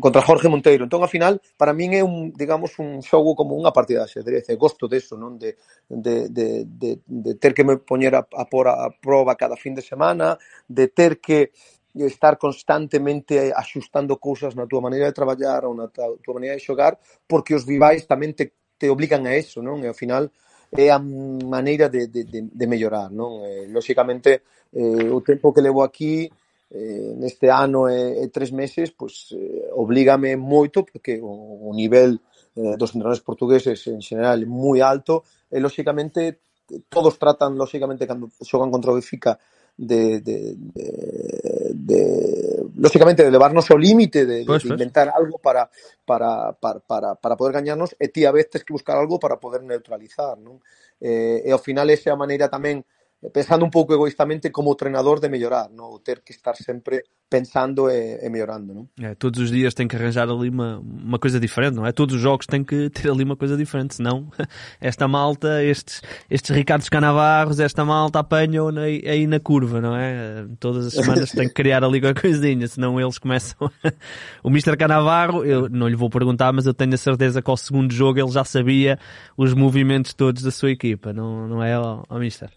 contra 0.00 0.22
Jorge 0.22 0.48
Monteiro. 0.48 0.84
Entón, 0.84 1.02
ao 1.02 1.08
final, 1.08 1.40
para 1.56 1.72
min 1.72 1.94
é 1.94 2.02
un, 2.02 2.32
digamos, 2.34 2.76
un 2.78 3.00
xogo 3.00 3.34
como 3.38 3.56
unha 3.56 3.72
partida 3.72 4.04
de 4.04 4.12
xedrez. 4.12 4.44
e 4.50 4.56
gosto 4.58 4.90
deso, 4.90 5.16
non? 5.16 5.38
De, 5.38 5.56
de, 5.88 6.28
de, 6.28 6.66
de, 6.66 6.90
de 7.06 7.32
ter 7.38 7.54
que 7.54 7.64
me 7.64 7.78
poñer 7.78 8.14
a, 8.18 8.26
a 8.26 8.44
por 8.46 8.68
a, 8.68 8.90
prova 9.00 9.38
cada 9.38 9.56
fin 9.56 9.74
de 9.74 9.82
semana, 9.82 10.36
de 10.66 10.88
ter 10.90 11.20
que 11.22 11.52
estar 11.94 12.38
constantemente 12.40 13.52
axustando 13.52 14.16
cousas 14.16 14.56
na 14.56 14.64
túa 14.64 14.80
maneira 14.80 15.06
de 15.06 15.16
traballar 15.16 15.68
ou 15.68 15.76
na 15.76 15.92
túa 15.92 16.34
maneira 16.34 16.56
de 16.56 16.64
xogar, 16.64 16.96
porque 17.28 17.54
os 17.54 17.68
rivais 17.68 18.08
tamén 18.08 18.32
te, 18.32 18.52
te 18.80 18.88
obligan 18.88 19.28
a 19.28 19.36
eso, 19.36 19.60
non? 19.60 19.84
E 19.84 19.88
ao 19.88 19.96
final, 19.96 20.32
é 20.72 20.90
a 20.90 20.98
maneira 20.98 21.88
de, 21.88 22.08
de, 22.08 22.24
de, 22.24 22.40
de 22.48 22.66
mellorar, 22.66 23.12
non? 23.12 23.44
Eh, 23.44 23.68
lóxicamente, 23.68 24.48
eh, 24.72 25.08
o 25.12 25.20
tempo 25.20 25.52
que 25.52 25.60
levo 25.60 25.84
aquí 25.84 26.32
eh, 26.72 27.12
neste 27.20 27.52
ano 27.52 27.92
e, 27.92 28.24
e 28.24 28.32
tres 28.32 28.50
meses 28.50 28.96
pois, 28.96 29.28
eh, 29.36 29.68
oblígame 29.76 30.32
moito 30.40 30.88
porque 30.88 31.20
o, 31.20 31.68
o 31.68 31.70
nivel 31.76 32.16
eh, 32.56 32.76
dos 32.80 32.96
entrenadores 32.96 33.20
portugueses 33.20 33.84
en 33.92 34.00
general 34.00 34.40
é 34.40 34.48
moi 34.48 34.80
alto 34.80 35.20
e 35.52 35.60
lóxicamente 35.60 36.40
todos 36.88 37.20
tratan 37.20 37.60
lóxicamente 37.60 38.08
cando 38.08 38.32
xogan 38.40 38.72
contra 38.72 38.92
o 38.92 38.96
Benfica 38.96 39.36
de, 39.76 40.20
de, 40.20 40.54
de, 40.56 41.70
de 41.74 42.64
lógicamente, 42.76 43.24
de 43.24 43.30
levarnos 43.30 43.70
ao 43.70 43.78
límite, 43.78 44.26
de, 44.26 44.44
pues, 44.44 44.62
de 44.62 44.68
inventar 44.70 45.08
pues. 45.08 45.16
algo 45.16 45.38
para, 45.38 45.70
para, 46.04 46.52
para, 46.52 46.80
para, 46.80 47.14
para 47.14 47.36
poder 47.36 47.54
gañarnos, 47.54 47.96
e 47.98 48.08
ti 48.08 48.24
a 48.24 48.32
vez 48.32 48.48
que 48.50 48.72
buscar 48.72 48.96
algo 48.96 49.18
para 49.18 49.38
poder 49.38 49.62
neutralizar, 49.62 50.36
non? 50.38 50.60
Eh, 51.02 51.42
e 51.46 51.50
ao 51.50 51.58
final 51.58 51.88
esa 51.90 52.10
é 52.10 52.12
a 52.12 52.20
maneira 52.20 52.46
tamén 52.46 52.84
pensando 53.30 53.64
un 53.64 53.70
pouco 53.70 53.94
egoístamente 53.94 54.50
como 54.50 54.74
treinador 54.74 55.20
de 55.20 55.28
mellorar, 55.28 55.70
non? 55.70 55.94
O 55.94 56.02
ter 56.02 56.22
que 56.26 56.32
estar 56.34 56.56
sempre 56.56 57.06
pensando 57.30 57.88
e, 57.88 58.18
e 58.18 58.28
mellorando, 58.28 58.74
non? 58.74 58.84
É, 58.98 59.14
todos 59.14 59.38
os 59.38 59.50
dias 59.50 59.74
tem 59.74 59.86
que 59.86 59.94
arranjar 59.94 60.28
ali 60.28 60.50
uma, 60.50 60.80
uma 60.80 61.18
coisa 61.18 61.38
diferente, 61.38 61.76
não 61.76 61.86
é? 61.86 61.92
Todos 61.92 62.16
os 62.16 62.20
jogos 62.20 62.46
têm 62.46 62.64
que 62.64 62.90
ter 62.90 63.08
ali 63.10 63.22
uma 63.22 63.36
coisa 63.36 63.56
diferente, 63.56 63.94
senão 63.94 64.26
esta 64.80 65.06
malta, 65.06 65.62
estes, 65.62 66.02
estes 66.28 66.50
Ricardos 66.50 66.88
Canavarros, 66.88 67.60
esta 67.60 67.84
malta 67.84 68.18
apanham 68.18 68.72
na- 68.72 68.82
aí 68.82 69.26
na 69.26 69.38
curva, 69.38 69.80
não 69.80 69.94
é? 69.94 70.44
Todas 70.58 70.86
as 70.86 70.92
semanas 70.94 71.30
tem 71.30 71.46
que 71.46 71.54
criar 71.54 71.84
ali 71.84 72.00
qualquer 72.00 72.20
coisinha, 72.20 72.66
senão 72.66 73.00
eles 73.00 73.18
começam. 73.18 73.70
o 74.42 74.48
Mr. 74.50 74.76
Canavarro, 74.76 75.44
eu 75.44 75.68
não 75.68 75.86
lhe 75.88 75.96
vou 75.96 76.10
perguntar, 76.10 76.52
mas 76.52 76.66
eu 76.66 76.74
tenho 76.74 76.94
a 76.94 76.98
certeza 76.98 77.40
que 77.40 77.50
ao 77.50 77.56
segundo 77.56 77.92
jogo 77.94 78.18
ele 78.18 78.30
já 78.30 78.44
sabia 78.44 78.98
os 79.36 79.54
movimentos 79.54 80.12
todos 80.12 80.42
da 80.42 80.50
sua 80.50 80.70
equipa, 80.70 81.12
não, 81.12 81.46
não 81.46 81.62
é, 81.62 81.78
ó, 81.78 82.02
ó 82.08 82.18
Mister? 82.18 82.50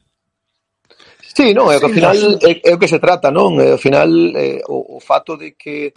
Sí, 1.36 1.52
non, 1.52 1.68
é 1.68 1.76
que 1.76 1.84
eh, 1.84 1.90
ao 1.92 1.94
final 1.94 2.16
é, 2.40 2.52
é 2.64 2.72
o 2.72 2.80
que 2.80 2.88
se 2.88 3.00
trata, 3.04 3.28
non? 3.28 3.60
É, 3.60 3.68
eh, 3.68 3.72
ao 3.76 3.82
final 3.82 4.08
é, 4.40 4.64
o, 4.72 4.96
o 4.96 5.00
fato 5.04 5.36
de 5.36 5.52
que 5.52 5.92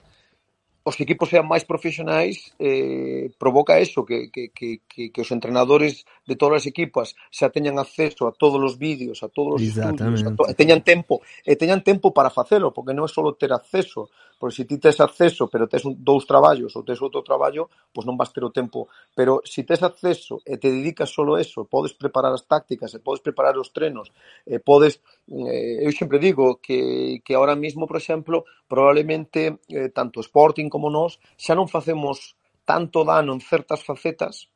os 0.88 0.96
equipos 1.04 1.28
sean 1.28 1.44
máis 1.44 1.68
profesionais 1.68 2.56
eh, 2.56 3.28
provoca 3.36 3.76
eso, 3.76 4.08
que, 4.08 4.32
que, 4.32 4.48
que, 4.56 5.12
que 5.12 5.20
os 5.20 5.28
entrenadores 5.28 6.08
de 6.24 6.32
todas 6.40 6.64
as 6.64 6.66
equipas 6.72 7.12
xa 7.28 7.52
teñan 7.52 7.76
acceso 7.76 8.24
a 8.24 8.32
todos 8.32 8.56
os 8.56 8.80
vídeos, 8.80 9.20
a 9.20 9.28
todos 9.28 9.60
os 9.60 9.62
estudios, 9.68 10.24
a 10.24 10.32
to, 10.32 10.48
e 10.48 10.54
teñan 10.56 10.80
tempo, 10.80 11.20
e 11.44 11.52
teñan 11.60 11.84
tempo 11.84 12.16
para 12.16 12.32
facelo, 12.32 12.72
porque 12.72 12.96
non 12.96 13.04
é 13.04 13.10
só 13.12 13.20
ter 13.36 13.52
acceso, 13.52 14.08
porque 14.40 14.56
se 14.56 14.64
ti 14.64 14.80
tes 14.80 14.96
acceso, 15.04 15.52
pero 15.52 15.68
tes 15.68 15.84
un, 15.84 15.98
dous 15.98 16.24
traballos 16.24 16.72
ou 16.72 16.86
tes 16.86 16.96
outro 17.04 17.20
traballo, 17.20 17.68
pois 17.92 18.08
non 18.08 18.16
vas 18.16 18.32
ter 18.32 18.40
o 18.40 18.54
tempo, 18.54 18.88
pero 19.12 19.44
se 19.44 19.68
tes 19.68 19.84
acceso 19.84 20.40
e 20.48 20.56
te 20.56 20.72
dedicas 20.72 21.12
solo 21.12 21.36
eso, 21.36 21.68
podes 21.68 21.92
preparar 21.92 22.32
as 22.32 22.48
tácticas, 22.48 22.96
e 22.96 23.04
podes 23.04 23.20
preparar 23.20 23.60
os 23.60 23.68
trenos, 23.76 24.08
e 24.48 24.56
podes 24.56 25.04
eh, 25.28 25.84
eu 25.84 25.92
sempre 25.92 26.16
digo 26.16 26.56
que 26.64 27.20
que 27.20 27.36
agora 27.36 27.52
mesmo, 27.58 27.84
por 27.84 28.00
exemplo, 28.00 28.48
probablemente 28.70 29.58
eh, 29.68 29.90
tanto 29.90 30.20
Sporting 30.20 30.70
como 30.70 30.77
como 30.78 30.94
nós 30.94 31.18
xa 31.34 31.58
non 31.58 31.66
facemos 31.66 32.38
tanto 32.62 33.02
dano 33.02 33.34
en 33.34 33.42
certas 33.42 33.82
facetas, 33.82 34.46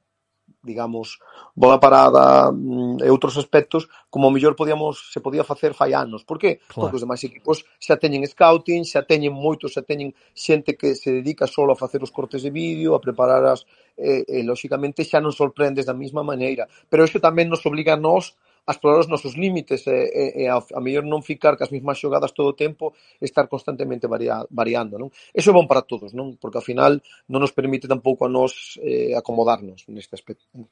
digamos, 0.63 1.19
bola 1.59 1.83
parada 1.83 2.55
mm, 2.55 3.03
e 3.03 3.11
outros 3.11 3.35
aspectos, 3.35 3.91
como 4.07 4.31
o 4.31 4.35
mellor 4.35 4.55
podíamos, 4.55 5.11
se 5.11 5.19
podía 5.19 5.43
facer 5.43 5.75
fai 5.75 5.91
anos. 5.91 6.23
Por 6.23 6.39
que? 6.39 6.63
Claro. 6.71 6.87
Porque 6.87 6.97
os 7.01 7.03
demais 7.03 7.23
equipos 7.27 7.67
xa 7.83 7.99
teñen 7.99 8.23
scouting, 8.23 8.87
xa 8.87 9.03
teñen 9.03 9.35
moito, 9.35 9.67
xa 9.67 9.83
teñen 9.83 10.15
xente 10.31 10.79
que 10.79 10.95
se 10.95 11.11
dedica 11.11 11.51
só 11.51 11.67
a 11.67 11.75
facer 11.75 11.99
os 12.07 12.15
cortes 12.15 12.47
de 12.47 12.55
vídeo, 12.55 12.95
a 12.95 13.03
preparar 13.03 13.43
as... 13.51 13.67
E, 13.99 14.25
e, 14.25 14.47
lóxicamente, 14.47 15.03
xa 15.03 15.19
non 15.19 15.35
sorprendes 15.35 15.85
da 15.85 15.97
mesma 15.99 16.23
maneira. 16.23 16.71
Pero 16.87 17.03
isto 17.03 17.19
tamén 17.19 17.51
nos 17.51 17.67
obliga 17.67 17.99
a 17.99 18.01
nós 18.01 18.39
a 18.67 18.73
explorar 18.73 19.01
os 19.03 19.11
nosos 19.11 19.35
límites 19.35 19.87
e, 19.87 19.91
e, 19.91 20.25
e 20.43 20.49
a, 20.49 20.59
a 20.59 20.81
mellor 20.81 21.03
non 21.03 21.23
ficar 21.23 21.59
cas 21.59 21.71
mesmas 21.75 21.99
xogadas 21.99 22.31
todo 22.31 22.55
o 22.55 22.59
tempo 22.59 22.95
estar 23.19 23.51
constantemente 23.51 24.07
varia, 24.07 24.47
variando 24.51 24.99
non? 24.99 25.11
eso 25.35 25.51
é 25.51 25.55
bon 25.55 25.67
para 25.67 25.83
todos 25.83 26.15
non 26.15 26.39
porque 26.39 26.59
ao 26.59 26.65
final 26.65 27.03
non 27.27 27.43
nos 27.43 27.55
permite 27.55 27.91
tampouco 27.91 28.23
a 28.27 28.31
nos 28.31 28.79
eh, 28.83 29.19
acomodarnos 29.19 29.83
neste 29.91 30.15
aspecto 30.15 30.47
non? 30.55 30.71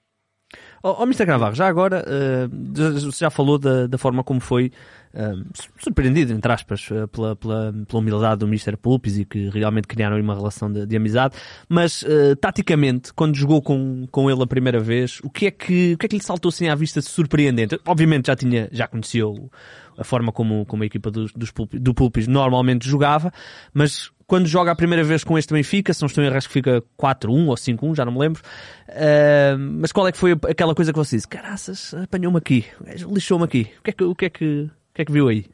Oh, 0.83 0.97
oh 1.01 1.03
Mr. 1.03 1.27
Canavarro, 1.27 1.55
já 1.55 1.69
agora, 1.69 2.05
uh, 2.07 3.11
já 3.13 3.29
falou 3.29 3.59
da, 3.59 3.87
da 3.87 3.99
forma 3.99 4.25
como 4.25 4.41
foi 4.41 4.73
uh, 5.15 5.47
surpreendido, 5.79 6.33
entre 6.33 6.51
aspas, 6.51 6.89
uh, 6.91 7.07
pela, 7.09 7.37
pela, 7.37 7.73
pela 7.87 8.01
humildade 8.01 8.39
do 8.39 8.47
Mr. 8.47 8.79
Pulpis 8.79 9.19
e 9.19 9.27
que 9.27 9.51
realmente 9.51 9.87
criaram 9.87 10.19
uma 10.19 10.35
relação 10.35 10.73
de, 10.73 10.87
de 10.87 10.97
amizade, 10.97 11.37
mas 11.69 12.05
taticamente, 12.41 13.13
quando 13.13 13.37
jogou 13.37 13.61
com, 13.61 14.07
com 14.11 14.31
ele 14.31 14.43
a 14.43 14.47
primeira 14.47 14.81
vez, 14.81 15.21
o 15.23 15.29
que, 15.29 15.47
é 15.47 15.51
que, 15.51 15.93
o 15.95 15.99
que 15.99 16.07
é 16.07 16.09
que 16.09 16.17
lhe 16.17 16.23
saltou 16.23 16.49
assim 16.49 16.69
à 16.69 16.75
vista 16.75 17.03
surpreendente? 17.03 17.79
Obviamente 17.87 18.29
já 18.29 18.37
tinha, 18.37 18.69
já 18.73 18.87
conheceu 18.87 19.51
a 19.99 20.05
forma 20.05 20.33
como, 20.33 20.65
como 20.65 20.83
a 20.83 20.87
equipa 20.87 21.11
dos, 21.11 21.31
dos 21.33 21.51
Pulpis, 21.51 21.79
do 21.79 21.93
Pulpis 21.93 22.27
normalmente 22.27 22.89
jogava, 22.89 23.31
mas 23.75 24.11
quando 24.31 24.47
joga 24.47 24.71
a 24.71 24.77
primeira 24.77 25.03
vez 25.03 25.25
com 25.25 25.37
este 25.37 25.53
Benfica, 25.53 25.93
se 25.93 26.01
não 26.01 26.07
estou 26.07 26.23
em 26.23 26.29
erro, 26.29 26.39
que 26.39 26.49
fica 26.49 26.81
4-1 26.97 27.49
ou 27.49 27.55
5-1, 27.57 27.97
já 27.97 28.05
não 28.05 28.13
me 28.13 28.21
lembro. 28.21 28.41
Uh, 28.89 29.59
mas 29.81 29.91
qual 29.91 30.07
é 30.07 30.13
que 30.13 30.19
foi 30.19 30.39
aquela 30.49 30.70
coisa 30.75 30.93
que 30.93 30.99
você 30.99 31.17
disse? 31.17 31.29
Caraças, 31.29 31.95
apanhou-me 31.95 32.39
aqui, 32.39 32.65
lixou-me 33.13 33.45
aqui. 33.45 33.71
O 33.79 33.83
que, 33.83 33.91
é 33.91 33.93
que, 33.93 34.05
o, 34.05 34.15
que 34.15 34.25
é 34.25 34.31
que, 34.31 34.45
o 34.45 34.95
que 34.95 35.03
é 35.03 35.05
que 35.05 35.13
viu 35.13 35.29
aí? 35.29 35.47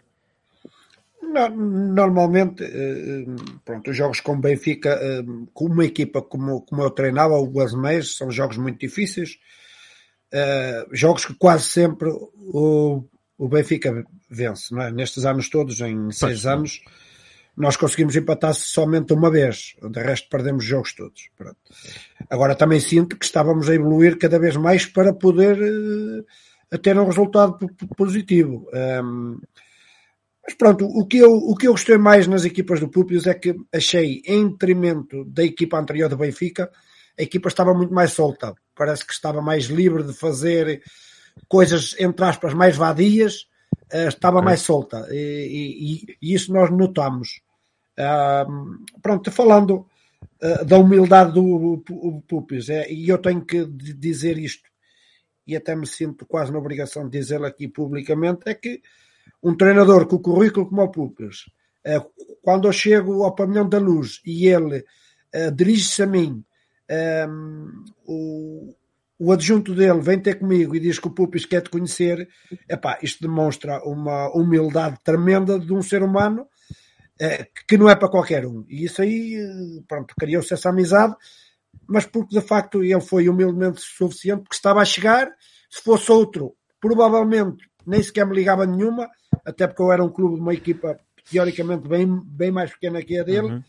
Normalmente, 1.23 2.65
pronto, 3.65 3.91
os 3.91 3.97
jogos 3.97 4.21
com 4.21 4.41
Benfica, 4.41 4.99
com 5.53 5.67
uma 5.67 5.85
equipa 5.85 6.23
como, 6.23 6.63
como 6.63 6.83
eu 6.83 6.91
treinava, 6.91 7.35
o 7.35 7.51
Guasmeiros, 7.51 8.17
são 8.17 8.31
jogos 8.31 8.57
muito 8.57 8.79
difíceis. 8.79 9.39
Jogos 10.93 11.27
que 11.27 11.35
quase 11.35 11.65
sempre 11.65 12.09
o, 12.09 13.05
o 13.37 13.49
Benfica 13.49 14.05
vence, 14.31 14.75
não 14.75 14.83
é? 14.83 14.91
Nestes 14.91 15.25
anos 15.27 15.49
todos, 15.51 15.81
em 15.81 16.11
seis 16.11 16.43
pois 16.43 16.47
anos, 16.47 16.81
nós 17.57 17.77
conseguimos 17.77 18.15
empatar 18.15 18.55
somente 18.55 19.15
uma 19.15 19.31
vez, 19.31 19.75
de 19.83 20.03
resto 20.03 20.29
perdemos 20.29 20.65
os 20.65 20.69
jogos 20.69 20.93
todos. 20.95 21.31
Pronto. 21.37 21.57
Agora 22.29 22.55
também 22.55 22.81
sinto 22.81 23.17
que 23.17 23.25
estávamos 23.25 23.69
a 23.69 23.75
evoluir 23.75 24.19
cada 24.19 24.39
vez 24.39 24.57
mais 24.57 24.85
para 24.85 25.15
poder 25.15 25.59
uh, 25.59 26.79
ter 26.79 26.99
um 26.99 27.07
resultado 27.07 27.57
positivo. 27.97 28.69
Um, 29.03 29.41
mas 30.47 30.55
pronto, 30.55 30.85
o 30.85 31.07
que, 31.07 31.19
eu, 31.19 31.33
o 31.33 31.57
que 31.57 31.67
eu 31.67 31.73
gostei 31.73 31.97
mais 31.97 32.27
nas 32.27 32.45
equipas 32.45 32.79
do 32.79 32.89
Pupios 32.89 33.27
é 33.27 33.35
que 33.35 33.57
achei, 33.73 34.23
em 34.27 34.49
detrimento 34.49 35.25
da 35.25 35.43
equipa 35.43 35.79
anterior 35.79 36.09
do 36.09 36.17
Benfica, 36.17 36.71
a 37.19 37.23
equipa 37.23 37.49
estava 37.49 37.73
muito 37.73 37.93
mais 37.93 38.13
solta. 38.13 38.55
Parece 38.75 39.05
que 39.05 39.13
estava 39.13 39.41
mais 39.41 39.65
livre 39.65 40.03
de 40.05 40.13
fazer 40.13 40.83
coisas, 41.49 41.97
entre 41.99 42.25
aspas, 42.25 42.53
mais 42.53 42.77
vadias, 42.77 43.47
uh, 43.93 44.09
estava 44.09 44.43
mais 44.43 44.61
solta. 44.61 45.07
E, 45.11 46.05
e, 46.11 46.17
e, 46.21 46.35
isso 46.35 46.53
nós 46.53 46.71
notamos. 46.71 47.46
Pronto, 49.03 49.31
falando 49.31 49.87
uh, 50.43 50.65
da 50.65 50.79
humildade 50.79 51.33
do, 51.33 51.77
do 51.77 52.23
Pupis, 52.29 52.69
é, 52.69 52.91
e 52.91 53.09
eu 53.09 53.19
tenho 53.19 53.45
que 53.45 53.65
dizer 53.65 54.39
isto, 54.39 54.69
e 55.47 55.57
até 55.57 55.75
me 55.75 55.87
sinto 55.87 56.27
quase 56.27 56.53
na 56.53 56.59
obrigação 56.59 57.09
de 57.09 57.19
dizê-lo 57.19 57.47
aqui 57.47 57.69
publicamente, 57.69 58.43
é 58.47 58.55
que 58.55 58.83
um 59.43 59.57
treinador 59.57 60.07
com 60.07 60.17
o 60.17 60.21
currículo 60.21 60.69
como 60.69 60.83
o 60.83 60.91
Pupis, 60.91 61.47
uh, 61.87 62.05
quando 62.43 62.69
eu 62.69 62.73
chego 62.73 63.23
ao 63.23 63.35
pavilhão 63.35 63.69
da 63.69 63.79
luz 63.79 64.21
e 64.27 64.47
ele 64.47 64.85
uh, 65.35 65.51
dirige-se 65.55 66.03
a 66.03 66.07
mim, 66.07 66.45
o, 68.07 68.73
o 69.19 69.33
adjunto 69.33 69.75
dele 69.75 70.01
vem 70.01 70.21
ter 70.21 70.39
comigo 70.39 70.77
e 70.77 70.79
diz 70.79 71.01
que 71.01 71.09
o 71.09 71.11
Pupis 71.11 71.45
quer 71.45 71.63
te 71.63 71.69
conhecer, 71.69 72.29
epá, 72.69 72.97
isto 73.03 73.27
demonstra 73.27 73.83
uma 73.83 74.29
humildade 74.33 74.97
tremenda 75.03 75.59
de 75.59 75.73
um 75.73 75.83
ser 75.83 76.01
humano 76.05 76.47
que 77.67 77.79
não 77.79 77.89
é 77.89 77.97
para 77.97 78.09
qualquer 78.09 78.47
um. 78.47 78.65
E 78.69 78.85
isso 78.85 79.03
aí, 79.03 79.83
pronto, 79.89 80.15
criou-se 80.19 80.53
essa 80.53 80.69
amizade, 80.69 81.15
mas 81.87 82.07
porque 82.07 82.39
de 82.39 82.47
facto 82.47 82.83
ele 82.83 83.01
foi 83.01 83.29
humildemente 83.29 83.81
suficiente, 83.81 84.43
porque 84.43 84.57
estava 84.57 84.81
a 84.81 84.85
chegar, 84.85 85.31
se 85.71 85.83
fosse 85.83 86.11
outro, 86.11 86.55
provavelmente 86.81 87.69
nem 87.87 88.03
sequer 88.03 88.27
me 88.27 88.35
ligava 88.35 88.67
nenhuma, 88.67 89.09
até 89.45 89.67
porque 89.67 89.83
eu 89.83 89.93
era 89.93 90.05
um 90.05 90.11
clube 90.11 90.35
de 90.35 90.41
uma 90.41 90.55
equipa 90.55 90.99
teoricamente 91.31 91.89
bem, 91.89 92.07
bem 92.25 92.51
mais 92.51 92.73
pequena 92.73 93.03
que 93.03 93.19
a 93.19 93.23
dele, 93.23 93.47
uhum. 93.47 93.63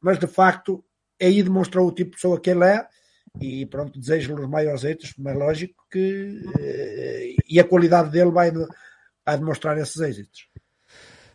mas 0.00 0.18
de 0.18 0.26
facto 0.26 0.84
aí 1.20 1.42
demonstrou 1.42 1.86
o 1.86 1.92
tipo 1.92 2.10
de 2.10 2.16
pessoa 2.16 2.40
que 2.40 2.50
ele 2.50 2.64
é, 2.64 2.86
e 3.40 3.64
pronto, 3.66 3.98
desejo-lhe 3.98 4.40
os 4.40 4.48
maiores 4.48 4.82
êxitos, 4.82 5.14
mas 5.18 5.34
é 5.34 5.38
lógico 5.38 5.86
que 5.90 6.42
eh, 6.58 7.34
e 7.48 7.60
a 7.60 7.64
qualidade 7.64 8.10
dele 8.10 8.30
vai, 8.30 8.50
vai 8.50 9.38
demonstrar 9.38 9.78
esses 9.78 10.00
êxitos. 10.00 10.48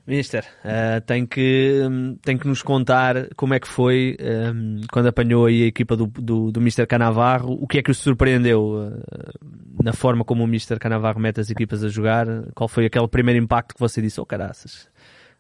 Mister, 0.08 0.46
uh, 0.64 1.02
tem, 1.02 1.26
que, 1.26 1.82
tem 2.22 2.38
que 2.38 2.48
nos 2.48 2.62
contar 2.62 3.28
como 3.36 3.56
é 3.56 3.60
que 3.60 3.68
foi 3.68 4.16
um, 4.22 4.82
quando 4.92 5.08
apanhou 5.08 5.48
aí 5.48 5.64
a 5.64 5.66
equipa 5.66 5.96
do, 5.96 6.06
do, 6.06 6.52
do 6.52 6.62
Mister 6.62 6.86
Canavarro, 6.86 7.58
o 7.60 7.66
que 7.66 7.80
é 7.80 7.82
que 7.82 7.90
o 7.90 7.96
surpreendeu 7.96 8.86
uh, 8.86 9.84
na 9.84 9.94
forma 9.94 10.24
como 10.24 10.44
o 10.44 10.48
Mister 10.48 10.78
Canavarro 10.78 11.20
mete 11.20 11.40
as 11.40 11.50
equipas 11.50 11.84
a 11.84 11.90
jogar, 11.90 12.28
qual 12.54 12.68
foi 12.68 12.86
aquele 12.86 13.08
primeiro 13.08 13.44
impacto 13.44 13.74
que 13.74 13.80
você 13.80 14.00
disse, 14.00 14.22
oh 14.22 14.26
caraças, 14.28 14.88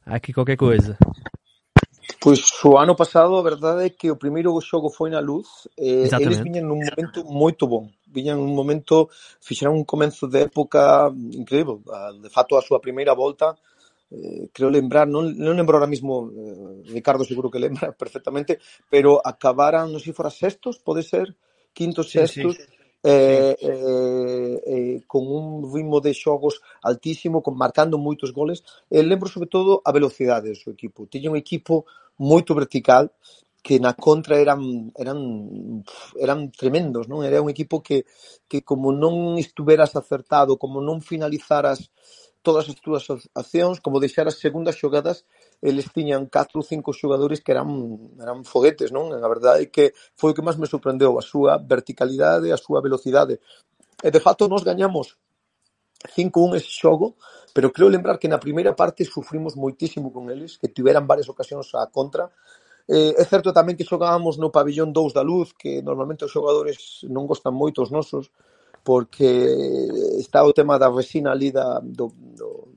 há 0.03 0.15
aqui 0.15 0.33
qualquer 0.33 0.57
coisa. 0.57 0.97
Pois 2.19 2.41
o 2.63 2.75
ano 2.75 2.95
pasado 2.95 3.35
a 3.35 3.43
verdade 3.43 3.85
é 3.85 3.89
que 3.89 4.09
o 4.09 4.15
primeiro 4.15 4.59
xogo 4.61 4.89
foi 4.89 5.11
na 5.11 5.19
luz 5.19 5.67
e 5.77 6.09
eles 6.09 6.39
viñan 6.39 6.65
nun 6.65 6.81
momento 6.81 7.23
moito 7.23 7.67
bom. 7.67 7.89
Viñan 8.09 8.39
un 8.39 8.55
momento, 8.55 9.09
fixeron 9.41 9.77
un 9.77 9.85
comenzo 9.85 10.25
de 10.25 10.49
época 10.49 11.13
increíble 11.33 11.81
de 12.21 12.29
fato 12.29 12.57
a 12.57 12.65
súa 12.65 12.79
primeira 12.79 13.13
volta 13.13 13.53
eh, 14.11 14.49
creo 14.53 14.69
lembrar, 14.69 15.07
non, 15.07 15.33
non 15.37 15.57
lembro 15.57 15.77
ahora 15.77 15.89
mismo, 15.89 16.29
eh, 16.29 16.89
Ricardo 16.91 17.23
seguro 17.23 17.49
que 17.49 17.59
lembra 17.59 17.91
perfectamente, 17.97 18.59
pero 18.89 19.21
acabaran, 19.23 19.89
non 19.89 20.01
sei, 20.01 20.13
fora 20.13 20.29
sextos, 20.29 20.77
pode 20.77 21.01
ser, 21.01 21.33
quintos, 21.73 22.11
sextos, 22.11 22.55
sí, 22.55 22.63
sí. 22.63 22.73
Eh, 23.07 23.55
eh, 23.61 24.61
eh, 24.65 25.03
con 25.05 25.29
un 25.29 25.69
ritmo 25.69 26.01
de 26.01 26.09
xogos 26.09 26.57
altísimo, 26.81 27.45
con 27.45 27.53
marcando 27.53 28.01
moitos 28.01 28.33
goles. 28.33 28.65
Eh, 28.89 29.05
lembro 29.05 29.29
sobre 29.29 29.45
todo 29.45 29.77
a 29.85 29.93
velocidade 29.93 30.49
do 30.49 30.57
seu 30.57 30.73
equipo. 30.73 31.05
Tiña 31.05 31.29
un 31.29 31.37
equipo 31.37 31.85
moito 32.17 32.57
vertical, 32.57 33.13
que 33.65 33.77
na 33.77 33.93
contra 33.93 34.41
eran 34.41 34.93
eran 34.97 35.19
eran 36.17 36.49
tremendos, 36.49 37.05
non? 37.05 37.21
Era 37.21 37.45
un 37.45 37.49
equipo 37.49 37.81
que 37.81 38.05
que 38.49 38.65
como 38.65 38.89
non 38.89 39.37
estuveras 39.37 39.93
acertado, 39.93 40.57
como 40.57 40.81
non 40.81 40.97
finalizaras 41.01 41.85
eh, 41.85 42.24
todas 42.45 42.69
as 42.69 42.77
túas 42.77 43.09
accións, 43.33 43.81
como 43.81 43.97
deixar 43.97 44.29
as 44.29 44.37
segundas 44.37 44.77
xogadas, 44.77 45.25
eles 45.65 45.89
tiñan 45.89 46.29
4 46.29 46.61
ou 46.61 46.63
5 46.63 46.93
xogadores 46.93 47.41
que 47.41 47.49
eran 47.49 47.67
eran 48.21 48.45
foguetes, 48.45 48.93
non? 48.93 49.09
A 49.09 49.25
verdade 49.25 49.65
é 49.65 49.71
que 49.73 49.97
foi 50.13 50.31
o 50.31 50.35
que 50.37 50.45
máis 50.45 50.61
me 50.61 50.69
sorprendeu, 50.69 51.17
a 51.17 51.23
súa 51.25 51.57
verticalidade, 51.57 52.53
a 52.53 52.61
súa 52.61 52.85
velocidade. 52.85 53.41
E 54.05 54.09
de 54.13 54.21
facto 54.21 54.45
nos 54.45 54.61
gañamos 54.61 55.17
5-1 56.13 56.61
ese 56.61 56.69
xogo, 56.69 57.17
pero 57.55 57.73
creo 57.73 57.89
lembrar 57.89 58.21
que 58.21 58.29
na 58.29 58.37
primeira 58.37 58.77
parte 58.77 59.01
sufrimos 59.09 59.57
moitísimo 59.57 60.13
con 60.13 60.29
eles, 60.29 60.61
que 60.61 60.69
tiveran 60.69 61.09
varias 61.09 61.25
ocasións 61.33 61.73
a 61.73 61.89
contra. 61.89 62.29
Eh, 62.85 63.17
é 63.17 63.23
certo 63.25 63.49
tamén 63.49 63.73
que 63.73 63.87
xogábamos 63.87 64.37
no 64.37 64.53
pabellón 64.53 64.93
2 64.93 65.17
da 65.17 65.25
Luz, 65.25 65.57
que 65.57 65.81
normalmente 65.81 66.29
os 66.29 66.33
xogadores 66.35 67.01
non 67.09 67.25
gostan 67.25 67.57
moito 67.57 67.81
os 67.81 67.89
nosos, 67.89 68.29
porque 68.85 69.25
está 70.21 70.45
o 70.45 70.53
tema 70.53 70.77
da 70.77 70.93
resina 70.93 71.33
ali 71.33 71.49
da, 71.49 71.81
do, 71.81 72.13
do, 72.13 72.69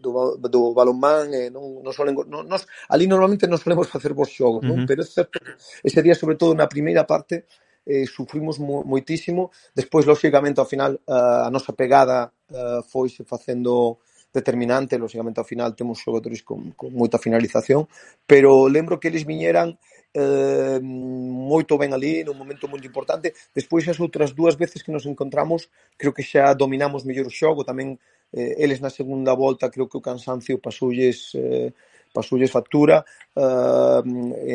do, 0.00 0.36
do, 0.40 0.48
do 0.48 0.60
balonmán 0.72 1.28
e 1.36 1.52
non, 1.52 1.84
non 1.84 1.92
solen, 1.92 2.16
non, 2.24 2.48
nos, 2.48 2.64
ali 2.88 3.04
normalmente 3.04 3.44
non 3.44 3.60
solemos 3.60 3.92
facer 3.92 4.16
bons 4.16 4.32
xogos, 4.32 4.64
non? 4.64 4.72
Uh 4.72 4.80
-huh. 4.80 4.88
pero 4.88 5.04
é 5.04 5.06
certo 5.06 5.36
que 5.36 5.52
ese 5.84 6.00
día, 6.00 6.16
sobre 6.16 6.40
todo 6.40 6.56
na 6.56 6.64
primeira 6.64 7.04
parte, 7.04 7.44
eh, 7.84 8.08
sufrimos 8.08 8.56
mo, 8.56 8.82
moitísimo, 8.88 9.52
despois, 9.76 10.08
lóxicamente, 10.08 10.58
ao 10.58 10.66
final, 10.66 10.96
uh, 11.06 11.44
a 11.46 11.50
nosa 11.52 11.76
pegada 11.76 12.32
eh, 12.48 12.80
foi 12.88 13.12
foise 13.12 13.22
facendo 13.28 14.00
determinante, 14.32 14.98
lóxicamente, 14.98 15.38
ao 15.40 15.46
final 15.46 15.76
temos 15.76 16.00
xogadores 16.00 16.40
con, 16.40 16.72
con 16.72 16.92
moita 16.92 17.20
finalización, 17.20 17.88
pero 18.26 18.68
lembro 18.68 18.98
que 19.00 19.08
eles 19.08 19.24
viñeran 19.24 19.78
eh, 20.16 20.80
moito 20.80 21.76
ben 21.76 21.92
ali, 21.92 22.24
nun 22.24 22.40
momento 22.40 22.64
moi 22.64 22.80
importante. 22.80 23.36
Despois 23.52 23.84
as 23.84 24.00
outras 24.00 24.32
dúas 24.32 24.56
veces 24.56 24.80
que 24.80 24.94
nos 24.94 25.04
encontramos, 25.04 25.68
creo 26.00 26.16
que 26.16 26.24
xa 26.24 26.56
dominamos 26.56 27.04
mellor 27.04 27.28
o 27.28 27.36
xogo, 27.40 27.68
tamén 27.68 28.00
eh, 28.32 28.56
eles 28.56 28.80
na 28.80 28.88
segunda 28.88 29.36
volta 29.36 29.68
creo 29.68 29.88
que 29.88 30.00
o 30.00 30.04
cansancio 30.04 30.56
pasoulles 30.56 31.36
eh, 31.36 31.70
pasoulles 32.16 32.50
factura. 32.50 33.04
Eh, 33.36 34.02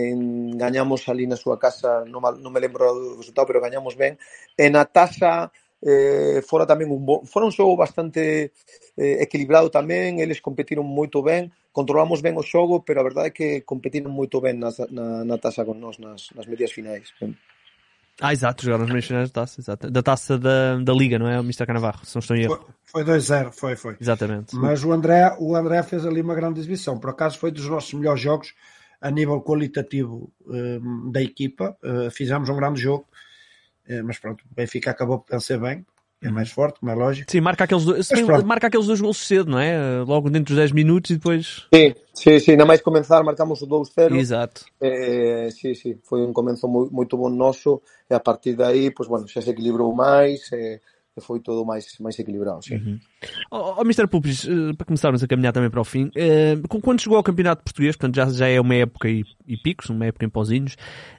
en, 0.10 0.58
gañamos 0.58 1.06
ali 1.06 1.30
na 1.30 1.38
súa 1.38 1.62
casa 1.62 2.02
non, 2.10 2.26
mal, 2.26 2.42
non 2.42 2.50
me 2.50 2.58
lembro 2.58 2.90
do 2.90 3.22
resultado 3.22 3.46
pero 3.46 3.62
gañamos 3.62 3.94
ben. 3.94 4.18
En 4.58 4.74
a 4.74 4.90
taza 4.90 5.54
eh, 5.82 6.42
fora 6.42 6.66
tamén 6.66 6.90
un 6.90 7.06
bo, 7.06 7.22
fora 7.26 7.46
un 7.46 7.54
xogo 7.54 7.78
bastante 7.78 8.54
eh, 8.98 9.18
equilibrado 9.22 9.70
tamén. 9.70 10.18
Eles 10.18 10.42
competiron 10.42 10.90
moito 10.90 11.22
ben. 11.22 11.54
Controlamos 11.72 12.22
ben 12.22 12.36
o 12.38 12.44
xogo, 12.44 12.84
pero 12.84 13.00
a 13.00 13.04
verdade 13.04 13.28
é 13.28 13.32
que 13.32 13.62
competiron 13.62 14.12
moito 14.12 14.42
ben 14.42 14.60
nas, 14.60 14.80
na, 14.92 15.24
na 15.24 15.38
taça 15.38 15.64
con 15.64 15.80
nós 15.80 15.98
nas, 15.98 16.30
nas 16.36 16.46
medias 16.48 16.72
finais. 16.72 17.12
Ah, 18.20 18.34
exato, 18.34 18.64
jogaram 18.64 18.84
nas 18.84 18.92
meias 18.92 19.08
finais 19.08 19.32
da 19.32 19.42
taça, 19.42 19.62
exato. 19.62 19.90
Da 19.90 20.04
taça 20.04 20.38
da, 20.38 20.78
da 20.78 20.94
Liga, 20.94 21.18
não 21.18 21.28
é, 21.28 21.40
o 21.40 21.44
Mr. 21.44 21.66
Canavarro, 21.66 22.06
se 22.06 22.16
não 22.16 22.20
estou 22.20 22.36
em 22.36 22.44
erro. 22.44 22.70
Foi 22.84 23.04
2-0, 23.04 23.52
foi, 23.52 23.76
foi. 23.76 23.98
Exatamente. 24.00 24.56
Mas 24.56 24.84
o 24.84 24.92
André, 24.92 25.36
o 25.40 25.56
André 25.56 25.82
fez 25.82 26.06
ali 26.06 26.22
uma 26.22 26.36
grande 26.36 26.60
exibição. 26.60 27.00
Por 27.00 27.10
acaso 27.10 27.40
foi 27.40 27.52
dos 27.52 27.68
nossos 27.68 27.94
melhores 27.94 28.22
jogos 28.22 28.54
a 29.00 29.10
nível 29.10 29.42
qualitativo 29.42 30.32
um, 30.46 31.10
da 31.12 31.22
equipa. 31.22 31.76
Uh, 31.82 32.12
fizemos 32.12 32.50
um 32.50 32.56
grande 32.56 32.80
jogo, 32.80 33.08
uh, 33.90 34.04
mas 34.04 34.20
pronto, 34.20 34.44
o 34.44 34.54
Benfica 34.54 34.92
acabou 34.92 35.20
por 35.20 35.32
vencer 35.32 35.60
bem. 35.60 35.86
É 36.22 36.30
mais 36.30 36.52
forte, 36.52 36.80
como 36.80 36.92
é 36.92 36.96
lógico. 36.96 37.32
Sim, 37.32 37.42
marca 37.42 37.64
aqueles, 37.64 37.84
dois, 37.84 38.06
sim, 38.06 38.24
marca 38.46 38.68
aqueles 38.68 38.86
dois 38.86 39.02
gols 39.02 39.18
cedo, 39.18 39.50
não 39.50 39.58
é? 39.58 40.02
Logo 40.06 40.30
dentro 40.30 40.54
dos 40.54 40.56
10 40.56 40.72
minutos 40.72 41.10
e 41.10 41.16
depois. 41.16 41.66
Sim, 41.74 41.96
sim, 42.14 42.40
sim. 42.40 42.56
Na 42.56 42.64
mais 42.64 42.80
comenzar, 42.80 43.24
marcamos 43.24 43.60
o 43.64 43.68
2-0. 43.68 44.16
Exato. 44.16 44.66
Eh, 44.80 45.50
sim, 45.52 45.74
sim. 45.74 45.98
Foi 46.04 46.22
um 46.22 46.32
começo 46.32 46.68
muito, 46.68 46.94
muito 46.94 47.18
bom 47.18 47.28
nosso. 47.28 47.82
E 48.08 48.14
a 48.14 48.20
partir 48.20 48.54
daí, 48.54 48.92
pois, 48.92 49.10
bueno, 49.10 49.28
já 49.28 49.42
se 49.42 49.50
equilibrou 49.50 49.96
mais. 49.96 50.48
Eh, 50.54 50.80
foi 51.20 51.40
tudo 51.42 51.66
mais, 51.66 51.86
mais 52.00 52.18
equilibrado, 52.18 52.64
sim. 52.64 52.76
Uhum. 52.76 53.00
Oh, 53.52 53.76
oh, 53.80 53.82
Mr. 53.82 54.08
Pupis, 54.08 54.46
uh, 54.46 54.76
para 54.78 54.86
começarmos 54.86 55.22
a 55.22 55.28
caminhar 55.28 55.52
também 55.52 55.70
para 55.70 55.82
o 55.82 55.84
fim, 55.84 56.06
uh, 56.06 56.80
quando 56.82 57.02
chegou 57.02 57.18
ao 57.18 57.24
Campeonato 57.24 57.64
Português, 57.64 57.98
portanto 57.98 58.16
já, 58.16 58.30
já 58.30 58.48
é 58.48 58.62
uma 58.62 58.76
época 58.76 59.10
e, 59.10 59.24
e 59.46 59.58
picos, 59.58 59.90
uma 59.90 60.06
época 60.06 60.26
em 60.26 60.30
pozinhos, 60.30 60.78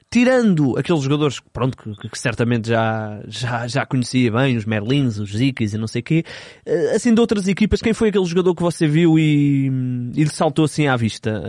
tirando 0.09 0.77
aqueles 0.77 1.03
jogadores 1.03 1.39
pronto, 1.39 1.77
que, 1.77 2.09
que, 2.09 2.19
certamente 2.19 2.69
já, 2.69 3.21
já, 3.27 3.67
já 3.67 3.85
conhecia 3.85 4.31
bem, 4.31 4.57
os 4.57 4.65
Merlins, 4.65 5.19
os 5.19 5.31
Zikis 5.31 5.73
e 5.73 5.77
não 5.77 5.87
sei 5.87 6.01
o 6.01 6.03
quê, 6.03 6.25
uh, 6.67 6.95
assim 6.95 7.13
de 7.13 7.21
outras 7.21 7.47
equipas, 7.47 7.79
quem 7.79 7.93
foi 7.93 8.09
aquele 8.09 8.25
jogador 8.25 8.55
que 8.55 8.63
você 8.63 8.87
viu 8.87 9.19
e, 9.19 9.67
e 10.15 10.23
lhe 10.23 10.29
saltou 10.29 10.65
assim 10.65 10.87
à 10.87 10.95
vista? 10.95 11.43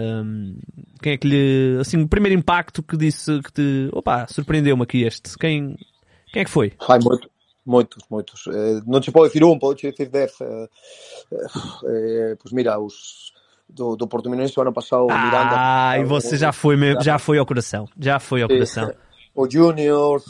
quem 1.03 1.12
é 1.12 1.16
que 1.18 1.28
lhe, 1.28 1.78
assim, 1.80 2.01
o 2.01 2.09
primeiro 2.09 2.38
impacto 2.38 2.82
que 2.82 2.97
disse 2.97 3.40
que 3.42 3.53
te, 3.53 3.88
opa, 3.92 4.26
surpreendeu-me 4.26 4.82
aqui 4.82 5.03
este, 5.03 5.36
quem, 5.38 5.76
quem 6.32 6.42
é 6.42 6.45
que 6.45 6.51
foi? 6.51 6.72
Ai, 6.88 6.99
muito, 7.03 7.28
Moitos, 7.64 8.04
moitos. 8.08 8.46
Eh, 8.46 8.82
non 8.86 9.00
che 9.00 9.10
podo 9.10 9.26
dicir 9.26 9.42
un, 9.42 9.58
podo 9.58 9.74
che 9.74 9.90
dicir 9.90 10.10
dez. 10.10 10.40
Eh, 10.40 10.68
eh, 11.88 12.36
pois 12.36 12.52
mira, 12.52 12.78
os 12.78 13.32
do, 13.66 13.96
do 13.96 14.06
Portimonense 14.06 14.58
o 14.58 14.62
ano 14.62 14.72
passado 14.72 15.06
ah, 15.08 15.24
Miranda. 15.24 15.54
Ah, 15.56 15.98
e 15.98 16.04
você 16.04 16.36
já 16.36 16.52
foi 16.52 16.76
mesmo, 16.76 17.02
já 17.02 17.18
foi 17.18 17.38
ao 17.38 17.46
coração. 17.46 17.88
Já 17.98 18.18
foi 18.18 18.42
ao 18.42 18.48
coração. 18.48 18.92
O 19.36 19.50
Junior, 19.50 20.22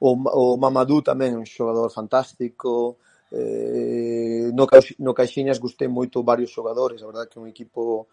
o, 0.00 0.54
o 0.54 0.56
Mamadou 0.56 1.02
tamén, 1.02 1.36
un 1.36 1.44
xogador 1.44 1.92
fantástico. 1.92 2.96
Eh, 3.30 4.48
no, 4.56 4.64
no 5.04 5.12
Caixinhas 5.12 5.60
gustei 5.60 5.86
moito 5.86 6.24
varios 6.24 6.50
xogadores, 6.50 7.02
a 7.02 7.06
verdade 7.06 7.28
que 7.28 7.38
é 7.38 7.42
un 7.42 7.46
equipo 7.46 8.08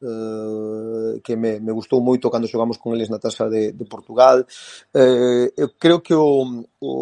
eh, 0.00 1.20
que 1.20 1.36
me, 1.36 1.60
me 1.60 1.72
gustou 1.72 2.00
moito 2.00 2.30
cando 2.30 2.48
xogamos 2.48 2.80
con 2.80 2.96
eles 2.96 3.12
na 3.12 3.20
taxa 3.20 3.44
de, 3.52 3.76
de 3.76 3.84
Portugal. 3.84 4.40
Eh, 4.94 5.52
eu 5.52 5.68
creo 5.76 6.00
que 6.00 6.14
o, 6.16 6.64
o 6.80 6.94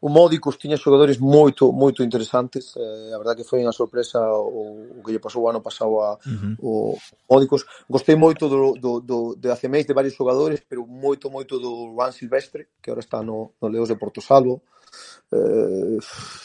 o 0.00 0.08
Módicos 0.08 0.56
tiña 0.56 0.80
xogadores 0.80 1.18
moito 1.20 1.72
moito 1.72 2.02
interesantes, 2.02 2.74
eh, 2.76 3.12
a 3.14 3.18
verdade 3.20 3.42
que 3.42 3.48
foi 3.48 3.60
unha 3.60 3.72
sorpresa 3.72 4.18
o, 4.32 4.96
o 4.96 5.00
que 5.04 5.12
lle 5.12 5.20
pasou 5.20 5.44
o 5.44 5.48
ano 5.52 5.60
pasado 5.60 6.00
a 6.00 6.16
uh 6.16 6.18
-huh. 6.18 6.54
o 6.60 6.72
Módicos. 7.28 7.66
Gostei 7.88 8.16
moito 8.16 8.48
do 8.48 8.72
do 8.80 8.92
do 9.00 9.18
de 9.36 9.48
Acemeis 9.52 9.86
de 9.86 9.92
varios 9.92 10.16
xogadores, 10.16 10.60
pero 10.68 10.86
moito 10.88 11.28
moito 11.28 11.60
do 11.60 11.92
Juan 11.94 12.12
Silvestre, 12.12 12.68
que 12.80 12.90
agora 12.90 13.04
está 13.04 13.18
no 13.22 13.52
no 13.60 13.68
Leos 13.68 13.88
de 13.88 14.00
Porto 14.00 14.20
Salvo. 14.20 14.54
Uh 14.54 14.79
eh, 15.32 15.98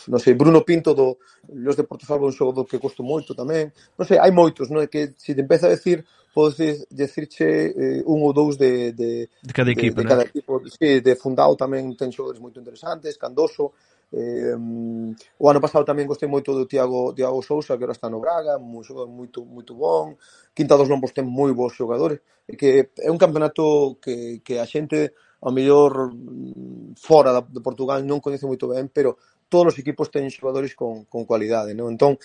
non 0.07 0.19
sei, 0.19 0.33
Bruno 0.33 0.61
Pinto 0.61 0.93
do 0.93 1.17
Los 1.53 1.75
de 1.75 1.83
Porto 1.83 2.05
Salvo 2.05 2.25
un 2.25 2.33
xogo 2.33 2.51
do 2.51 2.65
que 2.65 2.79
costo 2.79 3.03
moito 3.03 3.33
tamén, 3.33 3.73
non 3.97 4.05
sei, 4.05 4.17
hai 4.17 4.31
moitos, 4.31 4.69
non 4.69 4.81
é 4.81 4.87
que 4.87 5.13
se 5.17 5.33
te 5.33 5.41
empeza 5.41 5.67
a 5.67 5.75
decir, 5.75 6.05
podes 6.35 6.83
decirche 6.91 7.71
eh, 7.71 8.03
un 8.03 8.19
ou 8.19 8.35
dous 8.35 8.59
de, 8.59 8.91
de, 8.91 9.31
de 9.31 9.53
cada 9.55 9.71
equipo, 9.71 10.01
de, 10.01 10.03
de 10.03 10.09
cada 10.09 10.23
equipo. 10.27 10.59
Sí, 10.67 10.99
de 10.99 11.15
Fundao 11.15 11.55
tamén 11.55 11.95
ten 11.95 12.11
xogadores 12.11 12.43
moito 12.43 12.59
interesantes, 12.59 13.15
Candoso, 13.15 13.71
eh, 14.11 14.51
o 14.51 15.45
ano 15.47 15.63
pasado 15.63 15.87
tamén 15.87 16.11
gostei 16.11 16.27
moito 16.27 16.51
do 16.51 16.67
Tiago, 16.67 17.15
Tiago 17.15 17.39
Sousa, 17.39 17.79
que 17.79 17.87
agora 17.87 17.95
está 17.95 18.11
no 18.11 18.19
Braga, 18.19 18.59
un 18.59 18.83
xogador 18.83 19.07
moito, 19.07 19.47
moito 19.47 19.79
bon, 19.79 20.19
Quinta 20.51 20.75
dos 20.75 20.91
Lombos 20.91 21.15
ten 21.15 21.23
moi 21.23 21.55
bons 21.55 21.71
xogadores, 21.71 22.19
e 22.51 22.59
que 22.59 22.91
é 22.99 23.09
un 23.09 23.17
campeonato 23.17 23.95
que, 24.03 24.43
que 24.43 24.59
a 24.59 24.67
xente 24.67 25.15
ao 25.45 25.53
mellor 25.53 26.09
mm, 26.09 26.97
fora 26.97 27.37
de 27.37 27.61
Portugal 27.61 28.01
non 28.01 28.17
coñece 28.17 28.49
moito 28.49 28.65
ben, 28.65 28.89
pero 28.89 29.21
todos 29.45 29.77
os 29.77 29.77
equipos 29.77 30.09
teñen 30.09 30.33
xogadores 30.33 30.73
con, 30.73 31.05
con 31.05 31.21
cualidade, 31.29 31.77
non? 31.77 31.93
Entón, 31.93 32.17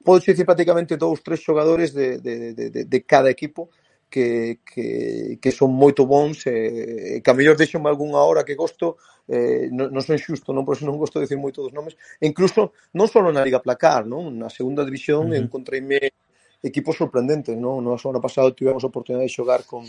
podes 0.00 0.24
dicir 0.24 0.48
prácticamente 0.48 0.96
dous, 0.96 1.20
tres 1.20 1.44
xogadores 1.44 1.92
de, 1.92 2.16
de, 2.16 2.56
de, 2.56 2.64
de, 2.72 2.80
de 2.88 2.98
cada 3.04 3.28
equipo 3.28 3.68
que, 4.08 4.60
que, 4.64 5.36
que 5.42 5.50
son 5.52 5.76
moito 5.76 6.08
bons 6.08 6.46
e 6.48 7.18
eh, 7.18 7.20
que 7.20 7.28
a 7.30 7.36
mellor 7.36 7.60
deixome 7.60 7.90
algunha 7.92 8.24
hora 8.24 8.46
que 8.46 8.56
gosto 8.56 8.96
eh, 9.28 9.68
non, 9.68 9.92
non 9.92 10.00
son 10.00 10.16
xusto, 10.16 10.54
non 10.56 10.64
por 10.64 10.78
eso 10.78 10.88
non 10.88 10.96
gosto 10.96 11.20
de 11.20 11.28
dicir 11.28 11.36
moito 11.36 11.60
dos 11.60 11.74
nomes 11.76 11.98
e 12.22 12.24
incluso 12.24 12.72
non 12.96 13.10
só 13.10 13.20
na 13.20 13.44
Liga 13.44 13.60
Placar 13.60 14.08
non? 14.08 14.32
na 14.38 14.48
segunda 14.48 14.86
división 14.86 15.28
uh 15.28 15.34
-huh. 15.34 15.42
encontreime 15.42 16.14
equipos 16.62 16.96
sorprendentes 16.96 17.58
non? 17.58 17.82
no 17.82 17.98
ano 17.98 18.22
pasado 18.22 18.54
tivemos 18.56 18.80
a 18.86 18.88
oportunidade 18.88 19.26
de 19.26 19.34
xogar 19.34 19.66
con, 19.66 19.84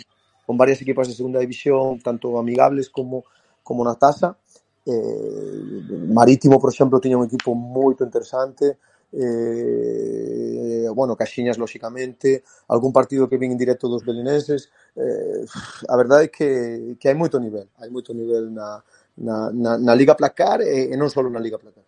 con 0.48 0.56
varias 0.58 0.82
equipas 0.82 1.08
de 1.10 1.14
segunda 1.14 1.44
división, 1.44 2.00
tanto 2.00 2.40
amigables 2.40 2.90
como, 2.90 3.26
como 3.68 3.84
na 3.84 3.96
taza. 4.00 4.40
Eh, 4.88 6.08
Marítimo, 6.08 6.56
por 6.64 6.72
exemplo, 6.72 7.04
tiña 7.04 7.20
un 7.20 7.28
equipo 7.28 7.52
moito 7.52 8.08
interesante, 8.08 8.80
eh, 9.12 10.88
bueno, 10.96 11.16
Caxiñas, 11.20 11.58
lóxicamente, 11.58 12.44
algún 12.72 12.94
partido 12.94 13.28
que 13.28 13.38
vin 13.38 13.52
en 13.52 13.60
directo 13.60 13.88
dos 13.92 14.04
belinenses, 14.08 14.72
eh, 14.96 15.44
a 15.88 15.96
verdade 16.00 16.26
é 16.26 16.32
que, 16.32 16.96
que 17.00 17.08
hai 17.12 17.16
moito 17.20 17.36
nivel, 17.40 17.68
hai 17.84 17.90
moito 17.92 18.16
nivel 18.16 18.48
na, 18.52 18.80
na, 19.20 19.52
na, 19.52 19.72
na 19.78 19.94
Liga 20.00 20.16
Placar 20.16 20.64
eh, 20.64 20.88
e, 20.88 20.94
e 20.94 20.96
non 20.96 21.12
só 21.12 21.20
na 21.24 21.44
Liga 21.44 21.60
Placar. 21.60 21.87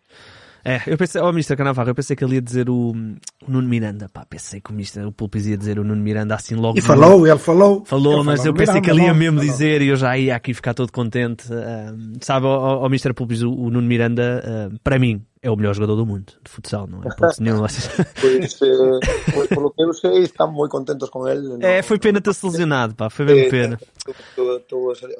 É, 0.64 0.82
eu 0.88 0.98
pensei, 0.98 1.22
oh, 1.22 1.30
Mr. 1.30 1.56
Canavarro, 1.56 1.90
eu 1.90 1.96
pensei 1.96 2.16
que 2.16 2.24
ele 2.24 2.36
ia 2.36 2.42
dizer 2.42 2.70
o, 2.70 2.92
o 2.92 3.52
Nuno 3.52 3.68
Miranda. 3.68 4.10
Pá, 4.12 4.26
pensei 4.26 4.60
que 4.60 4.72
o, 4.72 4.74
Mr. 4.74 5.06
o 5.06 5.12
Pulpis 5.12 5.48
ia 5.48 5.58
dizer 5.58 5.80
o 5.80 5.84
Nuno 5.84 6.02
Miranda 6.02 6.36
assim 6.36 6.56
logo. 6.56 6.78
E 6.78 6.82
falou, 6.82 7.26
ele 7.26 7.38
falou. 7.38 7.84
Falou, 7.86 8.16
ele 8.16 8.24
mas 8.24 8.40
falou, 8.40 8.54
eu 8.54 8.58
pensei 8.58 8.76
Miranda, 8.76 8.94
que 8.94 9.00
ele 9.00 9.08
ia 9.08 9.14
mesmo 9.14 9.40
falou. 9.40 9.52
dizer 9.52 9.82
e 9.82 9.88
eu 9.88 9.96
já 9.96 10.18
ia 10.18 10.36
aqui 10.36 10.54
ficar 10.54 10.74
todo 10.74 10.92
contente. 10.92 11.48
Uh, 11.52 12.18
sabe, 12.22 12.46
o 12.46 12.50
oh, 12.50 12.84
oh, 12.84 12.86
Mr. 12.88 13.14
Pulpis, 13.14 13.42
o, 13.42 13.52
o 13.52 13.70
Nuno 13.70 13.88
Miranda, 13.88 14.70
para 14.84 15.00
mim, 15.00 15.26
é 15.42 15.50
o 15.50 15.56
melhor 15.56 15.74
jogador 15.74 15.96
do 15.96 16.06
mundo 16.06 16.34
de 16.44 16.52
futsal, 16.52 16.86
não 16.86 17.00
é? 17.00 17.16
Ponto 17.16 17.42
nenhum. 17.42 17.60
pois, 18.20 18.62
eh, 18.62 19.00
pois, 19.34 19.48
polo 19.48 19.72
que 19.72 19.84
eu 19.84 19.94
sei, 19.94 20.24
están 20.24 20.52
moi 20.52 20.68
contentos 20.68 21.10
con 21.10 21.28
ele. 21.28 21.48
No? 21.48 21.66
É, 21.66 21.82
foi 21.82 21.98
pena 21.98 22.20
ter-se 22.20 22.46
lesionado, 22.46 22.94
pá, 22.94 23.10
foi 23.10 23.26
bem 23.26 23.50
pena. 23.50 23.80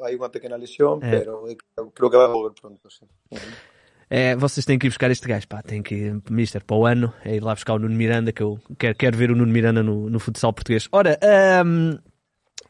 Hai 0.04 0.16
unha 0.16 0.28
pequena 0.28 0.56
lesión, 0.56 1.00
é. 1.00 1.20
pero 1.20 1.48
creo 1.94 2.10
que 2.10 2.16
vai 2.16 2.28
volver 2.28 2.52
pronto, 2.52 2.90
sim. 2.90 3.08
Uh 3.32 3.36
-huh. 3.38 3.79
É, 4.12 4.34
vocês 4.34 4.66
têm 4.66 4.76
que 4.76 4.88
ir 4.88 4.90
buscar 4.90 5.08
este 5.08 5.28
gajo, 5.28 5.46
pá, 5.46 5.62
têm 5.62 5.80
que 5.80 5.94
ir, 5.94 6.22
mister, 6.28 6.64
para 6.64 6.76
o 6.76 6.84
ano, 6.84 7.14
é 7.24 7.36
ir 7.36 7.40
lá 7.40 7.54
buscar 7.54 7.74
o 7.74 7.78
Nuno 7.78 7.94
Miranda, 7.94 8.32
que 8.32 8.42
eu 8.42 8.58
quero, 8.76 8.96
quero 8.96 9.16
ver 9.16 9.30
o 9.30 9.36
Nuno 9.36 9.52
Miranda 9.52 9.84
no, 9.84 10.10
no 10.10 10.18
futsal 10.18 10.52
português. 10.52 10.88
Ora, 10.90 11.16
um, 11.64 11.96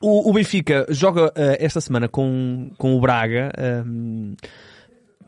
o, 0.02 0.28
o, 0.28 0.32
Benfica 0.34 0.84
joga 0.90 1.28
uh, 1.28 1.56
esta 1.58 1.80
semana 1.80 2.08
com, 2.08 2.70
com 2.76 2.94
o 2.94 3.00
Braga, 3.00 3.50
um, 3.86 4.34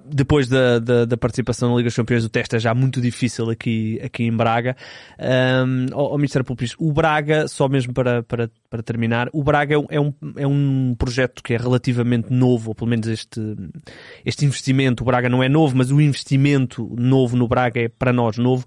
depois 0.04 0.48
da, 0.48 0.78
da, 0.78 1.04
da, 1.04 1.16
participação 1.16 1.70
na 1.70 1.76
Liga 1.76 1.88
dos 1.88 1.96
Campeões, 1.96 2.24
o 2.24 2.28
teste 2.28 2.56
é 2.56 2.58
já 2.58 2.74
muito 2.74 3.00
difícil 3.00 3.50
aqui, 3.50 4.00
aqui 4.02 4.24
em 4.24 4.32
Braga. 4.36 4.76
Um, 5.18 5.86
ao, 5.92 6.12
ao 6.12 6.18
Mr. 6.18 6.42
Pulpis, 6.44 6.74
o 6.78 6.92
Braga, 6.92 7.48
só 7.48 7.68
mesmo 7.68 7.92
para, 7.92 8.22
para, 8.22 8.50
para 8.68 8.82
terminar, 8.82 9.28
o 9.32 9.42
Braga 9.42 9.74
é 9.88 10.00
um, 10.00 10.12
é 10.36 10.46
um 10.46 10.94
projeto 10.98 11.42
que 11.42 11.54
é 11.54 11.56
relativamente 11.56 12.32
novo, 12.32 12.70
ou 12.70 12.74
pelo 12.74 12.90
menos 12.90 13.06
este, 13.06 13.40
este 14.24 14.44
investimento, 14.44 15.02
o 15.02 15.06
Braga 15.06 15.28
não 15.28 15.42
é 15.42 15.48
novo, 15.48 15.76
mas 15.76 15.90
o 15.90 16.00
investimento 16.00 16.94
novo 16.98 17.36
no 17.36 17.46
Braga 17.46 17.80
é 17.80 17.88
para 17.88 18.12
nós 18.12 18.38
novo. 18.38 18.64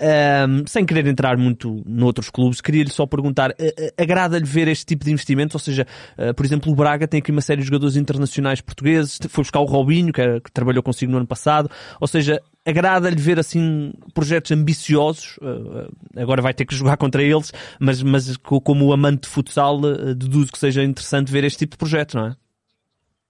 Um, 0.00 0.64
sem 0.64 0.86
querer 0.86 1.04
entrar 1.08 1.36
muito 1.36 1.82
noutros 1.84 2.30
clubes, 2.30 2.60
queria-lhe 2.60 2.90
só 2.90 3.04
perguntar: 3.04 3.52
agrada-lhe 3.96 4.44
ver 4.44 4.68
este 4.68 4.86
tipo 4.86 5.04
de 5.04 5.10
investimentos? 5.10 5.54
Ou 5.56 5.60
seja, 5.60 5.86
uh, 6.16 6.32
por 6.34 6.46
exemplo, 6.46 6.70
o 6.70 6.74
Braga 6.74 7.08
tem 7.08 7.18
aqui 7.18 7.32
uma 7.32 7.40
série 7.40 7.60
de 7.60 7.66
jogadores 7.66 7.96
internacionais 7.96 8.60
portugueses, 8.60 9.18
foi 9.28 9.42
buscar 9.42 9.58
o 9.58 9.64
Robinho, 9.64 10.12
que, 10.12 10.40
que 10.40 10.52
trabalhou 10.52 10.84
consigo 10.84 11.10
no 11.10 11.18
ano 11.18 11.26
passado. 11.26 11.68
Ou 12.00 12.06
seja, 12.06 12.40
agrada-lhe 12.64 13.20
ver 13.20 13.40
assim 13.40 13.92
projetos 14.14 14.52
ambiciosos. 14.52 15.36
Uh, 15.38 15.90
agora 16.16 16.40
vai 16.40 16.54
ter 16.54 16.64
que 16.64 16.76
jogar 16.76 16.96
contra 16.96 17.22
eles, 17.22 17.52
mas, 17.80 18.00
mas 18.00 18.36
como 18.36 18.92
amante 18.92 19.22
de 19.22 19.28
futsal, 19.28 19.78
uh, 19.78 20.14
deduzo 20.14 20.52
que 20.52 20.58
seja 20.58 20.84
interessante 20.84 21.32
ver 21.32 21.42
este 21.42 21.58
tipo 21.58 21.72
de 21.72 21.78
projetos, 21.78 22.14
não 22.14 22.26
é? 22.26 22.36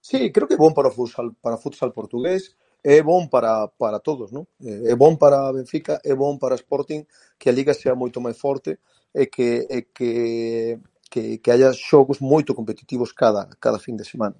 Sim, 0.01 0.31
creo 0.31 0.47
que 0.47 0.53
é 0.53 0.57
bom 0.57 0.71
para 0.71 0.87
o 0.87 0.91
futsal, 0.91 1.31
para 1.41 1.55
o 1.55 1.57
futsal 1.57 1.91
português. 1.91 2.43
é 2.83 3.01
bon 3.01 3.27
para, 3.27 3.67
para 3.67 3.99
todos, 3.99 4.31
non? 4.31 4.47
Eh, 4.63 4.91
é 4.91 4.95
bon 4.95 5.15
para 5.17 5.51
Benfica, 5.51 5.99
é 6.03 6.15
bon 6.15 6.37
para 6.37 6.55
Sporting 6.55 7.05
que 7.37 7.49
a 7.49 7.53
Liga 7.53 7.73
sea 7.73 7.95
moito 7.95 8.21
máis 8.21 8.37
forte 8.37 8.79
e 9.13 9.25
que, 9.27 9.67
e 9.69 9.81
que, 9.91 10.79
que, 11.09 11.37
que 11.39 11.51
haya 11.51 11.73
xogos 11.73 12.19
moito 12.19 12.55
competitivos 12.55 13.11
cada, 13.11 13.49
cada 13.59 13.79
fin 13.79 13.97
de 13.97 14.05
semana. 14.05 14.35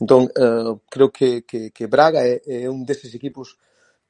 Entón, 0.00 0.30
eh, 0.32 0.74
creo 0.88 1.10
que, 1.10 1.42
que, 1.42 1.70
que 1.70 1.86
Braga 1.86 2.22
é, 2.24 2.40
é 2.46 2.70
un 2.70 2.84
deses 2.84 3.14
equipos 3.14 3.58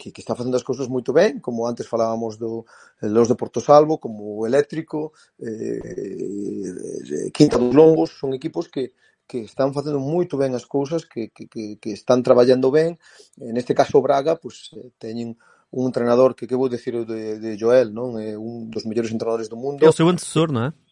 que, 0.01 0.12
que 0.12 0.20
está 0.20 0.35
facendo 0.35 0.57
as 0.57 0.62
cousas 0.62 0.89
moito 0.89 1.12
ben, 1.12 1.41
como 1.41 1.66
antes 1.66 1.87
falábamos 1.87 2.39
do 2.39 2.64
Los 3.03 3.28
de 3.28 3.37
Porto 3.37 3.61
Salvo, 3.61 3.99
como 3.99 4.41
o 4.41 4.47
Eléctrico, 4.47 5.12
eh, 5.39 5.81
eh 5.85 7.31
Quinta 7.33 7.59
dos 7.59 7.74
Lombos, 7.74 8.16
son 8.16 8.33
equipos 8.33 8.68
que, 8.68 8.93
que 9.31 9.47
están 9.47 9.70
facendo 9.70 10.03
moito 10.03 10.35
ben 10.35 10.59
as 10.59 10.66
cousas, 10.66 11.07
que, 11.07 11.31
que, 11.31 11.47
que, 11.47 11.78
que 11.78 11.91
están 11.95 12.18
traballando 12.26 12.74
ben. 12.74 12.99
Neste 13.39 13.78
caso, 13.78 14.03
Braga, 14.03 14.35
pois, 14.43 14.74
teñen 14.99 15.39
un 15.70 15.87
entrenador 15.87 16.35
que, 16.35 16.51
que 16.51 16.59
vou 16.59 16.66
decir 16.66 16.99
de, 17.07 17.39
de 17.39 17.51
Joel, 17.55 17.95
non? 17.95 18.18
É 18.18 18.35
un 18.35 18.66
dos 18.66 18.83
mellores 18.83 19.14
entrenadores 19.14 19.47
do 19.47 19.55
mundo. 19.55 19.87
É 19.87 19.89
o 19.89 19.95
seu 19.95 20.11
antecesor, 20.11 20.51
non 20.51 20.66
eh? 20.66 20.74
é? 20.74 20.91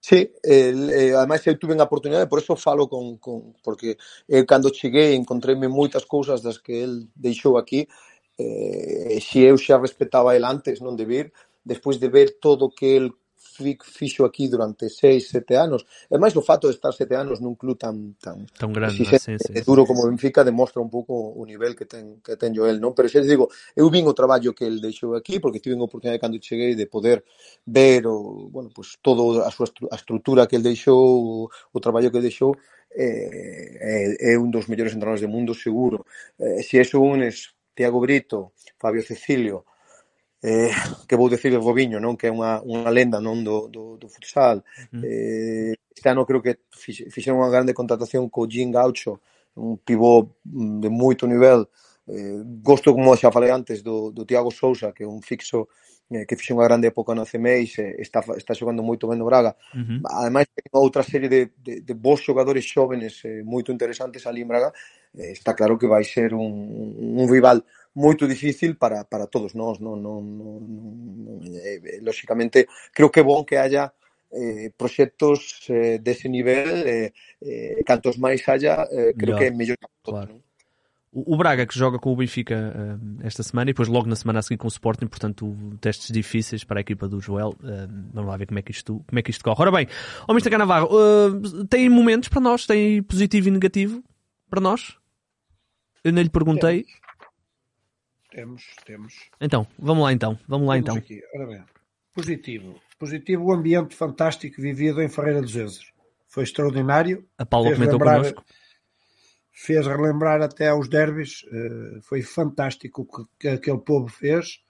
Sí, 0.00 0.32
el, 0.40 0.88
eh, 0.92 1.12
ademais 1.16 1.44
eu 1.44 1.56
tuve 1.60 1.76
a 1.76 1.88
oportunidade, 1.88 2.28
por 2.28 2.40
eso 2.40 2.56
falo 2.56 2.88
con, 2.88 3.16
con 3.20 3.52
porque 3.60 3.96
eu 4.28 4.44
cando 4.48 4.72
cheguei 4.72 5.12
encontreime 5.16 5.68
moitas 5.68 6.04
cousas 6.04 6.40
das 6.40 6.56
que 6.56 6.80
el 6.80 7.08
deixou 7.16 7.56
aquí, 7.60 7.88
eh, 8.40 9.16
e 9.16 9.20
se 9.20 9.44
eu 9.44 9.56
xa 9.60 9.76
respetaba 9.76 10.36
el 10.36 10.44
antes 10.44 10.80
non 10.80 10.96
de 10.96 11.04
vir, 11.04 11.32
despois 11.64 12.00
de 12.00 12.08
ver 12.08 12.36
todo 12.40 12.72
que 12.72 12.96
el 12.96 13.12
fixo 13.44 14.24
aquí 14.24 14.48
durante 14.48 14.88
seis, 14.88 15.28
sete 15.28 15.56
anos. 15.56 15.86
E 16.10 16.16
máis 16.18 16.34
o 16.34 16.42
fato 16.42 16.66
de 16.66 16.74
estar 16.74 16.92
sete 16.96 17.14
anos 17.14 17.38
nun 17.38 17.54
club 17.54 17.76
tan 17.78 18.16
tan, 18.18 18.48
tan 18.56 18.72
grande, 18.72 19.04
sí, 19.04 19.18
sí, 19.18 19.36
sí, 19.38 19.52
duro 19.62 19.84
como 19.84 20.08
Benfica 20.08 20.42
demostra 20.42 20.80
un 20.80 20.90
pouco 20.90 21.14
o 21.14 21.44
nivel 21.44 21.76
que 21.76 21.84
ten 21.86 22.18
que 22.24 22.34
ten 22.34 22.56
Joel, 22.56 22.80
non? 22.80 22.96
Pero 22.96 23.06
xa 23.06 23.22
te 23.22 23.28
digo, 23.28 23.52
eu 23.76 23.86
vin 23.92 24.08
o 24.08 24.16
traballo 24.16 24.56
que 24.56 24.66
el 24.66 24.80
deixou 24.80 25.14
aquí 25.14 25.38
porque 25.38 25.60
tive 25.60 25.76
a 25.76 25.84
oportunidade 25.84 26.18
cando 26.18 26.40
cheguei 26.40 26.74
de 26.74 26.88
poder 26.88 27.22
ver 27.66 28.08
o, 28.08 28.48
bueno, 28.50 28.72
pues 28.74 28.98
todo 28.98 29.44
a 29.44 29.50
súa 29.52 29.70
a 29.92 29.96
estrutura 30.00 30.48
que 30.48 30.56
el 30.56 30.64
deixou, 30.64 31.46
o 31.48 31.78
traballo 31.78 32.10
que 32.10 32.24
deixou 32.24 32.56
eh, 32.94 34.18
é, 34.24 34.34
é 34.34 34.38
un 34.38 34.50
dos 34.50 34.66
mellores 34.70 34.94
entrenadores 34.94 35.22
do 35.22 35.28
mundo 35.28 35.52
seguro. 35.54 36.06
Eh, 36.38 36.62
se 36.62 36.80
eso 36.80 37.00
unes 37.02 37.54
Tiago 37.74 38.00
Brito, 38.00 38.54
Fabio 38.78 39.02
Cecilio, 39.02 39.66
eh, 40.44 40.70
que 41.08 41.16
vou 41.16 41.30
decir 41.30 41.50
de 41.50 41.56
Bobiño, 41.56 41.96
non 41.96 42.20
que 42.20 42.28
é 42.28 42.32
unha, 42.32 42.60
unha 42.68 42.92
lenda 42.92 43.16
non 43.16 43.40
do, 43.40 43.72
do, 43.72 43.96
do 43.96 44.12
futsal. 44.12 44.60
Eh, 44.92 45.72
este 45.88 46.12
ano 46.12 46.28
creo 46.28 46.44
que 46.44 46.68
fixeron 46.68 47.40
unha 47.40 47.48
grande 47.48 47.72
contratación 47.72 48.28
co 48.28 48.44
Jim 48.44 48.68
Gaucho, 48.68 49.24
un 49.56 49.80
pivó 49.80 50.36
mm, 50.44 50.84
de 50.84 50.90
moito 50.92 51.24
nivel. 51.24 51.64
Eh, 52.04 52.44
gosto, 52.60 52.92
como 52.92 53.16
xa 53.16 53.32
falei 53.32 53.48
antes, 53.48 53.80
do, 53.80 54.12
do 54.12 54.28
Tiago 54.28 54.52
Sousa, 54.52 54.92
que 54.92 55.04
é 55.04 55.08
un 55.08 55.24
fixo 55.24 55.72
eh, 56.12 56.28
que 56.28 56.36
fixe 56.36 56.52
unha 56.52 56.68
grande 56.68 56.92
época 56.92 57.16
no 57.16 57.24
CMEIS, 57.24 57.80
e 57.80 57.96
eh, 57.96 58.04
está, 58.04 58.20
está 58.36 58.52
xogando 58.52 58.84
moito 58.84 59.08
ben 59.08 59.16
no 59.16 59.24
Braga. 59.24 59.56
Uh 59.72 59.80
-huh. 59.80 60.00
Ademais, 60.20 60.44
ten 60.52 60.68
outra 60.76 61.00
serie 61.00 61.32
de, 61.32 61.56
de, 61.56 61.80
de 61.80 61.94
bons 61.96 62.20
xogadores 62.20 62.68
xóvenes 62.68 63.24
eh, 63.24 63.40
moito 63.40 63.72
interesantes 63.72 64.28
ali 64.28 64.44
en 64.44 64.52
Braga. 64.52 64.76
Eh, 65.16 65.32
está 65.32 65.56
claro 65.56 65.80
que 65.80 65.88
vai 65.88 66.04
ser 66.04 66.36
un, 66.36 66.52
un 67.16 67.24
rival 67.32 67.64
moito 67.94 68.26
difícil 68.26 68.74
para, 68.74 69.04
para 69.04 69.26
todos 69.26 69.54
nós, 69.54 69.78
non, 69.78 69.96
non, 69.96 70.20
non, 70.22 70.58
non 70.60 71.38
eh, 71.46 72.00
lóxicamente 72.02 72.66
creo 72.92 73.10
que 73.10 73.20
é 73.20 73.24
bon 73.24 73.46
que 73.46 73.56
haya 73.56 73.92
eh, 74.34 74.72
proxectos 74.76 75.66
eh, 75.70 75.98
dese 75.98 76.28
nivel 76.28 76.82
eh, 76.86 77.12
eh, 77.40 77.82
cantos 77.86 78.18
máis 78.18 78.42
haya 78.48 78.86
eh, 78.90 79.14
creo 79.14 79.38
que 79.38 79.46
é 79.46 79.50
mellor 79.50 79.78
claro. 80.02 80.42
O 81.16 81.36
Braga 81.36 81.64
que 81.64 81.78
joga 81.78 81.96
com 81.96 82.12
o 82.12 82.16
Benfica 82.16 82.74
uh, 82.74 83.24
esta 83.24 83.44
semana 83.44 83.70
e 83.70 83.72
depois 83.72 83.86
logo 83.86 84.08
na 84.08 84.16
semana 84.16 84.40
a 84.40 84.42
seguir 84.42 84.58
com 84.58 84.66
o 84.66 84.68
Sporting, 84.68 85.06
portanto 85.06 85.54
testes 85.80 86.10
difíceis 86.10 86.64
para 86.64 86.80
a 86.80 86.82
equipa 86.82 87.06
do 87.06 87.20
Joel. 87.20 87.50
Uh, 87.50 87.86
vamos 88.12 88.28
lá 88.28 88.36
ver 88.36 88.46
como 88.46 88.58
é 88.58 88.62
que 88.62 88.72
isto, 88.72 89.00
como 89.06 89.20
é 89.20 89.22
que 89.22 89.30
isto 89.30 89.44
corre. 89.44 89.62
Ora 89.62 89.70
bem, 89.70 89.86
o 90.26 90.32
Mr. 90.32 90.50
Canavarro, 90.50 90.88
uh, 90.90 91.64
tem 91.66 91.88
momentos 91.88 92.28
para 92.28 92.40
nós, 92.40 92.66
tem 92.66 93.00
positivo 93.00 93.46
e 93.46 93.52
negativo 93.52 94.02
para 94.50 94.60
nós? 94.60 94.98
Eu 96.02 96.12
nem 96.12 96.24
lhe 96.24 96.30
perguntei. 96.30 96.84
Temos. 98.34 98.34
Temos, 98.34 98.66
temos. 98.84 99.14
Então, 99.40 99.64
vamos 99.78 100.02
lá 100.02 100.12
então. 100.12 100.36
Vamos 100.48 100.66
lá 100.66 100.74
vamos 100.74 100.82
então. 100.82 100.96
Aqui. 100.96 101.22
Ora 101.34 101.46
bem. 101.46 101.64
Positivo. 102.12 102.80
Positivo 102.98 103.44
o 103.44 103.52
ambiente 103.52 103.94
fantástico 103.94 104.60
vivido 104.60 105.00
em 105.00 105.08
Ferreira 105.08 105.40
dos 105.40 105.54
Ezes. 105.54 105.92
Foi 106.26 106.42
extraordinário. 106.42 107.24
A 107.38 107.46
Paula 107.46 107.68
fez 107.68 107.78
comentou 107.78 107.98
lembrar, 107.98 108.16
connosco. 108.16 108.44
Fez 109.52 109.86
relembrar 109.86 110.42
até 110.42 110.68
aos 110.68 110.88
derbys. 110.88 111.44
Foi 112.02 112.22
fantástico 112.22 113.02
o 113.02 113.06
que, 113.06 113.30
que 113.38 113.48
aquele 113.48 113.78
povo 113.78 114.08
fez. 114.08 114.60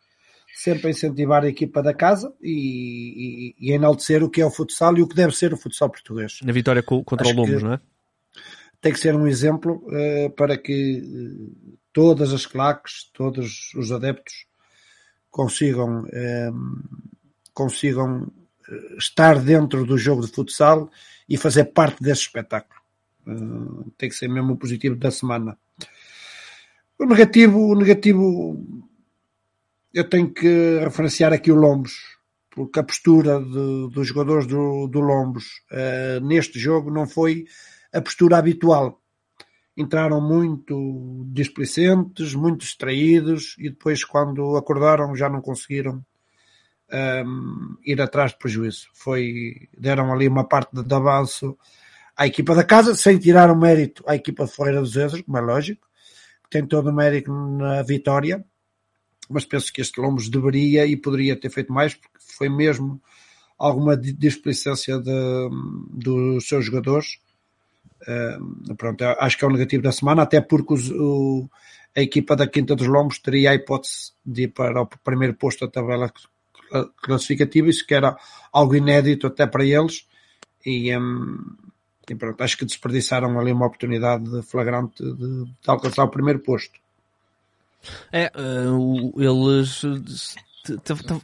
Sempre 0.55 0.89
a 0.89 0.91
incentivar 0.91 1.43
a 1.43 1.49
equipa 1.49 1.83
da 1.83 1.95
casa 1.95 2.33
e, 2.41 3.55
e, 3.59 3.71
e 3.71 3.73
enaltecer 3.73 4.23
o 4.23 4.31
que 4.31 4.41
é 4.41 4.47
o 4.47 4.51
futsal 4.51 4.97
e 4.97 5.03
o 5.03 5.09
que 5.09 5.17
deve 5.17 5.35
ser 5.35 5.53
o 5.53 5.57
futsal 5.57 5.91
português. 5.91 6.39
Na 6.45 6.53
vitória 6.53 6.83
contra 6.83 7.23
Acho 7.23 7.33
o 7.33 7.37
Lombos, 7.37 7.57
que 7.57 7.65
não 7.65 7.73
é? 7.73 7.81
Tem 8.81 8.93
que 8.93 9.01
ser 9.01 9.17
um 9.17 9.27
exemplo 9.27 9.83
uh, 9.89 10.31
para 10.37 10.57
que 10.57 11.01
uh, 11.03 11.79
todas 11.95 12.35
as 12.35 12.45
claques, 12.45 13.09
todos 13.15 13.73
os 13.75 13.91
adeptos 13.93 14.47
consigam, 15.31 16.05
um, 16.13 16.83
consigam 17.55 18.31
estar 18.99 19.39
dentro 19.39 19.87
do 19.87 19.97
jogo 19.97 20.27
de 20.27 20.33
futsal 20.33 20.91
e 21.29 21.37
fazer 21.39 21.67
parte 21.67 22.03
desse 22.03 22.23
espetáculo. 22.23 22.81
Uh, 23.27 23.91
tem 23.97 24.09
que 24.11 24.15
ser 24.15 24.29
mesmo 24.29 24.53
o 24.53 24.57
positivo 24.57 24.97
da 24.97 25.11
semana. 25.11 25.57
O 26.99 27.07
negativo, 27.07 27.59
o 27.59 27.75
negativo, 27.75 28.85
eu 29.93 30.09
tenho 30.09 30.33
que 30.33 30.81
referenciar 30.81 31.33
aqui 31.33 31.51
o 31.51 31.57
Lombos, 31.57 31.95
porque 32.51 32.81
a 32.81 32.85
postura 32.85 33.41
de, 33.41 33.89
dos 33.93 34.09
jogadores 34.09 34.47
do, 34.47 34.89
do 34.89 35.01
Lombos 35.01 35.45
uh, 35.71 36.21
neste 36.25 36.59
jogo 36.59 36.91
não 36.91 37.07
foi 37.07 37.47
a 37.93 38.01
postura 38.01 38.37
habitual 38.37 39.01
entraram 39.77 40.21
muito 40.21 41.25
displicentes, 41.29 42.35
muito 42.35 42.61
distraídos 42.61 43.57
e 43.59 43.71
depois 43.71 44.05
quando 44.05 44.57
acordaram 44.57 45.17
já 45.17 45.29
não 45.29 45.41
conseguiram 45.41 46.05
um, 46.93 47.77
ir 47.85 48.01
atrás 48.01 48.33
de 48.33 48.39
prejuízo. 48.39 48.89
Foi, 48.95 49.69
deram 49.77 50.13
ali 50.13 50.29
uma 50.29 50.47
parte 50.47 50.71
de 50.73 50.95
avanço 50.95 51.57
à 52.17 52.27
equipa 52.27 52.55
da 52.55 52.63
casa, 52.63 52.95
sem 52.95 53.19
tirar 53.19 53.51
o 53.51 53.59
mérito 53.59 54.05
à 54.07 54.15
equipa 54.15 54.45
de 54.45 54.53
Ferreira 54.53 54.81
dos 54.81 54.95
Ezres, 54.95 55.23
como 55.23 55.39
é 55.39 55.41
lógico, 55.41 55.87
tem 56.49 56.65
todo 56.65 56.91
o 56.91 56.95
mérito 56.95 57.33
na 57.33 57.83
vitória, 57.83 58.45
mas 59.29 59.45
penso 59.45 59.73
que 59.73 59.81
este 59.81 60.01
Lombos 60.01 60.29
deveria 60.29 60.87
e 60.87 60.97
poderia 60.97 61.35
ter 61.35 61.51
feito 61.51 61.73
mais, 61.73 61.95
porque 61.95 62.19
foi 62.21 62.49
mesmo 62.49 63.03
alguma 63.59 63.97
displicência 63.97 65.01
dos 65.91 66.47
seus 66.47 66.67
jogadores 66.67 67.19
Pronto, 68.77 69.05
acho 69.05 69.39
que 69.39 69.45
é 69.45 69.49
o 69.49 69.53
negativo 69.53 69.83
da 69.83 69.93
semana, 69.93 70.23
até 70.23 70.41
porque 70.41 70.75
os, 70.75 70.91
o, 70.91 71.49
a 71.97 72.01
equipa 72.01 72.37
da 72.37 72.47
Quinta 72.47 72.75
dos 72.75 72.87
Lombos 72.87 73.19
teria 73.19 73.51
a 73.51 73.55
hipótese 73.55 74.13
de 74.25 74.43
ir 74.45 74.49
para 74.49 74.83
o 74.83 74.87
primeiro 74.87 75.35
posto 75.35 75.67
da 75.67 75.73
tabela 75.73 76.13
classificativa, 77.03 77.69
isso 77.69 77.87
que 77.87 77.95
era 77.95 78.17
algo 78.53 78.75
inédito 78.75 79.27
até 79.27 79.47
para 79.47 79.65
eles, 79.65 80.07
e, 80.65 80.97
um, 80.97 81.57
e 82.09 82.15
pronto, 82.15 82.43
acho 82.43 82.59
que 82.59 82.65
desperdiçaram 82.65 83.39
ali 83.39 83.53
uma 83.53 83.67
oportunidade 83.67 84.43
flagrante 84.43 85.03
de, 85.03 85.45
de 85.45 85.51
alcançar 85.67 86.05
o 86.05 86.11
primeiro 86.11 86.41
posto. 86.41 86.81
É, 88.11 88.33
uh, 88.35 89.13
eles 89.21 89.83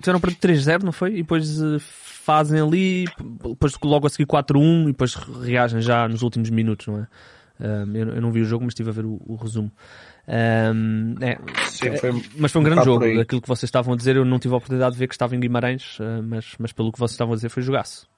tiveram 0.01 0.20
para 0.20 0.30
3-0, 0.32 0.82
não 0.82 0.93
foi? 0.93 1.12
E 1.14 1.16
depois 1.22 1.61
uh, 1.61 1.78
fazem 1.80 2.61
ali, 2.61 3.07
depois 3.49 3.74
logo 3.82 4.07
a 4.07 4.11
seguir 4.11 4.26
4-1 4.26 4.84
e 4.84 4.86
depois 4.86 5.14
reagem 5.14 5.80
já 5.80 6.07
nos 6.09 6.22
últimos 6.22 6.51
minutos, 6.51 6.86
não 6.86 6.99
é? 6.99 7.07
Um, 7.61 7.95
eu, 7.95 8.09
eu, 8.09 8.22
não 8.22 8.32
vi 8.32 8.41
o 8.41 8.45
jogo, 8.45 8.64
mas 8.64 8.72
estive 8.72 8.88
a 8.88 8.93
ver 8.93 9.05
o, 9.05 9.20
o 9.26 9.36
resumo. 9.36 9.70
Um, 10.26 11.14
é, 11.20 11.38
Sim, 11.68 11.97
foi, 11.99 12.22
mas 12.36 12.51
foi 12.51 12.61
um 12.61 12.64
grande 12.64 12.84
jogo. 12.84 13.05
Aquilo 13.20 13.43
que 13.43 13.49
vocês 13.49 13.68
estavam 13.68 13.93
a 13.93 13.97
dizer, 13.97 14.16
eu 14.16 14.24
não 14.24 14.38
tive 14.38 14.55
a 14.55 14.57
oportunidade 14.57 14.95
de 14.95 14.99
ver 14.99 15.09
que 15.09 15.14
estava 15.14 15.36
em 15.36 15.41
Guimarães, 15.41 15.99
uh, 15.99 16.22
mas, 16.22 16.55
mas 16.59 16.72
pelo 16.72 16.91
que 16.91 16.99
vocês 16.99 17.12
estavam 17.12 17.34
a 17.34 17.36
dizer, 17.36 17.51
foi 17.51 17.62
jogaço. 17.62 18.09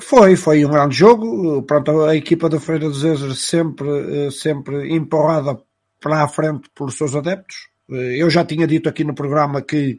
Foi, 0.00 0.36
foi 0.36 0.64
um 0.64 0.70
grande 0.70 0.94
jogo. 0.94 1.62
Pronto, 1.64 2.04
a 2.04 2.16
equipa 2.16 2.48
da 2.48 2.58
Feira 2.58 2.88
dos 2.88 3.04
Ezers 3.04 3.40
sempre, 3.40 4.30
sempre 4.30 4.94
empurrada 4.94 5.58
para 6.00 6.24
a 6.24 6.28
frente 6.28 6.68
pelos 6.74 6.96
seus 6.96 7.14
adeptos. 7.14 7.68
Eu 7.88 8.30
já 8.30 8.42
tinha 8.42 8.66
dito 8.66 8.88
aqui 8.88 9.04
no 9.04 9.14
programa 9.14 9.60
que 9.60 9.98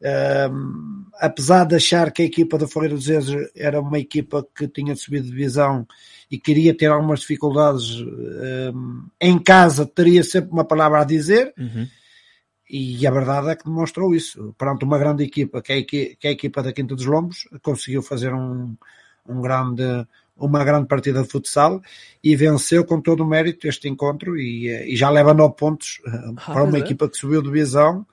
um, 0.00 1.04
apesar 1.14 1.64
de 1.64 1.74
achar 1.74 2.12
que 2.12 2.22
a 2.22 2.24
equipa 2.24 2.56
da 2.56 2.68
Ferreira 2.68 2.94
dos 2.94 3.08
Ezes 3.08 3.50
era 3.54 3.80
uma 3.80 3.98
equipa 3.98 4.46
que 4.56 4.68
tinha 4.68 4.94
subido 4.94 5.24
de 5.24 5.30
divisão 5.30 5.86
e 6.30 6.38
queria 6.38 6.76
ter 6.76 6.86
algumas 6.86 7.20
dificuldades 7.20 8.00
um, 8.00 9.06
em 9.20 9.38
casa, 9.38 9.84
teria 9.86 10.22
sempre 10.22 10.50
uma 10.52 10.64
palavra 10.64 11.00
a 11.00 11.04
dizer. 11.04 11.52
Uhum. 11.58 11.86
E 12.70 13.06
a 13.06 13.10
verdade 13.10 13.48
é 13.48 13.56
que 13.56 13.64
demonstrou 13.64 14.14
isso. 14.14 14.54
Perante 14.58 14.84
uma 14.84 14.98
grande 14.98 15.24
equipa, 15.24 15.62
que 15.62 15.72
é, 15.72 15.82
que 15.82 16.18
é 16.22 16.28
a 16.28 16.32
equipa 16.32 16.62
da 16.62 16.72
Quinta 16.72 16.94
dos 16.94 17.06
Lombos, 17.06 17.48
conseguiu 17.62 18.02
fazer 18.02 18.34
um, 18.34 18.76
um 19.26 19.40
grande, 19.40 20.06
uma 20.36 20.62
grande 20.62 20.86
partida 20.86 21.22
de 21.22 21.28
futsal 21.28 21.80
e 22.22 22.36
venceu 22.36 22.84
com 22.84 23.00
todo 23.00 23.22
o 23.22 23.26
mérito 23.26 23.66
este 23.66 23.88
encontro 23.88 24.38
e, 24.38 24.68
e 24.92 24.94
já 24.96 25.08
leva 25.08 25.32
nove 25.32 25.54
pontos 25.56 25.98
ah, 26.06 26.52
para 26.52 26.62
uma 26.62 26.76
é? 26.76 26.80
equipa 26.80 27.08
que 27.08 27.16
subiu 27.16 27.40
de 27.40 27.48
divisão 27.48 28.06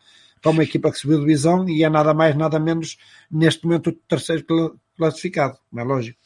para 0.46 0.52
uma 0.52 0.64
equipa 0.64 0.92
que 0.92 1.00
subiu 1.00 1.18
divisão 1.18 1.68
e 1.68 1.84
é 1.84 1.90
nada 1.90 2.14
mais, 2.14 2.36
nada 2.36 2.60
menos, 2.60 2.98
neste 3.32 3.66
momento, 3.66 3.90
o 3.90 3.94
terceiro 3.94 4.46
classificado, 4.96 5.58
não 5.74 5.82
é 5.82 5.84
lógico. 5.84 6.20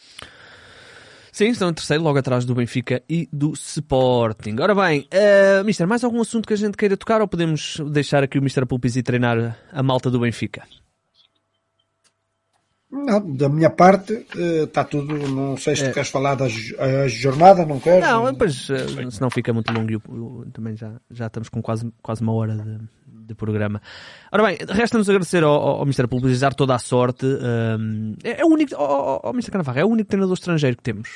Sim, 1.31 1.47
estão 1.47 1.69
em 1.69 1.73
terceiro, 1.73 2.03
logo 2.03 2.19
atrás 2.19 2.43
do 2.43 2.53
Benfica 2.53 3.01
e 3.07 3.29
do 3.31 3.53
Sporting. 3.53 4.57
Ora 4.59 4.75
bem, 4.75 5.07
uh, 5.13 5.63
Mister, 5.63 5.87
mais 5.87 6.03
algum 6.03 6.19
assunto 6.19 6.45
que 6.45 6.53
a 6.53 6.57
gente 6.57 6.75
queira 6.75 6.97
tocar 6.97 7.21
ou 7.21 7.29
podemos 7.29 7.77
deixar 7.91 8.21
aqui 8.21 8.37
o 8.37 8.41
Mister 8.41 8.65
Pulpisi 8.67 9.01
treinar 9.01 9.57
a 9.71 9.81
malta 9.81 10.11
do 10.11 10.19
Benfica? 10.19 10.63
Não, 12.91 13.21
da 13.35 13.47
minha 13.47 13.69
parte 13.69 14.25
está 14.35 14.83
tudo. 14.83 15.15
Não 15.29 15.55
sei 15.55 15.77
se 15.77 15.87
tu 15.87 15.93
queres 15.93 16.09
falar 16.09 16.35
da 16.35 16.49
jornada, 17.07 17.65
não 17.65 17.79
queres? 17.79 18.01
Não, 18.01 18.25
depois, 18.33 18.69
uh, 18.69 19.11
senão 19.11 19.29
fica 19.29 19.53
muito 19.53 19.71
longo 19.71 19.93
e 19.93 20.51
também 20.51 20.75
já, 20.75 20.99
já 21.09 21.27
estamos 21.27 21.47
com 21.47 21.61
quase, 21.61 21.89
quase 22.01 22.21
uma 22.21 22.33
hora 22.33 22.57
de, 22.57 22.79
de 23.29 23.35
programa. 23.35 23.81
Ora 24.31 24.43
bem, 24.43 24.57
resta-nos 24.67 25.09
agradecer 25.09 25.43
ao, 25.43 25.51
ao, 25.51 25.77
ao 25.77 25.83
Mr. 25.83 26.07
Publicizar 26.07 26.53
toda 26.53 26.75
a 26.75 26.79
sorte. 26.79 27.25
Um, 27.25 28.15
é, 28.23 28.41
é, 28.41 28.45
o 28.45 28.49
único, 28.49 28.75
ao, 28.75 29.27
ao 29.27 29.33
Mr. 29.33 29.51
Canavarro, 29.51 29.79
é 29.79 29.85
o 29.85 29.89
único 29.89 30.09
treinador 30.09 30.33
estrangeiro 30.33 30.75
que 30.75 30.83
temos 30.83 31.09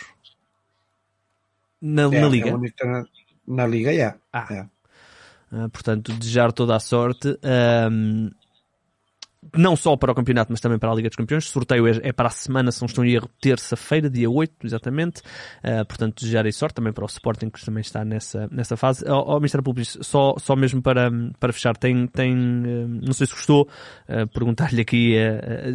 na, 1.82 2.03
é, 2.03 2.22
na 2.22 2.28
Liga. 2.28 2.49
É 2.49 3.03
na 3.45 3.68
Liga, 3.68 3.93
é. 3.93 4.16
Ah. 4.32 4.47
é. 4.51 4.61
Uh, 5.51 5.70
portanto, 5.70 6.14
desejar 6.14 6.51
toda 6.51 6.76
a 6.76 6.80
sorte. 6.80 7.38
Um, 7.91 8.32
não 9.55 9.75
só 9.75 9.95
para 9.95 10.11
o 10.11 10.15
campeonato, 10.15 10.51
mas 10.51 10.59
também 10.59 10.77
para 10.79 10.91
a 10.91 10.95
Liga 10.95 11.09
dos 11.09 11.15
Campeões. 11.15 11.47
O 11.47 11.49
sorteio 11.49 11.87
é, 11.87 11.99
é 12.03 12.13
para 12.13 12.27
a 12.27 12.31
semana, 12.31 12.71
se 12.71 12.81
não 12.81 12.85
estou 12.85 13.03
em 13.03 13.11
erro, 13.11 13.29
terça-feira, 13.41 14.09
dia 14.09 14.29
8, 14.29 14.65
exatamente. 14.65 15.21
Uh, 15.63 15.85
portanto, 15.87 16.21
desejarei 16.21 16.51
sorte 16.51 16.75
também 16.75 16.93
para 16.93 17.03
o 17.03 17.07
Sporting, 17.07 17.49
que 17.49 17.63
também 17.63 17.81
está 17.81 18.03
nessa, 18.05 18.47
nessa 18.51 18.77
fase. 18.77 19.03
Oh, 19.07 19.35
oh, 19.35 19.37
Mr. 19.37 19.61
Publis, 19.61 19.97
só, 20.01 20.35
só 20.37 20.55
mesmo 20.55 20.81
para, 20.81 21.09
para 21.39 21.53
fechar, 21.53 21.75
tem, 21.75 22.07
tem 22.07 22.33
uh, 22.33 22.87
não 22.87 23.13
sei 23.13 23.27
se 23.27 23.33
gostou, 23.33 23.67
uh, 24.09 24.27
perguntar-lhe 24.27 24.81
aqui 24.81 25.13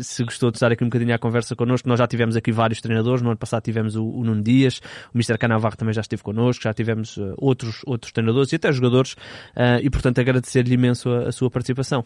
se 0.00 0.24
gostou 0.24 0.50
de 0.50 0.56
estar 0.56 0.70
aqui 0.72 0.84
um 0.84 0.88
bocadinho 0.88 1.14
à 1.14 1.18
conversa 1.18 1.54
connosco. 1.54 1.88
Nós 1.88 1.98
já 1.98 2.06
tivemos 2.06 2.36
aqui 2.36 2.52
vários 2.52 2.80
treinadores, 2.80 3.22
no 3.22 3.28
ano 3.28 3.38
passado 3.38 3.62
tivemos 3.62 3.96
o, 3.96 4.04
o 4.04 4.24
Nuno 4.24 4.42
Dias, 4.42 4.80
o 5.12 5.16
Mr. 5.16 5.38
Canavarro 5.38 5.76
também 5.76 5.92
já 5.92 6.00
esteve 6.00 6.22
connosco, 6.22 6.62
já 6.62 6.72
tivemos 6.72 7.18
outros, 7.36 7.82
outros 7.86 8.12
treinadores 8.12 8.52
e 8.52 8.56
até 8.56 8.72
jogadores, 8.72 9.16
e 9.82 9.90
portanto 9.90 10.20
agradecer-lhe 10.20 10.74
imenso 10.74 11.10
a, 11.10 11.28
a 11.28 11.32
sua 11.32 11.50
participação. 11.50 12.04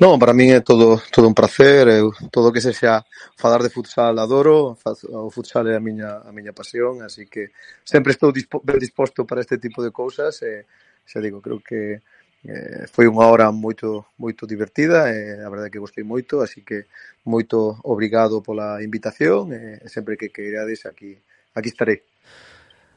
Non, 0.00 0.16
para 0.16 0.32
min 0.32 0.48
é 0.56 0.64
todo 0.64 0.96
todo 1.12 1.28
un 1.28 1.36
placer, 1.36 1.84
eu 2.00 2.08
todo 2.32 2.48
o 2.48 2.54
que 2.54 2.64
sexa 2.64 3.04
falar 3.36 3.60
de 3.60 3.68
futsal 3.68 4.16
adoro, 4.16 4.72
o 5.12 5.28
futsal 5.28 5.68
é 5.68 5.76
a 5.76 5.84
miña 5.88 6.24
a 6.24 6.32
miña 6.32 6.56
pasión, 6.56 7.04
así 7.04 7.28
que 7.28 7.52
sempre 7.84 8.16
estou 8.16 8.32
dispo, 8.32 8.64
disposto 8.80 9.28
para 9.28 9.44
este 9.44 9.60
tipo 9.60 9.84
de 9.84 9.92
cousas 9.92 10.40
e 10.40 10.64
xa 11.04 11.20
digo, 11.20 11.44
creo 11.44 11.60
que 11.60 12.00
eh, 12.48 12.84
foi 12.88 13.12
unha 13.12 13.28
hora 13.28 13.52
moito 13.52 14.08
moito 14.16 14.48
divertida 14.48 15.12
e 15.12 15.36
a 15.36 15.52
verdade 15.52 15.68
que 15.68 15.84
gostei 15.84 16.00
moito, 16.00 16.40
así 16.40 16.64
que 16.64 16.88
moito 17.28 17.76
obrigado 17.84 18.40
pola 18.40 18.80
invitación 18.80 19.52
e 19.52 19.84
sempre 19.84 20.16
que 20.16 20.32
queirades 20.32 20.88
aquí 20.88 21.12
aquí 21.52 21.68
estarei. 21.68 22.00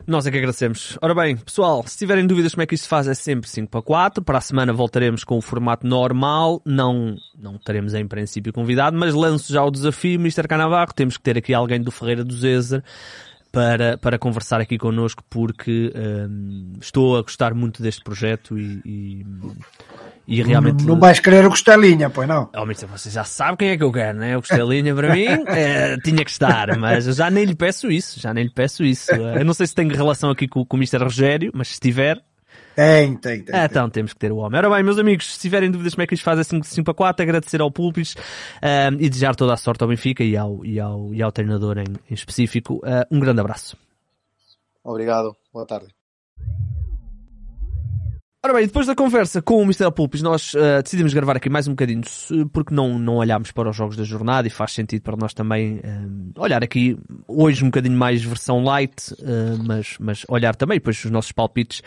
Nós 0.05 0.27
é 0.27 0.31
que 0.31 0.37
agradecemos. 0.37 0.97
Ora 1.01 1.15
bem, 1.15 1.37
pessoal, 1.37 1.83
se 1.87 1.97
tiverem 1.97 2.27
dúvidas 2.27 2.53
como 2.53 2.63
é 2.63 2.65
que 2.65 2.75
isto 2.75 2.83
se 2.83 2.89
faz, 2.89 3.07
é 3.07 3.13
sempre 3.13 3.49
5 3.49 3.69
para 3.69 3.81
4. 3.81 4.23
Para 4.23 4.37
a 4.37 4.41
semana 4.41 4.73
voltaremos 4.73 5.23
com 5.23 5.37
o 5.37 5.41
formato 5.41 5.87
normal. 5.87 6.61
Não, 6.65 7.15
não 7.37 7.57
teremos 7.57 7.93
em 7.93 8.05
princípio 8.05 8.51
convidado, 8.51 8.97
mas 8.97 9.13
lanço 9.13 9.51
já 9.53 9.63
o 9.63 9.71
desafio, 9.71 10.19
Mr. 10.19 10.47
Canavarro. 10.47 10.93
Temos 10.93 11.15
que 11.15 11.23
ter 11.23 11.37
aqui 11.37 11.53
alguém 11.53 11.81
do 11.81 11.89
Ferreira 11.89 12.23
do 12.23 12.35
Zezer 12.35 12.83
para, 13.49 13.97
para 13.97 14.19
conversar 14.19 14.59
aqui 14.59 14.77
connosco, 14.77 15.23
porque 15.29 15.93
hum, 15.95 16.73
estou 16.81 17.17
a 17.17 17.21
gostar 17.21 17.53
muito 17.53 17.81
deste 17.81 18.03
projeto 18.03 18.57
e, 18.57 18.81
e 18.83 19.25
e 20.27 20.41
realmente. 20.41 20.83
Não, 20.83 20.93
não 20.93 20.99
vais 20.99 21.19
querer 21.19 21.45
o 21.45 21.49
Costelinha, 21.49 22.09
pois 22.09 22.27
não? 22.27 22.49
Oh, 22.55 22.65
mister, 22.65 22.87
você 22.87 23.09
já 23.09 23.23
sabe 23.23 23.57
quem 23.57 23.69
é 23.69 23.77
que 23.77 23.83
eu 23.83 23.91
quero, 23.91 24.17
né? 24.17 24.37
O 24.37 24.41
Costelinha 24.41 24.95
para 24.95 25.13
mim 25.13 25.25
é, 25.47 25.97
tinha 26.03 26.23
que 26.23 26.31
estar, 26.31 26.77
mas 26.77 27.07
eu 27.07 27.13
já 27.13 27.29
nem 27.29 27.45
lhe 27.45 27.55
peço 27.55 27.91
isso, 27.91 28.19
já 28.19 28.33
nem 28.33 28.45
lhe 28.45 28.49
peço 28.49 28.83
isso. 28.83 29.11
Eu 29.11 29.43
não 29.43 29.53
sei 29.53 29.67
se 29.67 29.75
tem 29.75 29.87
relação 29.89 30.29
aqui 30.29 30.47
com, 30.47 30.65
com 30.65 30.77
o 30.77 30.79
Mister 30.79 31.01
Rogério, 31.01 31.51
mas 31.53 31.69
se 31.69 31.79
tiver. 31.79 32.21
Tem, 32.75 33.15
tem, 33.17 33.43
tem. 33.43 33.55
Ah, 33.55 33.65
então 33.65 33.89
temos 33.89 34.13
que 34.13 34.19
ter 34.19 34.31
o 34.31 34.37
homem. 34.37 34.57
Ora 34.57 34.69
bem, 34.69 34.83
meus 34.83 34.97
amigos, 34.97 35.31
se 35.33 35.39
tiverem 35.39 35.69
dúvidas 35.69 35.93
como 35.93 36.03
é 36.03 36.07
que 36.07 36.15
isto 36.15 36.23
faz 36.23 36.39
a 36.39 36.43
5 36.43 36.65
5 36.65 36.89
a 36.89 36.93
4, 36.93 37.23
agradecer 37.23 37.61
ao 37.61 37.69
Pulpis 37.69 38.15
um, 38.63 38.95
e 38.99 39.09
desejar 39.09 39.35
toda 39.35 39.53
a 39.53 39.57
sorte 39.57 39.83
ao 39.83 39.89
Benfica 39.89 40.23
e 40.23 40.35
ao, 40.35 40.65
e 40.65 40.79
ao, 40.79 41.13
e 41.13 41.21
ao 41.21 41.31
treinador 41.31 41.77
em, 41.77 41.85
em 42.09 42.13
específico. 42.13 42.75
Uh, 42.77 43.05
um 43.11 43.19
grande 43.19 43.41
abraço. 43.41 43.77
Obrigado, 44.83 45.35
boa 45.51 45.65
tarde. 45.65 45.87
Ora 48.45 48.55
bem, 48.55 48.65
depois 48.67 48.85
da 48.85 48.93
conversa 48.93 49.41
com 49.41 49.55
o 49.55 49.61
Mr. 49.61 49.89
Pulpis, 49.89 50.21
nós 50.21 50.53
uh, 50.53 50.83
decidimos 50.83 51.13
gravar 51.13 51.37
aqui 51.37 51.49
mais 51.49 51.65
um 51.65 51.71
bocadinho, 51.71 52.01
porque 52.51 52.75
não, 52.75 52.99
não 52.99 53.15
olhámos 53.15 53.53
para 53.53 53.69
os 53.69 53.75
jogos 53.77 53.95
da 53.95 54.03
jornada 54.03 54.45
e 54.45 54.51
faz 54.51 54.73
sentido 54.73 55.01
para 55.01 55.15
nós 55.15 55.33
também 55.33 55.77
uh, 55.77 56.41
olhar 56.41 56.61
aqui, 56.61 56.97
hoje 57.25 57.63
um 57.63 57.67
bocadinho 57.67 57.97
mais 57.97 58.21
versão 58.21 58.61
light, 58.61 59.13
uh, 59.13 59.63
mas, 59.65 59.95
mas 59.97 60.25
olhar 60.27 60.57
também 60.57 60.75
depois 60.77 61.05
os 61.05 61.09
nossos 61.09 61.31
palpites, 61.31 61.81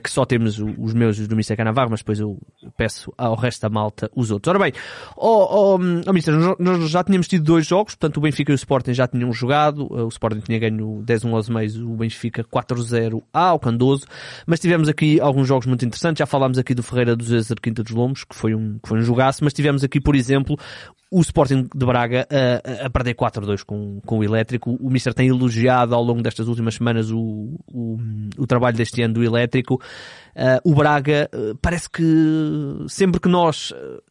que 0.00 0.08
só 0.08 0.24
temos 0.24 0.60
os 0.60 0.94
meus 0.94 1.18
e 1.18 1.22
os 1.22 1.28
do 1.28 1.34
Mr. 1.34 1.56
Canavarro, 1.56 1.90
mas 1.90 2.00
depois 2.00 2.20
eu 2.20 2.38
peço 2.76 3.12
ao 3.18 3.34
resto 3.34 3.62
da 3.62 3.68
malta 3.68 4.08
os 4.14 4.30
outros. 4.30 4.48
Ora 4.48 4.60
bem, 4.60 4.72
oh, 5.16 5.74
oh, 5.74 5.74
oh 5.74 6.10
Mr., 6.10 6.30
nós 6.60 6.88
já 6.88 7.02
tínhamos 7.02 7.26
tido 7.26 7.42
dois 7.42 7.66
jogos, 7.66 7.96
portanto 7.96 8.18
o 8.18 8.20
Benfica 8.20 8.52
e 8.52 8.54
o 8.54 8.56
Sporting 8.56 8.94
já 8.94 9.08
tinham 9.08 9.32
jogado, 9.32 9.92
o 9.92 10.06
Sporting 10.08 10.40
tinha 10.40 10.58
ganho 10.60 11.02
10-1 11.04 11.34
aos 11.34 11.48
meios, 11.48 11.76
o 11.76 11.96
Benfica 11.96 12.44
4-0 12.44 13.22
ao 13.32 13.58
Candoso, 13.58 14.06
mas 14.46 14.60
tivemos 14.60 14.88
aqui 14.88 15.20
alguns 15.20 15.48
jogos 15.48 15.66
muito 15.66 15.84
interessantes 15.84 15.95
interessante. 15.96 16.18
Já 16.18 16.26
falámos 16.26 16.58
aqui 16.58 16.74
do 16.74 16.82
Ferreira 16.82 17.16
dos 17.16 17.28
Zezer 17.28 17.60
Quinta 17.60 17.82
dos 17.82 17.92
Lombos, 17.92 18.24
que 18.24 18.34
foi 18.34 18.54
um, 18.54 18.78
que 18.78 18.88
foi 18.88 18.98
um 18.98 19.02
jogaço, 19.02 19.42
mas 19.42 19.52
tivemos 19.52 19.82
aqui, 19.82 20.00
por 20.00 20.14
exemplo, 20.14 20.56
o 21.10 21.20
Sporting 21.20 21.68
de 21.74 21.86
Braga 21.86 22.26
a, 22.30 22.86
a 22.86 22.90
perder 22.90 23.14
4-2 23.14 23.64
com, 23.64 24.00
com 24.04 24.18
o 24.18 24.24
Elétrico. 24.24 24.76
O 24.80 24.90
Mister 24.90 25.14
tem 25.14 25.28
elogiado 25.28 25.94
ao 25.94 26.02
longo 26.02 26.22
destas 26.22 26.48
últimas 26.48 26.74
semanas 26.74 27.10
o, 27.10 27.58
o, 27.66 27.98
o 28.38 28.46
trabalho 28.46 28.76
deste 28.76 29.02
ano 29.02 29.14
do 29.14 29.24
Elétrico. 29.24 29.74
Uh, 30.36 30.70
o 30.70 30.74
Braga, 30.74 31.28
uh, 31.34 31.56
parece 31.56 31.88
que 31.88 32.02
sempre 32.88 33.20
que 33.20 33.28
nós 33.28 33.70
uh, 33.70 34.02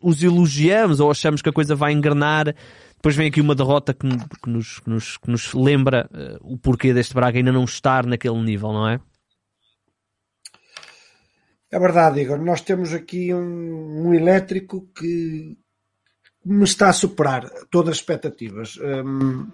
os 0.00 0.22
elogiamos 0.22 1.00
ou 1.00 1.10
achamos 1.10 1.42
que 1.42 1.48
a 1.48 1.52
coisa 1.52 1.74
vai 1.74 1.92
engrenar, 1.92 2.54
depois 2.94 3.16
vem 3.16 3.28
aqui 3.28 3.40
uma 3.40 3.54
derrota 3.54 3.92
que, 3.92 4.08
que, 4.42 4.48
nos, 4.48 4.78
que 4.78 4.90
nos, 4.90 5.16
que 5.16 5.30
nos 5.30 5.52
lembra 5.52 6.08
o 6.40 6.56
porquê 6.56 6.92
deste 6.94 7.14
Braga 7.14 7.38
ainda 7.38 7.52
não 7.52 7.64
estar 7.64 8.06
naquele 8.06 8.40
nível, 8.42 8.72
não 8.72 8.88
é? 8.88 9.00
É 11.70 11.78
verdade, 11.78 12.20
Igor. 12.20 12.38
Nós 12.38 12.60
temos 12.60 12.92
aqui 12.92 13.34
um, 13.34 14.08
um 14.08 14.14
elétrico 14.14 14.88
que 14.94 15.58
me 16.44 16.64
está 16.64 16.88
a 16.88 16.92
superar 16.92 17.48
todas 17.70 17.92
as 17.92 17.96
expectativas. 17.96 18.78
Um, 18.78 19.50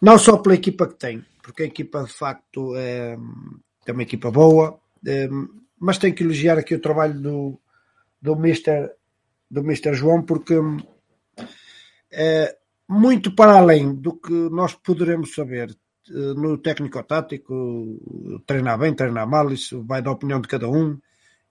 não 0.00 0.18
só 0.18 0.38
pela 0.38 0.54
equipa 0.54 0.86
que 0.86 0.94
tem, 0.94 1.24
porque 1.42 1.64
a 1.64 1.66
equipa 1.66 2.04
de 2.04 2.12
facto 2.12 2.74
é, 2.76 3.18
é 3.86 3.92
uma 3.92 4.02
equipa 4.02 4.30
boa, 4.30 4.80
um, 5.06 5.48
mas 5.78 5.98
tenho 5.98 6.14
que 6.14 6.22
elogiar 6.22 6.58
aqui 6.58 6.74
o 6.74 6.80
trabalho 6.80 7.20
do, 7.20 7.60
do 8.22 8.34
Mister, 8.36 8.90
do 9.50 9.62
Mister 9.62 9.94
João, 9.94 10.22
porque 10.22 10.54
é, 12.10 12.56
muito 12.88 13.34
para 13.34 13.58
além 13.58 13.94
do 13.94 14.14
que 14.14 14.32
nós 14.32 14.74
poderemos 14.74 15.34
saber 15.34 15.76
eh, 16.10 16.34
no 16.34 16.56
técnico-tático, 16.58 18.40
treinar 18.46 18.78
bem, 18.78 18.94
treinar 18.94 19.28
mal, 19.28 19.52
isso 19.52 19.84
vai 19.84 20.00
da 20.00 20.10
opinião 20.10 20.40
de 20.40 20.48
cada 20.48 20.68
um 20.68 20.98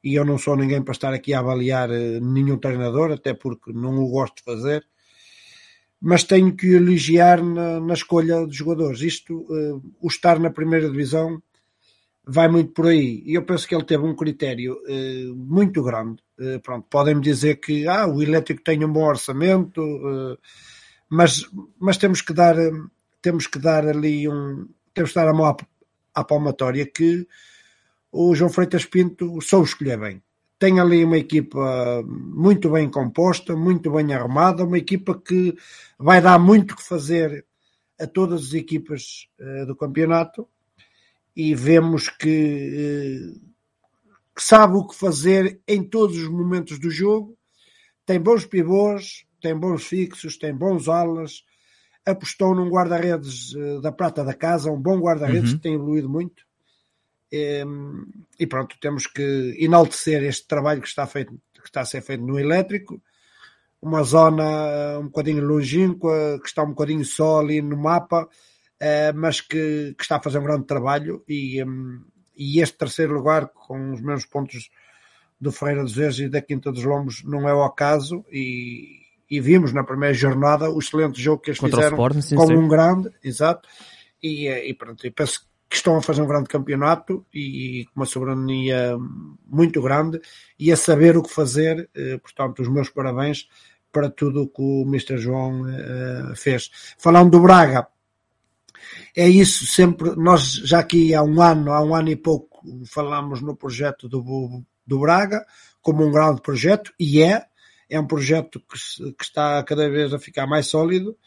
e 0.03 0.15
eu 0.15 0.25
não 0.25 0.37
sou 0.37 0.55
ninguém 0.55 0.81
para 0.81 0.93
estar 0.93 1.13
aqui 1.13 1.33
a 1.33 1.39
avaliar 1.39 1.89
eh, 1.91 2.19
nenhum 2.19 2.57
treinador, 2.57 3.11
até 3.11 3.33
porque 3.33 3.73
não 3.73 3.97
o 3.97 4.09
gosto 4.09 4.37
de 4.37 4.43
fazer, 4.43 4.85
mas 5.99 6.23
tenho 6.23 6.55
que 6.55 6.67
elogiar 6.67 7.43
na, 7.43 7.79
na 7.79 7.93
escolha 7.93 8.45
de 8.45 8.55
jogadores. 8.55 9.01
Isto, 9.01 9.33
uh, 9.33 9.83
o 9.99 10.07
estar 10.07 10.39
na 10.39 10.51
primeira 10.51 10.89
divisão, 10.89 11.41
vai 12.23 12.47
muito 12.47 12.71
por 12.73 12.87
aí. 12.87 13.23
E 13.25 13.33
eu 13.33 13.43
penso 13.43 13.67
que 13.67 13.73
ele 13.73 13.83
teve 13.83 14.03
um 14.03 14.15
critério 14.15 14.77
uh, 14.83 15.35
muito 15.35 15.81
grande. 15.83 16.21
Uh, 16.39 16.59
pronto, 16.61 16.85
podem-me 16.89 17.21
dizer 17.21 17.55
que 17.55 17.87
ah, 17.87 18.07
o 18.07 18.21
elétrico 18.21 18.63
tem 18.63 18.85
um 18.85 18.93
bom 18.93 19.05
orçamento, 19.05 19.81
mas, 21.09 21.49
mas 21.79 21.97
temos 21.97 22.21
que 22.21 22.33
dar 22.33 22.55
temos 23.21 23.47
que 23.47 23.57
dar 23.57 23.87
ali 23.87 24.27
um 24.27 24.67
temos 24.93 25.11
que 25.11 25.15
dar 25.15 25.27
a 25.27 25.33
mão 25.33 25.45
à, 25.45 25.57
à 26.13 26.23
palmatória 26.23 26.85
que 26.85 27.27
o 28.11 28.33
João 28.33 28.49
Freitas 28.49 28.85
Pinto 28.85 29.39
só 29.41 29.61
escolher 29.61 29.99
bem. 29.99 30.21
Tem 30.59 30.79
ali 30.79 31.03
uma 31.03 31.17
equipa 31.17 32.03
muito 32.03 32.71
bem 32.71 32.89
composta, 32.89 33.55
muito 33.55 33.91
bem 33.91 34.13
arrumada, 34.13 34.63
uma 34.63 34.77
equipa 34.77 35.19
que 35.19 35.55
vai 35.99 36.19
dar 36.19 36.39
muito 36.39 36.75
que 36.75 36.83
fazer 36.83 37.45
a 37.99 38.07
todas 38.07 38.47
as 38.47 38.53
equipas 38.53 39.27
uh, 39.39 39.65
do 39.67 39.75
campeonato 39.75 40.47
e 41.35 41.53
vemos 41.53 42.09
que, 42.09 43.35
uh, 43.35 43.41
que, 44.35 44.43
sabe 44.43 44.77
o 44.77 44.87
que 44.87 44.95
fazer 44.95 45.61
em 45.67 45.83
todos 45.83 46.17
os 46.17 46.27
momentos 46.27 46.79
do 46.79 46.89
jogo. 46.89 47.37
Tem 48.03 48.19
bons 48.19 48.45
pivôs, 48.45 49.25
tem 49.39 49.55
bons 49.55 49.83
fixos, 49.85 50.37
tem 50.37 50.55
bons 50.55 50.87
alas, 50.87 51.43
apostou 52.03 52.55
num 52.55 52.69
guarda-redes 52.69 53.53
uh, 53.53 53.79
da 53.79 53.91
prata 53.91 54.23
da 54.23 54.33
casa, 54.33 54.71
um 54.71 54.81
bom 54.81 54.99
guarda-redes 54.99 55.51
uhum. 55.51 55.57
que 55.57 55.63
tem 55.63 55.75
evoluído 55.75 56.09
muito 56.09 56.46
e 57.32 58.47
pronto, 58.47 58.75
temos 58.80 59.07
que 59.07 59.55
enaltecer 59.59 60.23
este 60.23 60.47
trabalho 60.47 60.82
que 60.82 60.88
está, 60.88 61.05
feito, 61.05 61.34
que 61.53 61.65
está 61.65 61.82
a 61.82 61.86
ser 61.86 62.01
feito 62.01 62.25
no 62.25 62.39
elétrico. 62.39 63.01
uma 63.82 64.03
zona 64.03 64.99
um 64.99 65.05
bocadinho 65.05 65.45
longínqua, 65.45 66.39
que 66.41 66.47
está 66.47 66.63
um 66.63 66.69
bocadinho 66.69 67.05
só 67.05 67.39
ali 67.39 67.61
no 67.61 67.78
mapa, 67.78 68.28
mas 69.15 69.41
que, 69.41 69.93
que, 69.97 70.03
está 70.03 70.17
a 70.17 70.21
fazer 70.21 70.39
um 70.39 70.43
grande 70.43 70.65
trabalho 70.65 71.23
e, 71.28 71.63
um, 71.63 72.03
e 72.36 72.61
este 72.61 72.78
terceiro 72.78 73.13
lugar 73.13 73.47
com 73.47 73.91
os 73.91 74.01
mesmos 74.01 74.25
pontos 74.25 74.69
do 75.39 75.51
Ferreira 75.51 75.84
dos 75.84 75.97
Ejes 75.97 76.19
e 76.19 76.30
da 76.30 76.41
Quinta 76.41 76.71
dos 76.71 76.84
Lombos 76.84 77.23
não 77.23 77.47
é 77.47 77.53
o 77.53 77.63
acaso 77.63 78.25
e, 78.32 79.01
e 79.30 79.39
vimos 79.39 79.73
na 79.73 79.84
primeira 79.84 80.13
jornada 80.13 80.69
o 80.69 80.80
excelente 80.80 81.21
jogo 81.21 81.41
que 81.41 81.51
eles 81.51 81.59
Contra 81.59 81.78
fizeram 81.78 81.97
Sport, 81.97 82.21
sim, 82.21 82.36
como 82.36 82.47
sim. 82.47 82.55
um 82.55 82.67
grande, 82.67 83.11
exato, 83.23 83.67
e, 84.21 84.47
e 84.47 84.73
pronto, 84.73 85.05
e 85.05 85.11
penso 85.11 85.46
que 85.70 85.76
estão 85.76 85.97
a 85.97 86.01
fazer 86.01 86.22
um 86.22 86.28
grande 86.28 86.47
campeonato 86.47 87.26
e 87.34 87.86
com 87.86 87.99
uma 87.99 88.05
soberania 88.05 88.97
muito 89.45 89.82
grande 89.82 90.22
e 90.57 90.72
a 90.72 90.78
saber 90.78 91.18
o 91.18 91.24
que 91.24 91.34
fazer, 91.34 91.89
eh, 91.93 92.18
portanto, 92.18 92.61
os 92.61 92.70
meus 92.70 92.89
parabéns 92.89 93.47
para 93.91 94.09
tudo 94.09 94.43
o 94.43 94.47
que 94.47 94.61
o 94.61 94.84
Mr. 94.84 95.18
João 95.18 95.68
eh, 95.68 96.34
fez. 96.36 96.70
Falando 96.97 97.32
do 97.32 97.41
Braga, 97.41 97.88
é 99.15 99.28
isso 99.28 99.65
sempre, 99.65 100.15
nós 100.15 100.53
já 100.53 100.80
aqui 100.80 101.13
há 101.13 101.22
um 101.22 101.41
ano, 101.41 101.72
há 101.72 101.84
um 101.84 101.93
ano 101.93 102.09
e 102.09 102.15
pouco, 102.15 102.61
falamos 102.86 103.41
no 103.41 103.55
projeto 103.55 104.07
do, 104.07 104.63
do 104.86 104.99
Braga 104.99 105.45
como 105.82 106.05
um 106.05 106.11
grande 106.11 106.41
projeto, 106.41 106.93
e 106.99 107.22
é, 107.22 107.45
é 107.89 107.99
um 107.99 108.07
projeto 108.07 108.59
que, 108.59 109.13
que 109.13 109.24
está 109.24 109.63
cada 109.63 109.89
vez 109.89 110.13
a 110.13 110.20
ficar 110.20 110.45
mais 110.45 110.68
sólido, 110.68 111.18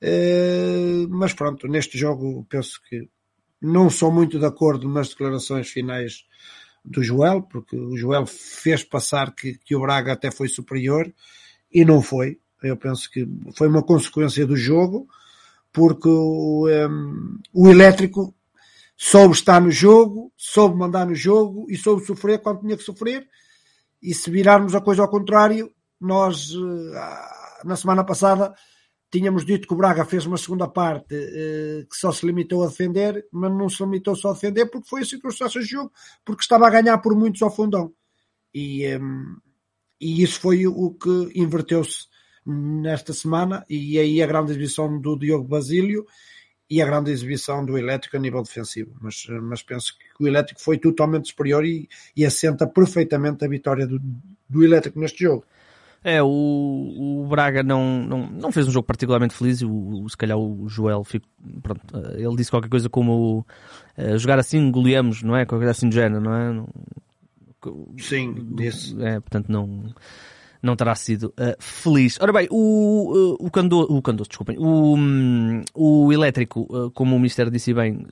eh, 0.00 1.06
mas 1.08 1.32
pronto, 1.34 1.66
neste 1.66 1.98
jogo 1.98 2.46
penso 2.48 2.80
que 2.88 3.08
não 3.60 3.90
sou 3.90 4.10
muito 4.10 4.38
de 4.38 4.46
acordo 4.46 4.88
nas 4.88 5.10
declarações 5.10 5.68
finais 5.68 6.24
do 6.84 7.02
Joel, 7.02 7.42
porque 7.42 7.76
o 7.76 7.96
Joel 7.96 8.26
fez 8.26 8.82
passar 8.84 9.34
que, 9.34 9.58
que 9.58 9.74
o 9.74 9.80
Braga 9.80 10.12
até 10.12 10.30
foi 10.30 10.48
superior 10.48 11.12
e 11.72 11.84
não 11.84 12.00
foi. 12.00 12.38
Eu 12.62 12.76
penso 12.76 13.10
que 13.10 13.28
foi 13.56 13.68
uma 13.68 13.82
consequência 13.82 14.46
do 14.46 14.56
jogo, 14.56 15.08
porque 15.72 16.08
o, 16.08 16.66
um, 16.68 17.38
o 17.52 17.68
elétrico 17.68 18.34
soube 18.96 19.34
estar 19.34 19.60
no 19.60 19.70
jogo, 19.70 20.32
soube 20.36 20.76
mandar 20.76 21.06
no 21.06 21.14
jogo 21.14 21.66
e 21.68 21.76
soube 21.76 22.04
sofrer 22.04 22.40
quando 22.40 22.60
tinha 22.60 22.76
que 22.76 22.82
sofrer. 22.82 23.28
E 24.02 24.14
se 24.14 24.30
virarmos 24.30 24.74
a 24.74 24.80
coisa 24.80 25.02
ao 25.02 25.08
contrário, 25.08 25.72
nós 26.00 26.52
eh, 26.52 27.64
na 27.64 27.76
semana 27.76 28.04
passada 28.04 28.54
tínhamos 29.10 29.44
dito 29.44 29.66
que 29.66 29.74
o 29.74 29.76
Braga 29.76 30.04
fez 30.04 30.26
uma 30.26 30.36
segunda 30.36 30.68
parte 30.68 31.14
eh, 31.14 31.86
que 31.88 31.96
só 31.96 32.12
se 32.12 32.26
limitou 32.26 32.62
a 32.62 32.68
defender, 32.68 33.26
mas 33.32 33.50
não 33.50 33.68
se 33.68 33.82
limitou 33.82 34.14
só 34.14 34.30
a 34.30 34.32
defender 34.34 34.66
porque 34.66 34.88
foi 34.88 35.02
a 35.02 35.06
circunstância 35.06 35.60
do 35.60 35.66
jogo, 35.66 35.92
porque 36.24 36.42
estava 36.42 36.66
a 36.66 36.70
ganhar 36.70 36.98
por 36.98 37.16
muitos 37.16 37.40
ao 37.42 37.54
fundão. 37.54 37.92
E, 38.54 38.84
ehm, 38.84 39.36
e 40.00 40.22
isso 40.22 40.40
foi 40.40 40.66
o 40.66 40.90
que 40.92 41.30
inverteu-se 41.34 42.06
nesta 42.44 43.12
semana, 43.12 43.64
e 43.68 43.98
aí 43.98 44.22
a 44.22 44.26
grande 44.26 44.52
exibição 44.52 45.00
do 45.00 45.18
Diogo 45.18 45.46
Basílio 45.46 46.06
e 46.70 46.82
a 46.82 46.86
grande 46.86 47.10
exibição 47.10 47.64
do 47.64 47.78
Elétrico 47.78 48.16
a 48.16 48.20
nível 48.20 48.42
defensivo. 48.42 48.94
Mas, 49.00 49.26
mas 49.42 49.62
penso 49.62 49.94
que 49.98 50.22
o 50.22 50.26
Elétrico 50.26 50.60
foi 50.60 50.78
totalmente 50.78 51.28
superior 51.28 51.64
e, 51.64 51.88
e 52.14 52.24
assenta 52.24 52.66
perfeitamente 52.66 53.44
a 53.44 53.48
vitória 53.48 53.86
do, 53.86 54.00
do 54.48 54.64
Elétrico 54.64 55.00
neste 55.00 55.24
jogo. 55.24 55.44
É, 56.02 56.22
o, 56.22 56.26
o 56.28 57.26
Braga 57.28 57.62
não, 57.62 58.02
não, 58.04 58.26
não 58.26 58.52
fez 58.52 58.68
um 58.68 58.70
jogo 58.70 58.86
particularmente 58.86 59.34
feliz. 59.34 59.62
O, 59.62 60.04
o 60.04 60.08
se 60.08 60.16
calhar 60.16 60.38
o 60.38 60.68
Joel, 60.68 61.02
fico, 61.04 61.26
pronto, 61.62 61.82
ele 62.16 62.36
disse 62.36 62.50
qualquer 62.50 62.68
coisa 62.68 62.88
como 62.88 63.44
uh, 63.96 64.18
jogar 64.18 64.38
assim 64.38 64.70
goleamos, 64.70 65.22
não 65.22 65.36
é? 65.36 65.44
Qualquer 65.44 65.66
coisa 65.66 65.70
assim 65.72 65.88
do 65.88 65.94
género, 65.94 66.20
não 66.20 66.34
é? 66.34 66.64
Sim, 67.98 68.34
desse. 68.54 69.00
É, 69.02 69.20
portanto 69.20 69.48
não 69.48 69.92
não 70.62 70.76
terá 70.76 70.94
sido 70.94 71.32
uh, 71.38 71.54
feliz. 71.58 72.18
Ora 72.20 72.32
bem, 72.32 72.48
o, 72.50 73.36
uh, 73.40 73.46
o 73.46 73.50
Candoso, 73.50 73.92
o 73.92 74.02
Candoso, 74.02 74.28
desculpem, 74.28 74.56
o, 74.58 74.96
um, 74.96 75.62
o 75.74 76.12
Elétrico, 76.12 76.66
uh, 76.70 76.90
como 76.90 77.14
o 77.14 77.18
Ministério 77.18 77.50
disse 77.50 77.72
bem, 77.72 78.06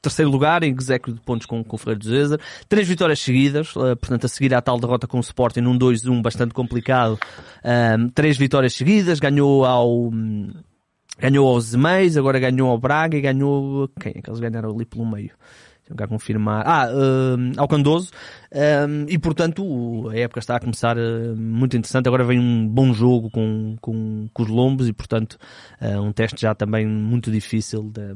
terceiro 0.00 0.30
lugar, 0.30 0.62
em 0.62 0.74
execo 0.78 1.12
de 1.12 1.20
pontos 1.20 1.46
com, 1.46 1.62
com 1.64 1.76
o 1.76 1.78
Ferreiro 1.78 2.00
de 2.00 2.08
Zezer, 2.08 2.40
três 2.68 2.86
vitórias 2.86 3.20
seguidas, 3.20 3.72
portanto 3.72 4.24
a 4.24 4.28
seguir 4.28 4.54
à 4.54 4.60
tal 4.60 4.78
derrota 4.78 5.06
com 5.06 5.18
o 5.18 5.20
Sporting 5.20 5.60
num 5.60 5.78
2-1 5.78 6.22
bastante 6.22 6.54
complicado, 6.54 7.18
três 8.14 8.36
vitórias 8.36 8.74
seguidas, 8.74 9.18
ganhou 9.18 9.64
ao... 9.64 10.08
Um, 10.08 10.50
ganhou 11.18 11.46
aos 11.48 11.66
Zemeis, 11.66 12.16
agora 12.16 12.40
ganhou 12.40 12.70
ao 12.70 12.78
Braga 12.78 13.16
e 13.16 13.20
ganhou. 13.20 13.88
Quem 14.00 14.12
é 14.16 14.20
que 14.20 14.28
eles 14.28 14.40
ganharam 14.40 14.70
ali 14.70 14.84
pelo 14.84 15.06
meio? 15.06 15.30
Tenho 15.86 15.96
que 15.96 16.06
confirmar. 16.06 16.64
Ah, 16.66 16.88
uh, 16.88 17.60
ao 17.60 17.68
Candoso. 17.68 18.10
Um, 18.54 19.06
e 19.08 19.18
portanto 19.18 20.10
a 20.10 20.18
época 20.18 20.38
está 20.38 20.56
a 20.56 20.60
começar 20.60 20.98
uh, 20.98 21.34
muito 21.36 21.74
interessante. 21.74 22.06
Agora 22.06 22.22
vem 22.22 22.38
um 22.38 22.68
bom 22.68 22.92
jogo 22.92 23.30
com, 23.30 23.76
com, 23.80 24.28
com 24.32 24.42
os 24.42 24.48
Lombos 24.48 24.88
e 24.88 24.92
portanto 24.92 25.38
uh, 25.80 26.00
um 26.02 26.12
teste 26.12 26.42
já 26.42 26.54
também 26.54 26.86
muito 26.86 27.30
difícil 27.30 27.84
de, 27.84 28.14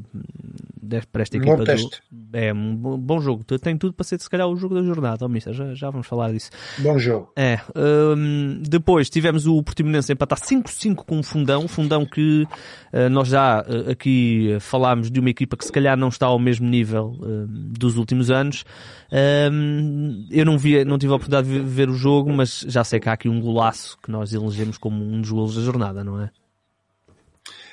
de, 0.79 1.07
para 1.07 1.23
esta 1.23 1.37
equipa. 1.37 1.57
Bom 1.57 1.63
teste. 1.63 2.03
Do, 2.11 2.37
é 2.37 2.53
um 2.53 2.75
bom 2.75 3.19
jogo. 3.19 3.43
Tem 3.43 3.75
tudo 3.75 3.93
para 3.93 4.03
ser 4.03 4.19
se 4.19 4.29
calhar 4.29 4.47
o 4.47 4.55
jogo 4.55 4.75
da 4.75 4.83
jornada, 4.83 5.25
oh, 5.25 5.29
mister, 5.29 5.53
já, 5.53 5.73
já 5.73 5.89
vamos 5.89 6.05
falar 6.05 6.31
disso. 6.31 6.51
Bom 6.77 6.99
jogo. 6.99 7.31
É. 7.35 7.59
Um, 7.75 8.61
depois 8.61 9.09
tivemos 9.09 9.47
o 9.47 9.63
Portimonense 9.63 10.13
empatar 10.13 10.39
5-5 10.39 10.97
com 10.97 11.19
o 11.19 11.23
Fundão. 11.23 11.67
Fundão 11.67 12.05
que 12.05 12.47
uh, 12.93 13.09
nós 13.09 13.27
já 13.27 13.65
aqui 13.89 14.55
falámos 14.59 15.09
de 15.09 15.19
uma 15.19 15.31
equipa 15.31 15.57
que 15.57 15.65
se 15.65 15.71
calhar 15.71 15.97
não 15.97 16.09
está 16.09 16.27
ao 16.27 16.37
mesmo 16.37 16.69
nível 16.69 17.17
dos 17.47 17.97
últimos 17.97 18.29
anos. 18.29 18.63
Um, 19.11 20.26
eu 20.29 20.45
não, 20.45 20.57
vi, 20.57 20.83
não 20.83 20.97
tive 20.97 21.11
a 21.11 21.15
oportunidade 21.15 21.47
de 21.47 21.59
ver 21.59 21.89
o 21.89 21.93
jogo, 21.93 22.31
mas 22.31 22.61
já 22.67 22.83
sei 22.83 22.99
que 22.99 23.09
há 23.09 23.13
aqui 23.13 23.29
um 23.29 23.41
golaço 23.41 23.97
que 24.01 24.11
nós 24.11 24.33
elegemos 24.33 24.77
como 24.77 25.03
um 25.03 25.21
dos 25.21 25.31
golos 25.31 25.55
da 25.55 25.61
jornada, 25.61 26.03
não 26.03 26.21
é? 26.21 26.31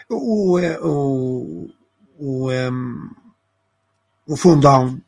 O, 0.08 0.58
é, 0.58 0.78
o, 0.80 1.70
o, 2.18 2.50
um, 2.50 3.10
o 4.26 4.36
Fundão, 4.36 5.00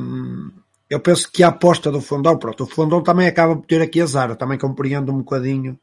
um, 0.00 0.50
eu 0.88 1.00
penso 1.00 1.30
que 1.30 1.42
a 1.42 1.48
aposta 1.48 1.90
do 1.90 2.00
Fundão, 2.00 2.38
pronto, 2.38 2.64
o 2.64 2.66
Fundão 2.66 3.02
também 3.02 3.26
acaba 3.26 3.56
por 3.56 3.66
ter 3.66 3.82
aqui 3.82 4.00
azar, 4.00 4.34
também 4.36 4.58
compreendo 4.58 5.12
um 5.12 5.18
bocadinho, 5.18 5.78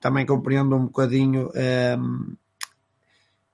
também 0.00 0.24
compreendo 0.24 0.76
um 0.76 0.84
bocadinho 0.84 1.50
um, 1.98 2.34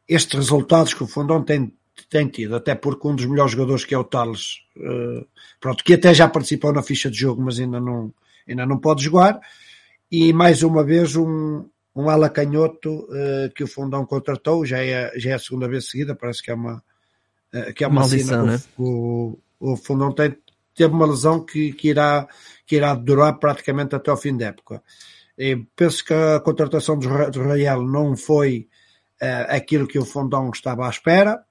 estes 0.09 0.35
resultados 0.35 0.95
que 0.95 1.03
o 1.03 1.07
Fundão 1.07 1.43
tem 1.43 1.73
tem 2.09 2.29
tido, 2.29 2.57
até 2.57 2.75
porque 2.75 3.09
um 3.09 3.15
dos 3.15 3.27
melhores 3.27 3.53
jogadores 3.53 3.85
que 3.85 3.95
é 3.95 3.99
o 3.99 4.05
Tales, 4.05 4.61
uh, 4.77 5.27
pronto, 5.61 5.83
que 5.83 5.95
até 5.95 6.13
já 6.13 6.29
participou 6.29 6.73
na 6.73 6.83
ficha 6.83 7.11
de 7.11 7.19
jogo, 7.19 7.43
mas 7.43 7.59
ainda 7.59 7.81
não, 7.81 8.13
ainda 8.49 8.67
não 8.67 8.79
pode 8.79 9.03
jogar, 9.03 9.41
e 10.11 10.33
mais 10.33 10.63
uma 10.63 10.85
vez 10.85 11.17
um, 11.17 11.65
um 11.95 12.09
ala 12.09 12.29
canhoto 12.29 12.91
uh, 13.05 13.53
que 13.55 13.65
o 13.65 13.67
Fundão 13.67 14.05
contratou, 14.05 14.65
já 14.65 14.83
é, 14.83 15.13
já 15.19 15.31
é 15.31 15.35
a 15.35 15.39
segunda 15.39 15.69
vez 15.69 15.89
seguida, 15.89 16.15
parece 16.15 16.43
que 16.43 16.51
é 16.51 16.55
uma, 16.55 16.83
uh, 17.55 17.75
que 17.75 17.83
é 17.83 17.89
uma 17.89 18.01
Maldição, 18.01 18.47
né? 18.47 18.61
o, 18.79 19.39
o, 19.59 19.73
o 19.73 19.77
Fundão 19.77 20.13
tem, 20.13 20.37
teve 20.75 20.93
uma 20.93 21.07
lesão 21.07 21.45
que, 21.45 21.73
que, 21.73 21.89
irá, 21.89 22.29
que 22.67 22.77
irá 22.77 22.95
durar 22.95 23.39
praticamente 23.39 23.95
até 23.95 24.11
ao 24.11 24.17
fim 24.17 24.37
da 24.37 24.47
época. 24.47 24.83
E 25.39 25.57
penso 25.75 26.05
que 26.05 26.15
a 26.15 26.41
contratação 26.41 26.99
do 26.99 27.09
Royal 27.43 27.83
não 27.83 28.17
foi 28.17 28.69
aquilo 29.49 29.87
que 29.87 29.99
o 29.99 30.05
Fundão 30.05 30.51
estava 30.51 30.87
à 30.87 30.91
espera, 30.91 31.45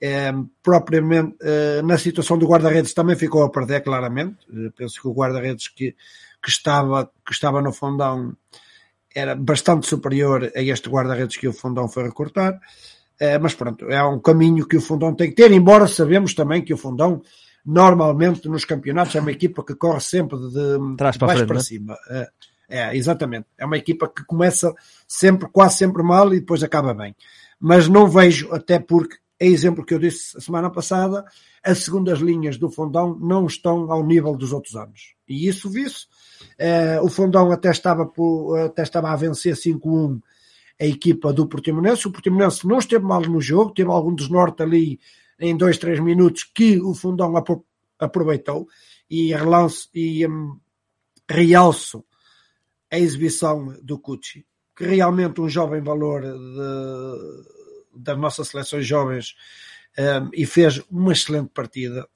é, 0.00 0.32
propriamente 0.62 1.36
é, 1.42 1.82
na 1.82 1.98
situação 1.98 2.38
do 2.38 2.46
guarda-redes 2.46 2.94
também 2.94 3.16
ficou 3.16 3.44
a 3.44 3.50
perder 3.50 3.82
claramente. 3.82 4.38
Eh, 4.50 4.70
penso 4.74 5.00
que 5.00 5.08
o 5.08 5.12
guarda-redes 5.12 5.68
que, 5.68 5.94
que, 6.42 6.48
estava, 6.48 7.10
que 7.26 7.32
estava 7.32 7.60
no 7.60 7.72
fundão 7.72 8.34
era 9.14 9.34
bastante 9.34 9.86
superior 9.86 10.50
a 10.56 10.62
este 10.62 10.88
guarda-redes 10.88 11.36
que 11.36 11.46
o 11.46 11.52
fundão 11.52 11.86
foi 11.86 12.04
recortar. 12.04 12.58
É, 13.18 13.38
mas 13.38 13.54
pronto, 13.54 13.84
é 13.90 14.02
um 14.02 14.18
caminho 14.18 14.66
que 14.66 14.78
o 14.78 14.80
fundão 14.80 15.14
tem 15.14 15.28
que 15.28 15.36
ter, 15.36 15.52
embora 15.52 15.86
sabemos 15.86 16.32
também 16.32 16.64
que 16.64 16.72
o 16.72 16.78
fundão 16.78 17.20
normalmente 17.66 18.48
nos 18.48 18.64
campeonatos 18.64 19.14
é 19.14 19.20
uma 19.20 19.32
equipa 19.32 19.62
que 19.62 19.74
corre 19.74 20.00
sempre 20.00 20.38
de, 20.38 20.96
Trás 20.96 21.18
para, 21.18 21.26
baixo 21.26 21.38
frente, 21.40 21.48
para 21.48 21.56
né? 21.56 21.62
cima. 21.62 21.98
É, 22.70 22.96
exatamente. 22.96 23.46
É 23.58 23.66
uma 23.66 23.76
equipa 23.76 24.08
que 24.08 24.24
começa 24.24 24.72
sempre, 25.06 25.50
quase 25.50 25.76
sempre 25.76 26.02
mal 26.02 26.32
e 26.32 26.40
depois 26.40 26.62
acaba 26.62 26.94
bem. 26.94 27.14
Mas 27.58 27.88
não 27.88 28.08
vejo, 28.08 28.50
até 28.54 28.78
porque 28.78 29.16
é 29.40 29.46
exemplo 29.46 29.84
que 29.84 29.94
eu 29.94 29.98
disse 29.98 30.36
a 30.36 30.40
semana 30.40 30.68
passada, 30.70 31.24
as 31.64 31.78
segundas 31.78 32.18
linhas 32.18 32.58
do 32.58 32.70
Fundão 32.70 33.18
não 33.18 33.46
estão 33.46 33.90
ao 33.90 34.04
nível 34.04 34.36
dos 34.36 34.52
outros 34.52 34.76
anos. 34.76 35.14
E 35.26 35.48
isso 35.48 35.70
viu-se. 35.70 36.04
Uh, 36.60 37.02
o 37.02 37.08
Fundão 37.08 37.50
até 37.50 37.70
estava, 37.70 38.04
por, 38.04 38.58
até 38.58 38.82
estava 38.82 39.10
a 39.10 39.16
vencer 39.16 39.54
5-1 39.54 40.20
a 40.78 40.84
equipa 40.84 41.32
do 41.32 41.46
Portimonense. 41.48 42.06
O 42.06 42.12
Portimonense 42.12 42.66
não 42.66 42.78
esteve 42.78 43.02
mal 43.02 43.22
no 43.22 43.40
jogo, 43.40 43.72
teve 43.72 43.90
algum 43.90 44.14
desnorte 44.14 44.62
ali 44.62 45.00
em 45.38 45.56
2, 45.56 45.78
3 45.78 46.00
minutos 46.00 46.44
que 46.44 46.78
o 46.78 46.92
Fundão 46.92 47.32
aproveitou 47.98 48.68
e 49.08 49.34
relance 49.34 49.88
e 49.94 50.26
um, 50.26 50.58
realço 51.26 52.04
a 52.90 52.98
exibição 52.98 53.74
do 53.82 53.98
Cucci, 53.98 54.44
que 54.76 54.84
realmente 54.84 55.40
um 55.40 55.48
jovem 55.48 55.80
valor 55.80 56.20
de 56.20 57.59
das 57.94 58.18
nossas 58.18 58.48
seleções 58.48 58.86
jovens 58.86 59.34
um, 59.98 60.30
e 60.32 60.46
fez 60.46 60.80
uma 60.90 61.12
excelente 61.12 61.50
partida. 61.54 62.08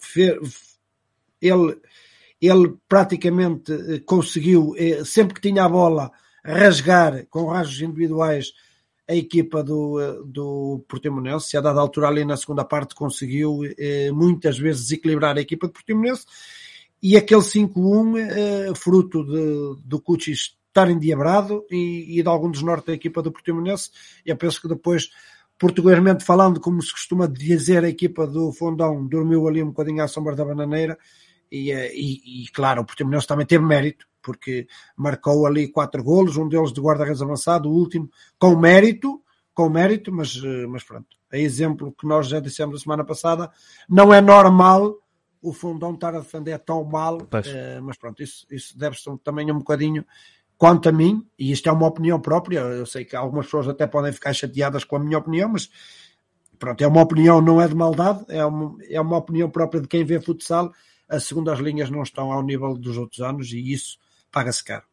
ele, 1.40 1.80
ele 2.40 2.76
praticamente 2.88 3.72
eh, 3.72 4.00
conseguiu, 4.00 4.74
eh, 4.76 5.04
sempre 5.04 5.34
que 5.34 5.40
tinha 5.40 5.64
a 5.64 5.68
bola, 5.68 6.10
rasgar 6.44 7.26
com 7.28 7.46
rasgos 7.46 7.80
individuais 7.80 8.52
a 9.08 9.14
equipa 9.14 9.62
do, 9.62 10.24
do 10.24 10.84
Portimonense. 10.88 11.56
A 11.56 11.60
dada 11.60 11.80
altura, 11.80 12.08
ali 12.08 12.24
na 12.24 12.36
segunda 12.36 12.64
parte, 12.64 12.94
conseguiu 12.94 13.60
eh, 13.78 14.10
muitas 14.10 14.58
vezes 14.58 14.84
desequilibrar 14.84 15.36
a 15.36 15.40
equipa 15.40 15.66
do 15.66 15.72
Portimonense. 15.72 16.24
E 17.02 17.16
aquele 17.16 17.42
5-1, 17.42 18.18
eh, 18.18 18.74
fruto 18.74 19.24
de, 19.24 19.82
do 19.84 20.00
Cuchis 20.00 20.56
estar 20.68 20.90
endiabrado 20.90 21.64
e, 21.70 22.18
e 22.18 22.22
de 22.22 22.28
algum 22.28 22.50
desnorte 22.50 22.86
da 22.86 22.94
equipa 22.94 23.22
do 23.22 23.30
Portimonense. 23.30 23.90
Eu 24.24 24.36
penso 24.36 24.60
que 24.60 24.68
depois, 24.68 25.10
portuguesmente 25.64 26.22
falando, 26.22 26.60
como 26.60 26.82
se 26.82 26.92
costuma 26.92 27.26
dizer, 27.26 27.84
a 27.84 27.88
equipa 27.88 28.26
do 28.26 28.52
Fundão 28.52 29.06
dormiu 29.06 29.48
ali 29.48 29.62
um 29.62 29.68
bocadinho 29.68 30.04
à 30.04 30.06
sombra 30.06 30.36
da 30.36 30.44
bananeira. 30.44 30.98
E, 31.50 31.72
eh, 31.72 31.90
e, 31.94 32.42
e 32.42 32.48
claro, 32.48 32.82
o 32.82 32.84
Portimonense 32.84 33.26
também 33.26 33.46
teve 33.46 33.64
mérito, 33.64 34.06
porque 34.20 34.66
marcou 34.94 35.46
ali 35.46 35.66
quatro 35.68 36.04
golos, 36.04 36.36
um 36.36 36.46
deles 36.46 36.70
de 36.70 36.82
guarda-redes 36.82 37.22
avançado, 37.22 37.70
o 37.70 37.72
último 37.72 38.10
com 38.38 38.54
mérito, 38.56 39.22
com 39.54 39.70
mérito, 39.70 40.12
mas, 40.12 40.38
eh, 40.44 40.66
mas 40.66 40.84
pronto. 40.84 41.16
É 41.32 41.40
exemplo 41.40 41.94
que 41.98 42.06
nós 42.06 42.28
já 42.28 42.40
dissemos 42.40 42.76
a 42.76 42.82
semana 42.82 43.02
passada, 43.02 43.50
não 43.88 44.12
é 44.12 44.20
normal 44.20 44.98
o 45.40 45.50
Fundão 45.50 45.94
estar 45.94 46.14
a 46.14 46.20
defender 46.20 46.58
tão 46.58 46.84
mal, 46.84 47.26
eh, 47.46 47.80
mas 47.80 47.96
pronto, 47.96 48.22
isso, 48.22 48.46
isso 48.50 48.76
deve-se 48.76 49.04
também 49.24 49.50
um 49.50 49.58
bocadinho 49.58 50.04
quanto 50.56 50.88
a 50.88 50.92
mim, 50.92 51.26
e 51.38 51.52
isto 51.52 51.68
é 51.68 51.72
uma 51.72 51.86
opinião 51.86 52.20
própria, 52.20 52.60
eu 52.60 52.86
sei 52.86 53.04
que 53.04 53.16
algumas 53.16 53.46
pessoas 53.46 53.68
até 53.68 53.86
podem 53.86 54.12
ficar 54.12 54.32
chateadas 54.32 54.84
com 54.84 54.96
a 54.96 55.00
minha 55.00 55.18
opinião, 55.18 55.50
mas 55.50 55.68
pronto, 56.58 56.82
é 56.82 56.86
uma 56.86 57.02
opinião, 57.02 57.40
não 57.40 57.60
é 57.60 57.68
de 57.68 57.74
maldade, 57.74 58.24
é 58.28 58.44
uma, 58.44 58.76
é 58.88 59.00
uma 59.00 59.16
opinião 59.16 59.50
própria 59.50 59.80
de 59.80 59.88
quem 59.88 60.04
vê 60.04 60.20
futsal, 60.20 60.72
as 61.08 61.24
segundas 61.24 61.58
linhas 61.58 61.90
não 61.90 62.02
estão 62.02 62.32
ao 62.32 62.42
nível 62.42 62.74
dos 62.74 62.96
outros 62.96 63.20
anos 63.20 63.52
e 63.52 63.72
isso 63.72 63.98
paga-se 64.30 64.64
caro. 64.64 64.84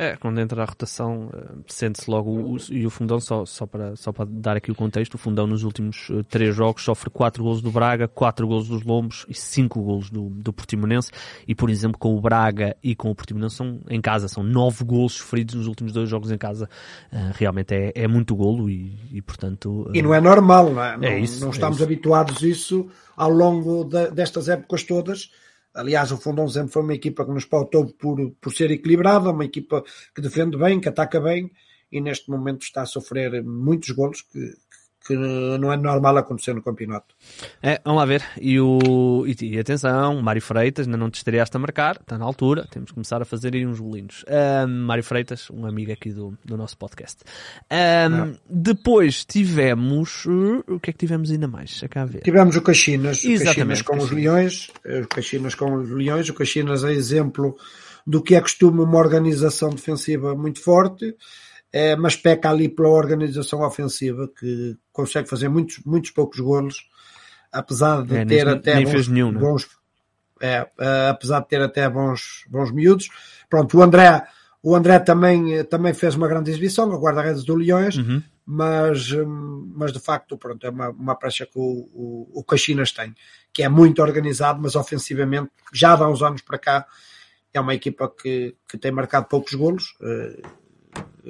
É, 0.00 0.16
quando 0.16 0.40
entra 0.40 0.62
a 0.62 0.64
rotação, 0.64 1.26
uh, 1.26 1.62
sente-se 1.66 2.10
logo. 2.10 2.30
O, 2.30 2.56
e 2.70 2.86
o 2.86 2.90
Fundão, 2.90 3.20
só, 3.20 3.44
só, 3.44 3.66
para, 3.66 3.94
só 3.96 4.10
para 4.10 4.24
dar 4.24 4.56
aqui 4.56 4.70
o 4.72 4.74
contexto, 4.74 5.16
o 5.16 5.18
Fundão 5.18 5.46
nos 5.46 5.62
últimos 5.62 6.08
uh, 6.08 6.24
três 6.24 6.56
jogos 6.56 6.82
sofre 6.82 7.10
4 7.10 7.44
golos 7.44 7.60
do 7.60 7.70
Braga, 7.70 8.08
4 8.08 8.48
golos 8.48 8.66
dos 8.66 8.82
Lombos 8.82 9.26
e 9.28 9.34
5 9.34 9.82
golos 9.82 10.08
do, 10.08 10.30
do 10.30 10.54
Portimonense. 10.54 11.10
E, 11.46 11.54
por 11.54 11.68
exemplo, 11.68 11.98
com 11.98 12.16
o 12.16 12.20
Braga 12.20 12.74
e 12.82 12.94
com 12.94 13.10
o 13.10 13.14
Portimonense 13.14 13.56
são, 13.56 13.78
em 13.90 14.00
casa, 14.00 14.26
são 14.26 14.42
9 14.42 14.86
golos 14.86 15.12
sofridos 15.12 15.54
nos 15.54 15.66
últimos 15.66 15.92
dois 15.92 16.08
jogos 16.08 16.30
em 16.30 16.38
casa. 16.38 16.66
Uh, 17.12 17.34
realmente 17.34 17.74
é, 17.74 17.92
é 17.94 18.08
muito 18.08 18.34
golo 18.34 18.70
e, 18.70 18.98
e 19.12 19.20
portanto. 19.20 19.90
e 19.92 20.00
não 20.00 20.14
é 20.14 20.20
normal, 20.22 20.72
não 20.72 20.82
é? 20.82 20.94
é 20.94 20.96
não, 20.96 21.18
isso, 21.18 21.40
não 21.42 21.48
é 21.48 21.50
estamos 21.50 21.76
isso. 21.76 21.84
habituados 21.84 22.42
a 22.42 22.46
isso 22.48 22.88
ao 23.14 23.28
longo 23.28 23.84
de, 23.84 24.12
destas 24.12 24.48
épocas 24.48 24.82
todas. 24.82 25.30
Aliás, 25.74 26.10
o 26.10 26.16
Fundão 26.16 26.48
sempre 26.48 26.72
foi 26.72 26.82
uma 26.82 26.94
equipa 26.94 27.24
que 27.24 27.30
nos 27.30 27.44
pautou 27.44 27.86
por, 27.86 28.30
por 28.40 28.52
ser 28.52 28.70
equilibrada, 28.70 29.30
uma 29.30 29.44
equipa 29.44 29.84
que 30.14 30.20
defende 30.20 30.56
bem, 30.56 30.80
que 30.80 30.88
ataca 30.88 31.20
bem, 31.20 31.50
e 31.92 32.00
neste 32.00 32.30
momento 32.30 32.62
está 32.62 32.82
a 32.82 32.86
sofrer 32.86 33.42
muitos 33.42 33.90
golos 33.90 34.22
que, 34.22 34.54
que 35.06 35.16
não 35.16 35.72
é 35.72 35.76
normal 35.76 36.18
acontecer 36.18 36.54
no 36.54 36.62
campeonato. 36.62 37.14
É, 37.62 37.80
vamos 37.84 38.00
lá 38.00 38.06
ver. 38.06 38.22
E, 38.40 38.60
o, 38.60 39.24
e, 39.26 39.54
e 39.54 39.58
atenção, 39.58 40.20
Mário 40.20 40.42
Freitas, 40.42 40.86
ainda 40.86 40.98
não 40.98 41.10
te 41.10 41.16
estreaste 41.16 41.56
a 41.56 41.60
marcar, 41.60 41.96
está 42.00 42.18
na 42.18 42.24
altura, 42.24 42.66
temos 42.70 42.90
que 42.90 42.94
começar 42.94 43.20
a 43.20 43.24
fazer 43.24 43.54
aí 43.54 43.66
uns 43.66 43.80
golinhos. 43.80 44.24
Um, 44.28 44.84
Mário 44.84 45.02
Freitas, 45.02 45.48
um 45.50 45.66
amigo 45.66 45.92
aqui 45.92 46.10
do, 46.10 46.36
do 46.44 46.56
nosso 46.56 46.76
podcast. 46.76 47.18
Um, 47.70 48.34
Depois 48.48 49.24
tivemos. 49.24 50.24
uh, 50.26 50.64
o 50.68 50.78
que 50.78 50.90
é 50.90 50.92
que 50.92 50.98
tivemos 50.98 51.30
ainda 51.30 51.48
mais? 51.48 51.80
Cá 51.90 52.04
ver. 52.04 52.20
Tivemos 52.22 52.56
o 52.56 52.62
Caxinas, 52.62 53.24
o 53.24 53.30
Exatamente, 53.30 53.82
Caxinas 53.82 53.82
com 53.82 53.96
os. 53.96 54.10
Leões, 54.10 54.70
eh, 54.84 55.00
o 55.00 55.08
Caxinas 55.08 55.54
com 55.54 55.74
os 55.74 55.90
Leões, 55.90 56.28
o 56.28 56.34
Caxinas 56.34 56.84
é 56.84 56.92
exemplo 56.92 57.56
do 58.06 58.22
que 58.22 58.34
é 58.34 58.40
costume 58.40 58.80
uma 58.80 58.98
organização 58.98 59.70
defensiva 59.70 60.34
muito 60.34 60.60
forte, 60.60 61.14
eh, 61.72 61.96
mas 61.96 62.16
peca 62.16 62.50
ali 62.50 62.68
pela 62.68 62.88
organização 62.88 63.62
ofensiva, 63.62 64.28
que 64.38 64.76
consegue 64.92 65.28
fazer 65.28 65.48
muitos, 65.48 65.80
muitos 65.84 66.10
poucos 66.10 66.40
golos, 66.40 66.88
apesar 67.52 68.02
de 68.04 68.14
É, 68.14 68.24
nem- 68.24 68.26
ter 68.26 68.48
até 68.48 68.74
nem 68.74 68.84
bons, 68.84 69.08
nenhum, 69.08 69.32
né? 69.32 69.40
bons 69.40 69.68
é, 70.40 70.66
eh, 70.78 71.08
apesar 71.10 71.40
de 71.40 71.48
ter 71.48 71.60
até 71.60 71.88
bons, 71.88 72.44
bons 72.48 72.72
miúdos. 72.72 73.08
Pronto, 73.48 73.76
o 73.76 73.82
André, 73.82 74.26
o 74.62 74.74
André 74.74 74.98
também, 74.98 75.54
eh, 75.54 75.64
também 75.64 75.92
fez 75.92 76.14
uma 76.14 76.26
grande 76.28 76.50
exibição, 76.50 76.88
o 76.88 76.98
guarda-redes 76.98 77.44
do 77.44 77.54
Leões, 77.54 77.96
Uhum. 77.96 78.22
mas, 78.46 79.12
hum, 79.12 79.70
mas 79.76 79.92
de 79.92 80.00
facto 80.00 80.38
pronto, 80.38 80.66
é 80.66 80.70
uma, 80.70 80.88
uma 80.90 81.14
prancha 81.14 81.44
que 81.44 81.58
o, 81.58 81.62
o, 81.92 82.30
o 82.40 82.44
Caxinas 82.44 82.90
tem, 82.90 83.14
que 83.52 83.62
é 83.62 83.68
muito 83.68 84.00
organizado, 84.00 84.58
mas 84.62 84.74
ofensivamente, 84.76 85.50
já 85.74 85.92
há 85.92 86.08
uns 86.08 86.22
anos 86.22 86.40
para 86.40 86.58
cá, 86.58 86.86
é 87.52 87.60
uma 87.60 87.74
equipa 87.74 88.08
que, 88.08 88.56
que 88.66 88.78
tem 88.78 88.90
marcado 88.90 89.26
poucos 89.26 89.52
golos. 89.54 89.94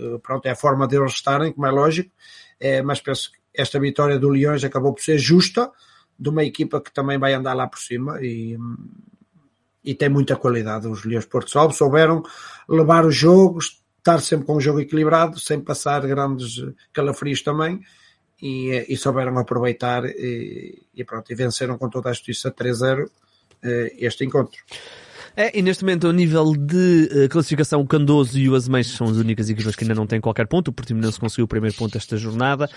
Eh, 0.00 0.14
eh, 0.14 0.18
pronto, 0.22 0.46
é 0.46 0.50
a 0.50 0.56
forma 0.56 0.86
deles 0.86 1.12
estarem, 1.12 1.52
como 1.52 1.66
é 1.66 1.70
lógico, 1.70 2.10
eh, 2.58 2.82
mas 2.82 3.00
penso 3.00 3.30
que 3.32 3.38
esta 3.54 3.78
vitória 3.78 4.18
do 4.18 4.28
Leões 4.28 4.64
acabou 4.64 4.92
por 4.92 5.02
ser 5.02 5.18
justa, 5.18 5.70
de 6.18 6.28
uma 6.28 6.44
equipa 6.44 6.80
que 6.80 6.92
também 6.92 7.18
vai 7.18 7.32
andar 7.32 7.54
lá 7.54 7.66
por 7.66 7.78
cima 7.78 8.20
e, 8.20 8.56
e 9.82 9.94
tem 9.94 10.08
muita 10.08 10.36
qualidade. 10.36 10.86
Os 10.86 11.04
Leões 11.04 11.24
Porto 11.24 11.50
Salvo 11.50 11.74
souberam 11.74 12.22
levar 12.68 13.06
os 13.06 13.16
jogos, 13.16 13.82
estar 13.98 14.20
sempre 14.20 14.46
com 14.46 14.56
o 14.56 14.60
jogo 14.60 14.80
equilibrado, 14.80 15.38
sem 15.38 15.60
passar 15.60 16.06
grandes 16.06 16.62
calafrios 16.92 17.42
também, 17.42 17.80
e, 18.40 18.70
eh, 18.70 18.86
e 18.88 18.96
souberam 18.96 19.38
aproveitar 19.38 20.04
e, 20.04 20.82
e 20.94 21.04
pronto, 21.04 21.30
e 21.30 21.34
venceram 21.34 21.78
com 21.78 21.88
toda 21.88 22.10
a 22.10 22.12
justiça 22.12 22.50
3-0 22.50 23.08
eh, 23.62 23.94
este 23.98 24.24
encontro. 24.24 24.58
É, 25.36 25.56
e 25.58 25.62
neste 25.62 25.84
momento, 25.84 26.06
a 26.08 26.12
nível 26.12 26.52
de 26.56 27.08
eh, 27.24 27.28
classificação, 27.28 27.80
o 27.80 27.86
Candoso 27.86 28.38
e 28.38 28.48
o 28.48 28.54
Azemeixo 28.54 28.96
são 28.96 29.08
as 29.08 29.16
únicas 29.16 29.48
equipas 29.48 29.74
que 29.76 29.84
ainda 29.84 29.94
não 29.94 30.06
têm 30.06 30.20
qualquer 30.20 30.46
ponto. 30.46 30.68
O 30.68 30.72
Portimonense 30.72 31.18
conseguiu 31.20 31.44
o 31.44 31.48
primeiro 31.48 31.76
ponto 31.76 31.96
esta 31.96 32.16
jornada. 32.16 32.68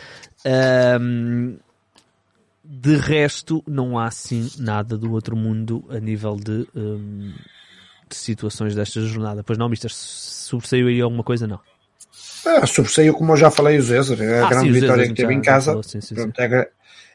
Ahm, 0.46 1.56
de 2.64 2.96
resto, 2.96 3.64
não 3.68 3.98
há 4.00 4.06
assim 4.06 4.50
nada 4.58 4.98
do 4.98 5.12
outro 5.12 5.36
mundo 5.36 5.84
a 5.90 6.00
nível 6.00 6.36
de, 6.38 6.66
ahm, 6.76 7.32
de 8.10 8.16
situações 8.16 8.76
desta 8.76 9.02
jornada. 9.02 9.44
Pois 9.44 9.58
não, 9.58 9.68
Mister, 9.68 9.92
sobressaiu 9.92 10.88
aí 10.88 11.02
alguma 11.02 11.24
coisa? 11.24 11.46
Não. 11.48 11.60
Ah, 12.46 12.66
sobressaiu, 12.68 13.14
como 13.14 13.34
eu 13.34 13.38
já 13.38 13.50
falei, 13.50 13.80
o 13.80 13.94
é 13.94 13.98
a 14.42 14.46
Ah, 14.46 14.50
grande 14.50 14.68
sim, 14.68 14.72
vitória 14.72 15.04
Zézer, 15.04 15.08
que 15.10 15.14
teve 15.22 15.34
já- 15.34 15.40
em 15.40 15.42
casa. 15.42 15.72
falou, 15.72 15.84
sim, 15.84 16.02
sim, 16.02 16.16
Pronto, 16.16 16.40
É, 16.40 16.70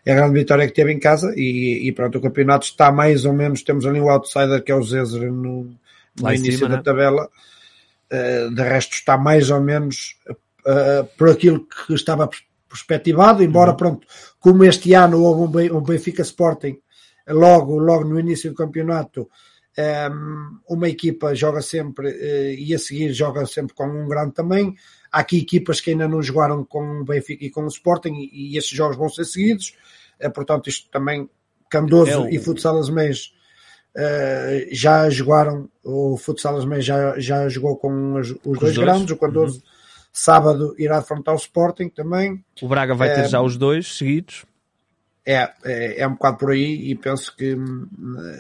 é 0.05 0.13
a 0.13 0.17
grande 0.17 0.39
vitória 0.39 0.67
que 0.67 0.73
teve 0.75 0.93
em 0.93 0.99
casa 0.99 1.33
e, 1.37 1.87
e 1.89 1.93
pronto, 1.93 2.19
o 2.19 2.21
campeonato 2.21 2.67
está 2.67 2.91
mais 2.91 3.25
ou 3.25 3.33
menos, 3.33 3.63
temos 3.63 3.87
ali 3.87 4.01
o 4.01 4.11
outsider 4.11 4.63
que 4.63 4.73
é 4.73 4.75
o 4.75 4.83
Zézer 4.83 5.33
no, 5.33 5.71
no 6.21 6.33
início 6.33 6.59
cima, 6.59 6.69
da 6.69 6.77
né? 6.77 6.83
tabela. 6.83 7.29
Uh, 8.11 8.55
de 8.55 8.63
resto 8.63 8.95
está 8.95 9.19
mais 9.19 9.51
ou 9.51 9.61
menos 9.61 10.17
uh, 10.31 11.05
por 11.19 11.29
aquilo 11.29 11.67
que 11.67 11.93
estava 11.93 12.29
perspectivado, 12.67 13.43
embora 13.43 13.73
Uhum. 13.73 13.77
pronto, 13.77 14.07
como 14.41 14.65
este 14.65 14.95
ano 14.95 15.23
houve 15.23 15.43
um, 15.43 15.51
Ben- 15.51 15.81
Benfica 15.83 16.23
Sporting 16.23 16.79
logo, 17.29 17.79
logo 17.79 18.05
no 18.05 18.19
início 18.19 18.51
do 18.51 18.57
campeonato, 18.57 19.29
um, 20.11 20.59
uma 20.75 20.89
equipa 20.89 21.35
joga 21.35 21.61
sempre 21.61 22.09
eh, 22.09 22.55
e 22.59 22.75
a 22.75 22.79
seguir 22.79 23.13
joga 23.13 23.47
sempre 23.47 23.75
com 23.75 23.87
um 23.87 24.09
grande 24.09 24.33
também. 24.35 24.75
Há 25.11 25.21
aqui 25.21 25.39
equipas 25.39 25.81
que 25.81 25.91
ainda 25.91 26.07
não 26.09 26.23
jogaram 26.23 26.65
com 26.65 27.01
o 27.01 27.05
Benfica 27.05 27.45
e 27.45 27.51
com 27.51 27.65
o 27.65 27.69
Sporting 27.69 28.13
e, 28.13 28.53
e 28.55 28.59
esses 28.59 28.71
jogos 28.71 28.97
vão 28.97 29.09
ser 29.09 29.25
seguidos. 29.25 29.75
Eh, 30.21 30.29
portanto, 30.29 30.69
isto 30.69 30.89
também, 30.91 31.29
Candoso 31.71 32.11
É 32.11 32.19
o- 32.19 32.29
e 32.29 32.39
Futsal 32.39 32.79
Asmês 32.79 33.33
eh, 33.97 34.69
já 34.71 35.09
jogaram, 35.11 35.69
o 35.83 36.17
Futsal 36.17 36.57
Asmês 36.57 36.85
já, 36.85 37.19
já 37.19 37.49
jogou 37.49 37.77
com 37.77 38.15
os, 38.15 38.31
os 38.31 38.37
dois, 38.43 38.75
dois? 38.75 38.79
grandes, 38.79 39.11
o 39.11 39.17
Candoso 39.17 39.63
sábado 40.13 40.75
irá 40.79 40.99
defrontar 41.01 41.35
o 41.35 41.39
Sporting 41.39 41.89
também. 41.89 42.45
O 42.61 42.69
Braga 42.69 42.95
vai 42.95 43.13
ter 43.15 43.21
É, 43.21 43.29
já 43.29 43.41
os 43.41 43.57
dois 43.57 43.97
seguidos. 43.97 44.45
É, 45.25 45.53
é, 45.65 46.01
é 46.01 46.09
um 46.09 46.13
bocado 46.13 46.39
por 46.39 46.51
aí 46.53 46.91
e 46.91 46.95
penso 46.95 47.37
que 47.37 47.55
hum, 47.55 47.87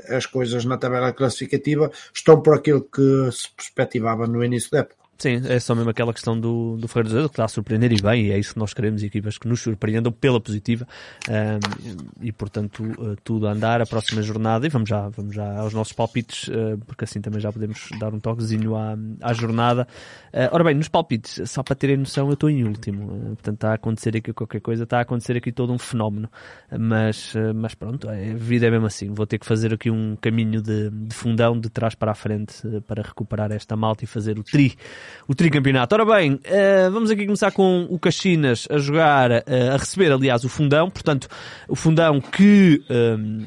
as 0.08 0.24
coisas 0.24 0.64
na 0.64 0.78
tabela 0.78 1.12
classificativa 1.12 1.90
estão 2.14 2.40
por 2.40 2.54
aquilo 2.56 2.80
que 2.82 3.30
se 3.30 3.50
perspectivava 3.54 4.26
no 4.26 4.42
início 4.42 4.70
da 4.70 4.78
época. 4.78 4.97
Sim, 5.20 5.42
é 5.48 5.58
só 5.58 5.74
mesmo 5.74 5.90
aquela 5.90 6.12
questão 6.12 6.38
do, 6.38 6.76
do 6.76 6.86
Ferreira 6.86 7.08
dos 7.08 7.12
Azevedo, 7.14 7.28
que 7.30 7.32
está 7.32 7.44
a 7.44 7.48
surpreender 7.48 7.90
e 7.92 8.00
bem, 8.00 8.26
e 8.26 8.30
é 8.30 8.38
isso 8.38 8.52
que 8.52 8.58
nós 8.60 8.72
queremos, 8.72 9.02
equipas 9.02 9.36
que 9.36 9.48
nos 9.48 9.60
surpreendam 9.60 10.12
pela 10.12 10.40
positiva, 10.40 10.86
um, 11.28 12.24
e 12.24 12.30
portanto 12.30 12.84
uh, 12.84 13.16
tudo 13.24 13.48
a 13.48 13.50
andar, 13.50 13.82
a 13.82 13.86
próxima 13.86 14.22
jornada, 14.22 14.64
e 14.64 14.70
vamos 14.70 14.88
já, 14.88 15.08
vamos 15.08 15.34
já 15.34 15.58
aos 15.58 15.74
nossos 15.74 15.92
palpites, 15.92 16.46
uh, 16.46 16.78
porque 16.86 17.02
assim 17.02 17.20
também 17.20 17.40
já 17.40 17.52
podemos 17.52 17.88
dar 17.98 18.14
um 18.14 18.20
toquezinho 18.20 18.76
à, 18.76 18.96
à 19.20 19.32
jornada. 19.32 19.88
Uh, 20.32 20.50
ora 20.52 20.62
bem, 20.62 20.76
nos 20.76 20.86
palpites, 20.86 21.50
só 21.50 21.64
para 21.64 21.74
terem 21.74 21.96
noção, 21.96 22.28
eu 22.28 22.34
estou 22.34 22.48
em 22.48 22.62
último, 22.62 23.08
portanto 23.34 23.54
está 23.54 23.70
a 23.72 23.74
acontecer 23.74 24.16
aqui 24.16 24.32
qualquer 24.32 24.60
coisa, 24.60 24.84
está 24.84 24.98
a 24.98 25.00
acontecer 25.00 25.36
aqui 25.36 25.50
todo 25.50 25.72
um 25.72 25.78
fenómeno, 25.78 26.30
mas, 26.78 27.34
mas 27.56 27.74
pronto, 27.74 28.08
é, 28.08 28.30
a 28.30 28.36
vida 28.36 28.68
é 28.68 28.70
mesmo 28.70 28.86
assim, 28.86 29.12
vou 29.12 29.26
ter 29.26 29.38
que 29.40 29.46
fazer 29.46 29.74
aqui 29.74 29.90
um 29.90 30.14
caminho 30.14 30.62
de, 30.62 30.90
de 30.90 31.12
fundão, 31.12 31.58
de 31.58 31.68
trás 31.68 31.96
para 31.96 32.12
a 32.12 32.14
frente, 32.14 32.62
para 32.86 33.02
recuperar 33.02 33.50
esta 33.50 33.74
malta 33.74 34.04
e 34.04 34.06
fazer 34.06 34.38
o 34.38 34.44
tri 34.44 34.76
o 35.26 35.34
tricampeonato. 35.34 35.94
Ora 35.94 36.04
bem, 36.04 36.34
uh, 36.34 36.90
vamos 36.90 37.10
aqui 37.10 37.24
começar 37.24 37.50
com 37.52 37.86
o 37.90 37.98
Caxinas 37.98 38.66
a 38.70 38.78
jogar, 38.78 39.30
uh, 39.30 39.74
a 39.74 39.76
receber, 39.76 40.12
aliás, 40.12 40.44
o 40.44 40.48
Fundão. 40.48 40.90
Portanto, 40.90 41.28
o 41.68 41.76
Fundão 41.76 42.20
que 42.20 42.82
um, 42.90 43.46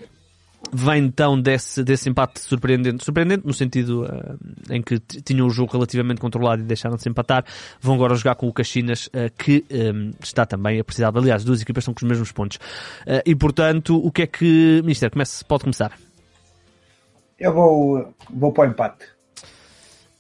vem 0.72 1.03
então 1.03 1.39
desse, 1.39 1.84
desse 1.84 2.09
empate 2.09 2.39
surpreendente, 2.39 3.03
surpreendente 3.03 3.45
no 3.45 3.53
sentido 3.53 4.03
uh, 4.03 4.74
em 4.74 4.82
que 4.82 4.99
tinham 4.99 5.47
o 5.47 5.49
jogo 5.49 5.72
relativamente 5.74 6.22
controlado 6.22 6.62
e 6.62 6.66
deixaram-se 6.66 7.07
empatar. 7.09 7.43
Vão 7.80 7.95
agora 7.95 8.16
jogar 8.16 8.36
com 8.36 8.47
o 8.47 8.53
Caxinas, 8.53 9.07
uh, 9.07 9.32
que 9.38 9.66
um, 9.72 10.12
está 10.22 10.45
também 10.45 10.80
a 10.80 10.84
precisar. 10.84 11.12
Aliás, 11.16 11.43
duas 11.43 11.62
equipas 11.62 11.84
estão 11.84 11.93
com 11.93 12.05
os 12.05 12.09
mesmos 12.09 12.32
pontos. 12.32 12.57
Uh, 12.57 13.22
e 13.26 13.36
portanto, 13.36 13.97
o 13.97 14.12
que 14.12 14.22
é 14.24 14.28
que, 14.28 14.82
Mister, 14.86 15.12
comece, 15.12 15.43
pode 15.43 15.64
começar? 15.64 15.91
Eu 17.39 17.53
vou, 17.53 18.14
vou 18.30 18.53
para 18.53 18.70
o 18.70 18.72
empate. 18.72 19.05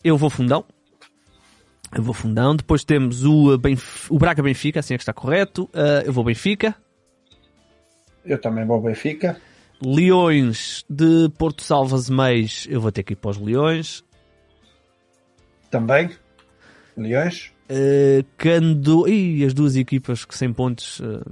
Eu 0.03 0.17
vou 0.17 0.29
fundão. 0.29 0.65
Eu 1.95 2.03
vou 2.03 2.13
fundão. 2.13 2.55
Depois 2.55 2.83
temos 2.83 3.25
o, 3.25 3.57
Benf... 3.57 4.09
o 4.09 4.17
Braga 4.17 4.41
Benfica, 4.41 4.79
assim 4.79 4.93
é 4.93 4.97
que 4.97 5.03
está 5.03 5.13
correto. 5.13 5.69
eu 6.05 6.13
vou 6.13 6.23
Benfica. 6.23 6.75
Eu 8.25 8.39
também 8.39 8.65
vou 8.65 8.81
Benfica. 8.81 9.39
Leões 9.83 10.85
de 10.87 11.27
Porto 11.37 11.63
Salvas 11.63 12.07
Meis, 12.07 12.67
eu 12.69 12.79
vou 12.79 12.91
ter 12.91 13.01
que 13.01 13.13
ir 13.13 13.15
para 13.15 13.31
os 13.31 13.37
Leões. 13.37 14.03
Também. 15.71 16.11
Leões. 16.95 17.51
Uh, 17.69 18.23
Cando... 18.37 19.07
Ih, 19.07 19.43
as 19.43 19.53
duas 19.53 19.75
equipas 19.75 20.23
que 20.23 20.37
sem 20.37 20.53
pontos. 20.53 20.99
Uh... 20.99 21.23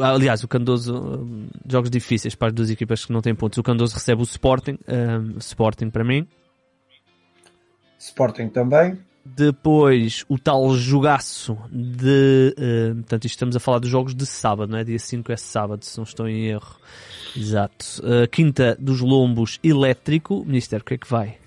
Aliás, 0.00 0.42
o 0.42 0.48
Candoso, 0.48 0.96
uh, 0.96 1.48
jogos 1.68 1.90
difíceis 1.90 2.34
para 2.34 2.48
as 2.48 2.54
duas 2.54 2.70
equipas 2.70 3.04
que 3.04 3.12
não 3.12 3.20
têm 3.20 3.34
pontos. 3.34 3.58
O 3.58 3.62
Candoso 3.62 3.94
recebe 3.94 4.22
o 4.22 4.24
Sporting, 4.24 4.78
Sporting 5.38 5.90
para 5.90 6.02
mim. 6.02 6.26
Sporting 7.98 8.48
também. 8.48 8.98
Depois, 9.36 10.24
o 10.28 10.38
tal 10.38 10.74
jogaço 10.74 11.56
de. 11.70 12.54
Uh, 12.56 12.94
portanto, 12.96 13.24
isto 13.24 13.34
estamos 13.34 13.56
a 13.56 13.60
falar 13.60 13.78
dos 13.78 13.90
jogos 13.90 14.14
de 14.14 14.26
sábado, 14.26 14.70
não 14.70 14.78
é? 14.78 14.84
Dia 14.84 14.98
5 14.98 15.30
é 15.32 15.36
sábado, 15.36 15.84
se 15.84 15.96
não 15.96 16.04
estou 16.04 16.28
em 16.28 16.46
erro. 16.46 16.76
Exato. 17.36 17.84
Uh, 18.00 18.28
quinta 18.28 18.76
dos 18.78 19.00
Lombos, 19.00 19.58
elétrico. 19.62 20.44
Ministério, 20.44 20.82
o 20.82 20.86
que 20.86 20.94
é 20.94 20.98
que 20.98 21.08
vai? 21.08 21.38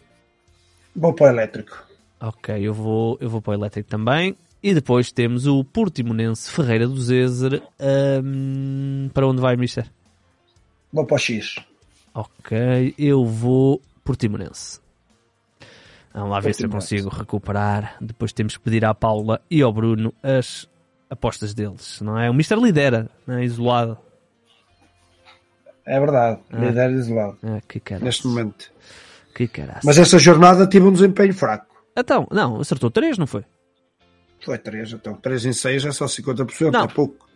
Vou 0.95 1.13
para 1.13 1.27
o 1.27 1.29
elétrico. 1.29 1.85
Ok, 2.19 2.55
eu 2.55 2.73
vou, 2.73 3.17
eu 3.19 3.29
vou 3.29 3.41
para 3.41 3.51
o 3.51 3.53
elétrico 3.53 3.89
também. 3.89 4.35
E 4.61 4.73
depois 4.73 5.11
temos 5.11 5.47
o 5.47 5.63
Portimonense 5.63 6.51
Ferreira 6.51 6.87
do 6.87 7.01
Zezer. 7.01 7.63
Um, 8.23 9.09
para 9.13 9.27
onde 9.27 9.41
vai, 9.41 9.55
Mister? 9.55 9.89
Vou 10.93 11.05
para 11.05 11.15
o 11.15 11.17
X. 11.17 11.55
Ok, 12.13 12.93
eu 12.97 13.25
vou 13.25 13.81
Portimonense. 14.03 14.79
Vamos 16.13 16.29
lá 16.29 16.39
ver 16.39 16.53
se 16.53 16.65
eu 16.65 16.69
consigo 16.69 17.09
recuperar. 17.09 17.95
Depois 18.01 18.33
temos 18.33 18.57
que 18.57 18.63
pedir 18.63 18.83
à 18.85 18.93
Paula 18.93 19.41
e 19.49 19.61
ao 19.61 19.71
Bruno 19.71 20.13
as 20.21 20.67
apostas 21.09 21.53
deles, 21.53 21.99
não 22.01 22.17
é? 22.17 22.29
O 22.29 22.33
Mister 22.33 22.57
lidera, 22.57 23.09
não 23.25 23.35
é? 23.35 23.43
Isolado. 23.43 23.97
É 25.85 25.99
verdade, 25.99 26.39
ah. 26.51 26.57
lidera 26.57 26.91
isolado. 26.91 27.37
Ah, 27.43 27.61
que 27.67 27.81
neste 27.99 28.27
momento. 28.27 28.71
Que 29.33 29.47
caraças. 29.47 29.83
Mas 29.83 29.97
essa 29.97 30.19
jornada 30.19 30.67
tive 30.67 30.85
um 30.85 30.93
desempenho 30.93 31.33
fraco. 31.33 31.65
Então, 31.95 32.27
não, 32.31 32.59
acertou 32.59 32.89
3, 32.91 33.17
não 33.17 33.27
foi? 33.27 33.43
Foi 34.43 34.57
3, 34.57 34.93
então. 34.93 35.15
3 35.15 35.45
em 35.45 35.53
6 35.53 35.85
é 35.85 35.91
só 35.91 36.05
50%, 36.05 36.71
não. 36.71 36.83
é 36.83 36.87
pouco. 36.87 37.27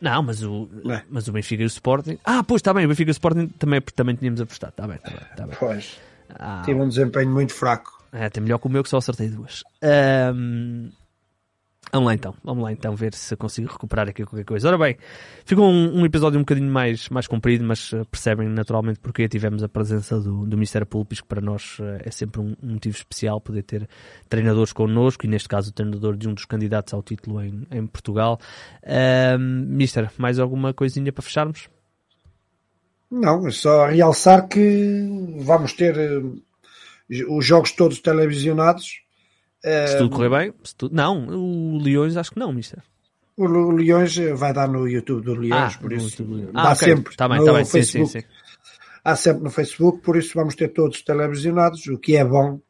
Não, 0.00 0.22
mas 0.22 0.42
o, 0.42 0.68
é. 0.90 1.02
mas 1.08 1.28
o 1.28 1.32
Benfica 1.32 1.62
e 1.62 1.66
o 1.66 1.68
Sporting. 1.68 2.18
Ah, 2.24 2.42
pois 2.42 2.60
está 2.60 2.74
bem, 2.74 2.84
o 2.84 2.88
Benfica 2.88 3.10
e 3.10 3.12
o 3.12 3.12
Sporting 3.12 3.48
também, 3.58 3.80
também 3.80 4.14
tínhamos 4.14 4.40
apostado. 4.40 4.70
Está 4.70 4.86
bem, 4.86 4.96
está 4.96 5.10
bem, 5.10 5.30
está 5.30 5.46
bem. 5.46 5.56
Pois. 5.58 5.98
Ah, 6.28 6.62
Tive 6.64 6.80
um 6.80 6.88
desempenho 6.88 7.30
muito 7.30 7.52
fraco. 7.52 7.94
É, 8.12 8.30
tem 8.30 8.42
melhor 8.42 8.58
que 8.58 8.66
o 8.68 8.70
meu 8.70 8.82
que 8.82 8.88
só 8.88 8.98
acertei 8.98 9.28
duas. 9.28 9.64
Um, 9.82 10.88
vamos 11.92 12.06
lá 12.06 12.14
então, 12.14 12.34
vamos 12.44 12.62
lá 12.62 12.70
então 12.70 12.94
ver 12.94 13.12
se 13.12 13.36
consigo 13.36 13.70
recuperar 13.70 14.08
aqui 14.08 14.24
qualquer 14.24 14.44
coisa. 14.44 14.68
Ora 14.68 14.78
bem, 14.78 14.96
ficou 15.44 15.68
um, 15.68 16.00
um 16.00 16.06
episódio 16.06 16.38
um 16.38 16.42
bocadinho 16.42 16.70
mais, 16.70 17.08
mais 17.08 17.26
comprido, 17.26 17.64
mas 17.64 17.92
uh, 17.92 18.06
percebem 18.08 18.48
naturalmente 18.48 19.00
porque 19.00 19.28
tivemos 19.28 19.64
a 19.64 19.68
presença 19.68 20.20
do, 20.20 20.46
do 20.46 20.56
Ministério 20.56 20.86
Público, 20.86 21.22
que 21.22 21.28
para 21.28 21.40
nós 21.40 21.76
uh, 21.80 21.98
é 22.04 22.10
sempre 22.12 22.40
um, 22.40 22.54
um, 22.62 22.74
motivo 22.74 22.96
especial 22.96 23.40
poder 23.40 23.64
ter 23.64 23.88
treinadores 24.28 24.72
connosco, 24.72 25.26
e 25.26 25.28
neste 25.28 25.48
caso 25.48 25.70
o 25.70 25.72
treinador 25.72 26.16
de 26.16 26.28
um 26.28 26.34
dos 26.34 26.44
candidatos 26.44 26.94
ao 26.94 27.02
título 27.02 27.42
em, 27.42 27.66
em 27.68 27.84
Portugal. 27.84 28.38
Um, 29.36 29.66
Mister, 29.66 30.08
mais 30.16 30.38
alguma 30.38 30.72
coisinha 30.72 31.12
para 31.12 31.22
fecharmos? 31.22 31.68
Não, 33.10 33.46
é 33.46 33.50
só 33.50 33.86
realçar 33.86 34.48
que 34.48 35.36
vamos 35.38 35.72
ter 35.72 35.96
uh, 35.96 36.42
os 37.36 37.44
jogos 37.46 37.72
todos 37.72 38.00
televisionados. 38.00 39.02
Uh, 39.64 39.88
se 39.88 39.98
tudo 39.98 40.10
correr 40.10 40.30
bem, 40.30 40.54
tu... 40.76 40.90
não, 40.92 41.26
o 41.26 41.78
Leões 41.78 42.16
acho 42.16 42.32
que 42.32 42.38
não, 42.38 42.52
mister. 42.52 42.82
O, 43.36 43.72
Leões 43.72 44.16
vai 44.34 44.52
dar 44.52 44.68
no 44.68 44.88
YouTube 44.88 45.24
do 45.24 45.34
Leões, 45.34 45.74
ah, 45.74 45.78
por 45.80 45.92
isso 45.92 46.22
dá 46.52 46.62
ah, 46.68 46.72
okay. 46.72 46.88
sempre 46.88 47.16
tá 47.16 47.28
bem, 47.28 47.38
no 47.38 47.44
tá 47.44 47.52
bem. 47.52 47.64
Facebook. 47.64 48.12
Sim, 48.12 48.20
sim, 48.20 48.26
sim. 48.26 48.34
Há 49.04 49.16
sempre 49.16 49.42
no 49.42 49.50
Facebook, 49.50 50.00
por 50.02 50.16
isso 50.16 50.32
vamos 50.34 50.54
ter 50.54 50.68
todos 50.68 51.02
televisionados, 51.02 51.86
o 51.86 51.98
que 51.98 52.16
é 52.16 52.24
bom. 52.24 52.60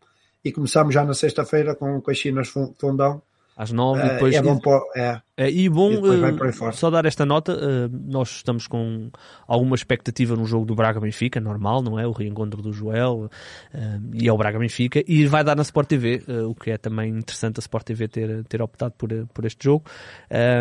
E 0.45 0.53
começamos 0.53 0.93
já 0.93 1.05
na 1.05 1.14
sexta-feira 1.14 1.74
com 1.74 1.97
o 1.97 2.03
Caxinas 2.03 2.49
Fundão 2.49 3.22
às 3.57 3.70
nove 3.70 4.03
depois. 4.03 4.35
É 4.35 4.43
bom, 4.43 4.61
é. 4.97 5.20
É, 5.37 5.51
e 5.51 5.68
bom, 5.68 5.91
e 5.91 5.97
uh, 5.97 6.72
só 6.72 6.89
dar 6.91 7.05
esta 7.07 7.26
nota, 7.26 7.55
uh, 7.55 7.91
nós 8.07 8.30
estamos 8.37 8.68
com 8.68 9.11
alguma 9.49 9.74
expectativa 9.74 10.37
no 10.37 10.45
jogo 10.45 10.64
do 10.64 10.76
Braga-Benfica, 10.76 11.41
normal, 11.41 11.82
não 11.82 11.99
é? 11.99 12.07
O 12.07 12.12
reencontro 12.12 12.62
do 12.62 12.72
Joel 12.72 13.28
uh, 13.74 13.78
e 14.12 14.28
é 14.28 14.32
o 14.32 14.37
Braga-Benfica, 14.37 15.03
e 15.09 15.26
vai 15.26 15.43
dar 15.43 15.57
na 15.57 15.62
Sport 15.62 15.89
TV, 15.89 16.22
o 16.49 16.55
que 16.55 16.70
é 16.70 16.78
também 16.78 17.11
interessante 17.11 17.59
a 17.59 17.61
Sport 17.61 17.85
TV 17.85 18.07
ter, 18.07 18.45
ter 18.45 18.62
optado 18.62 18.95
por, 18.97 19.09
por 19.35 19.45
este 19.45 19.64
jogo. 19.64 19.85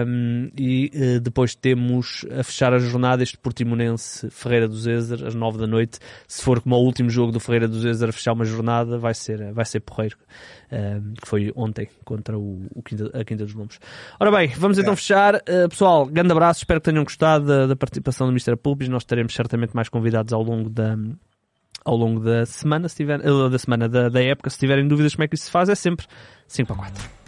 Um, 0.08 0.50
e 0.58 1.20
depois 1.22 1.54
temos 1.54 2.26
a 2.32 2.44
fechar 2.44 2.74
a 2.74 2.80
jornada 2.80 3.22
este 3.22 3.38
Portimonense 3.38 4.30
Ferreira 4.32 4.68
do 4.68 4.76
Zezer, 4.76 5.24
às 5.26 5.36
nove 5.36 5.60
da 5.60 5.68
noite. 5.68 6.00
Se 6.28 6.44
for 6.44 6.60
como 6.60 6.76
o 6.76 6.84
último 6.84 7.10
jogo 7.12 7.32
do 7.32 7.40
Ferreira 7.40 7.68
do 7.68 7.80
Zezer 7.80 8.10
a 8.10 8.12
fechar 8.12 8.34
uma 8.34 8.46
jornada, 8.46 8.98
vai 8.98 9.14
ser, 9.14 9.54
vai 9.54 9.66
ser 9.66 9.82
porreiro, 9.82 10.18
que 11.22 11.28
foi 11.28 11.52
ontem 11.56 11.88
contra 12.04 12.38
o, 12.38 12.66
o 12.74 12.82
Quinta, 12.82 13.12
a 13.14 13.24
Quinta 13.24 13.46
dos 13.46 13.54
Lombos. 13.54 13.80
Ora 14.20 14.32
bem, 14.32 14.50
vamos 14.64 14.80
então 14.80 14.93
é. 14.93 14.95
fechar. 14.95 15.36
Uh, 15.36 15.70
pessoal, 15.70 16.05
grande 16.05 16.32
abraço, 16.32 16.61
espero 16.61 16.82
que 16.82 16.89
tenham 16.89 17.03
gostado 17.03 17.45
da, 17.45 17.68
da 17.68 17.76
participação 17.76 18.26
do 18.26 18.32
Mr. 18.32 18.55
Pulpis. 18.55 18.89
Nós 18.89 19.03
teremos 19.03 19.34
certamente 19.34 19.76
mais 19.76 19.89
convidados 19.89 20.34
ao 20.34 20.41
longo 20.41 20.70
da, 20.70 20.97
ao 21.86 21.95
longo 21.95 22.20
da 22.20 22.45
semana, 22.45 22.89
se 22.89 22.95
tiver, 22.95 23.20
uh, 23.20 23.49
da 23.49 23.59
semana, 23.59 23.88
da, 23.88 24.09
da 24.09 24.24
época. 24.24 24.49
Se 24.49 24.57
tiverem 24.57 24.88
dúvidas 24.88 25.14
como 25.14 25.26
é 25.26 25.28
que 25.28 25.36
isso 25.36 25.45
se 25.45 25.51
faz, 25.51 25.70
é 25.70 25.76
sempre 25.76 26.07
5 26.47 26.68
para 26.68 26.78
4. 26.78 27.24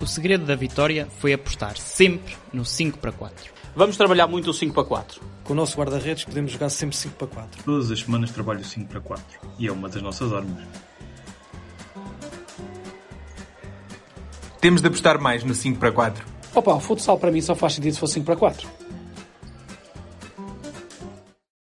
O 0.00 0.06
segredo 0.06 0.46
da 0.46 0.56
vitória 0.56 1.06
foi 1.18 1.32
apostar 1.32 1.76
sempre 1.76 2.34
no 2.52 2.64
5 2.64 2.98
para 2.98 3.12
4. 3.12 3.52
Vamos 3.76 3.96
trabalhar 3.96 4.26
muito 4.26 4.50
o 4.50 4.54
5 4.54 4.74
para 4.74 4.84
4. 4.84 5.20
Com 5.44 5.52
o 5.52 5.56
nosso 5.56 5.76
guarda-redes 5.76 6.24
podemos 6.24 6.50
jogar 6.50 6.70
sempre 6.70 6.96
5 6.96 7.14
para 7.16 7.26
4. 7.28 7.64
Todas 7.64 7.90
as 7.90 8.00
semanas 8.00 8.30
trabalho 8.30 8.64
5 8.64 8.88
para 8.88 9.00
4 9.00 9.24
e 9.58 9.68
é 9.68 9.72
uma 9.72 9.88
das 9.88 10.02
nossas 10.02 10.32
armas. 10.32 10.89
Temos 14.60 14.82
de 14.82 14.88
apostar 14.88 15.18
mais 15.18 15.42
no 15.42 15.54
5 15.54 15.78
para 15.78 15.90
4. 15.90 16.24
Opa, 16.54 16.74
o 16.74 16.80
futsal 16.80 17.18
para 17.18 17.30
mim 17.30 17.40
só 17.40 17.54
faz 17.54 17.72
sentido 17.74 17.94
se 17.94 18.00
for 18.00 18.06
5 18.06 18.26
para 18.26 18.36
4. 18.36 18.68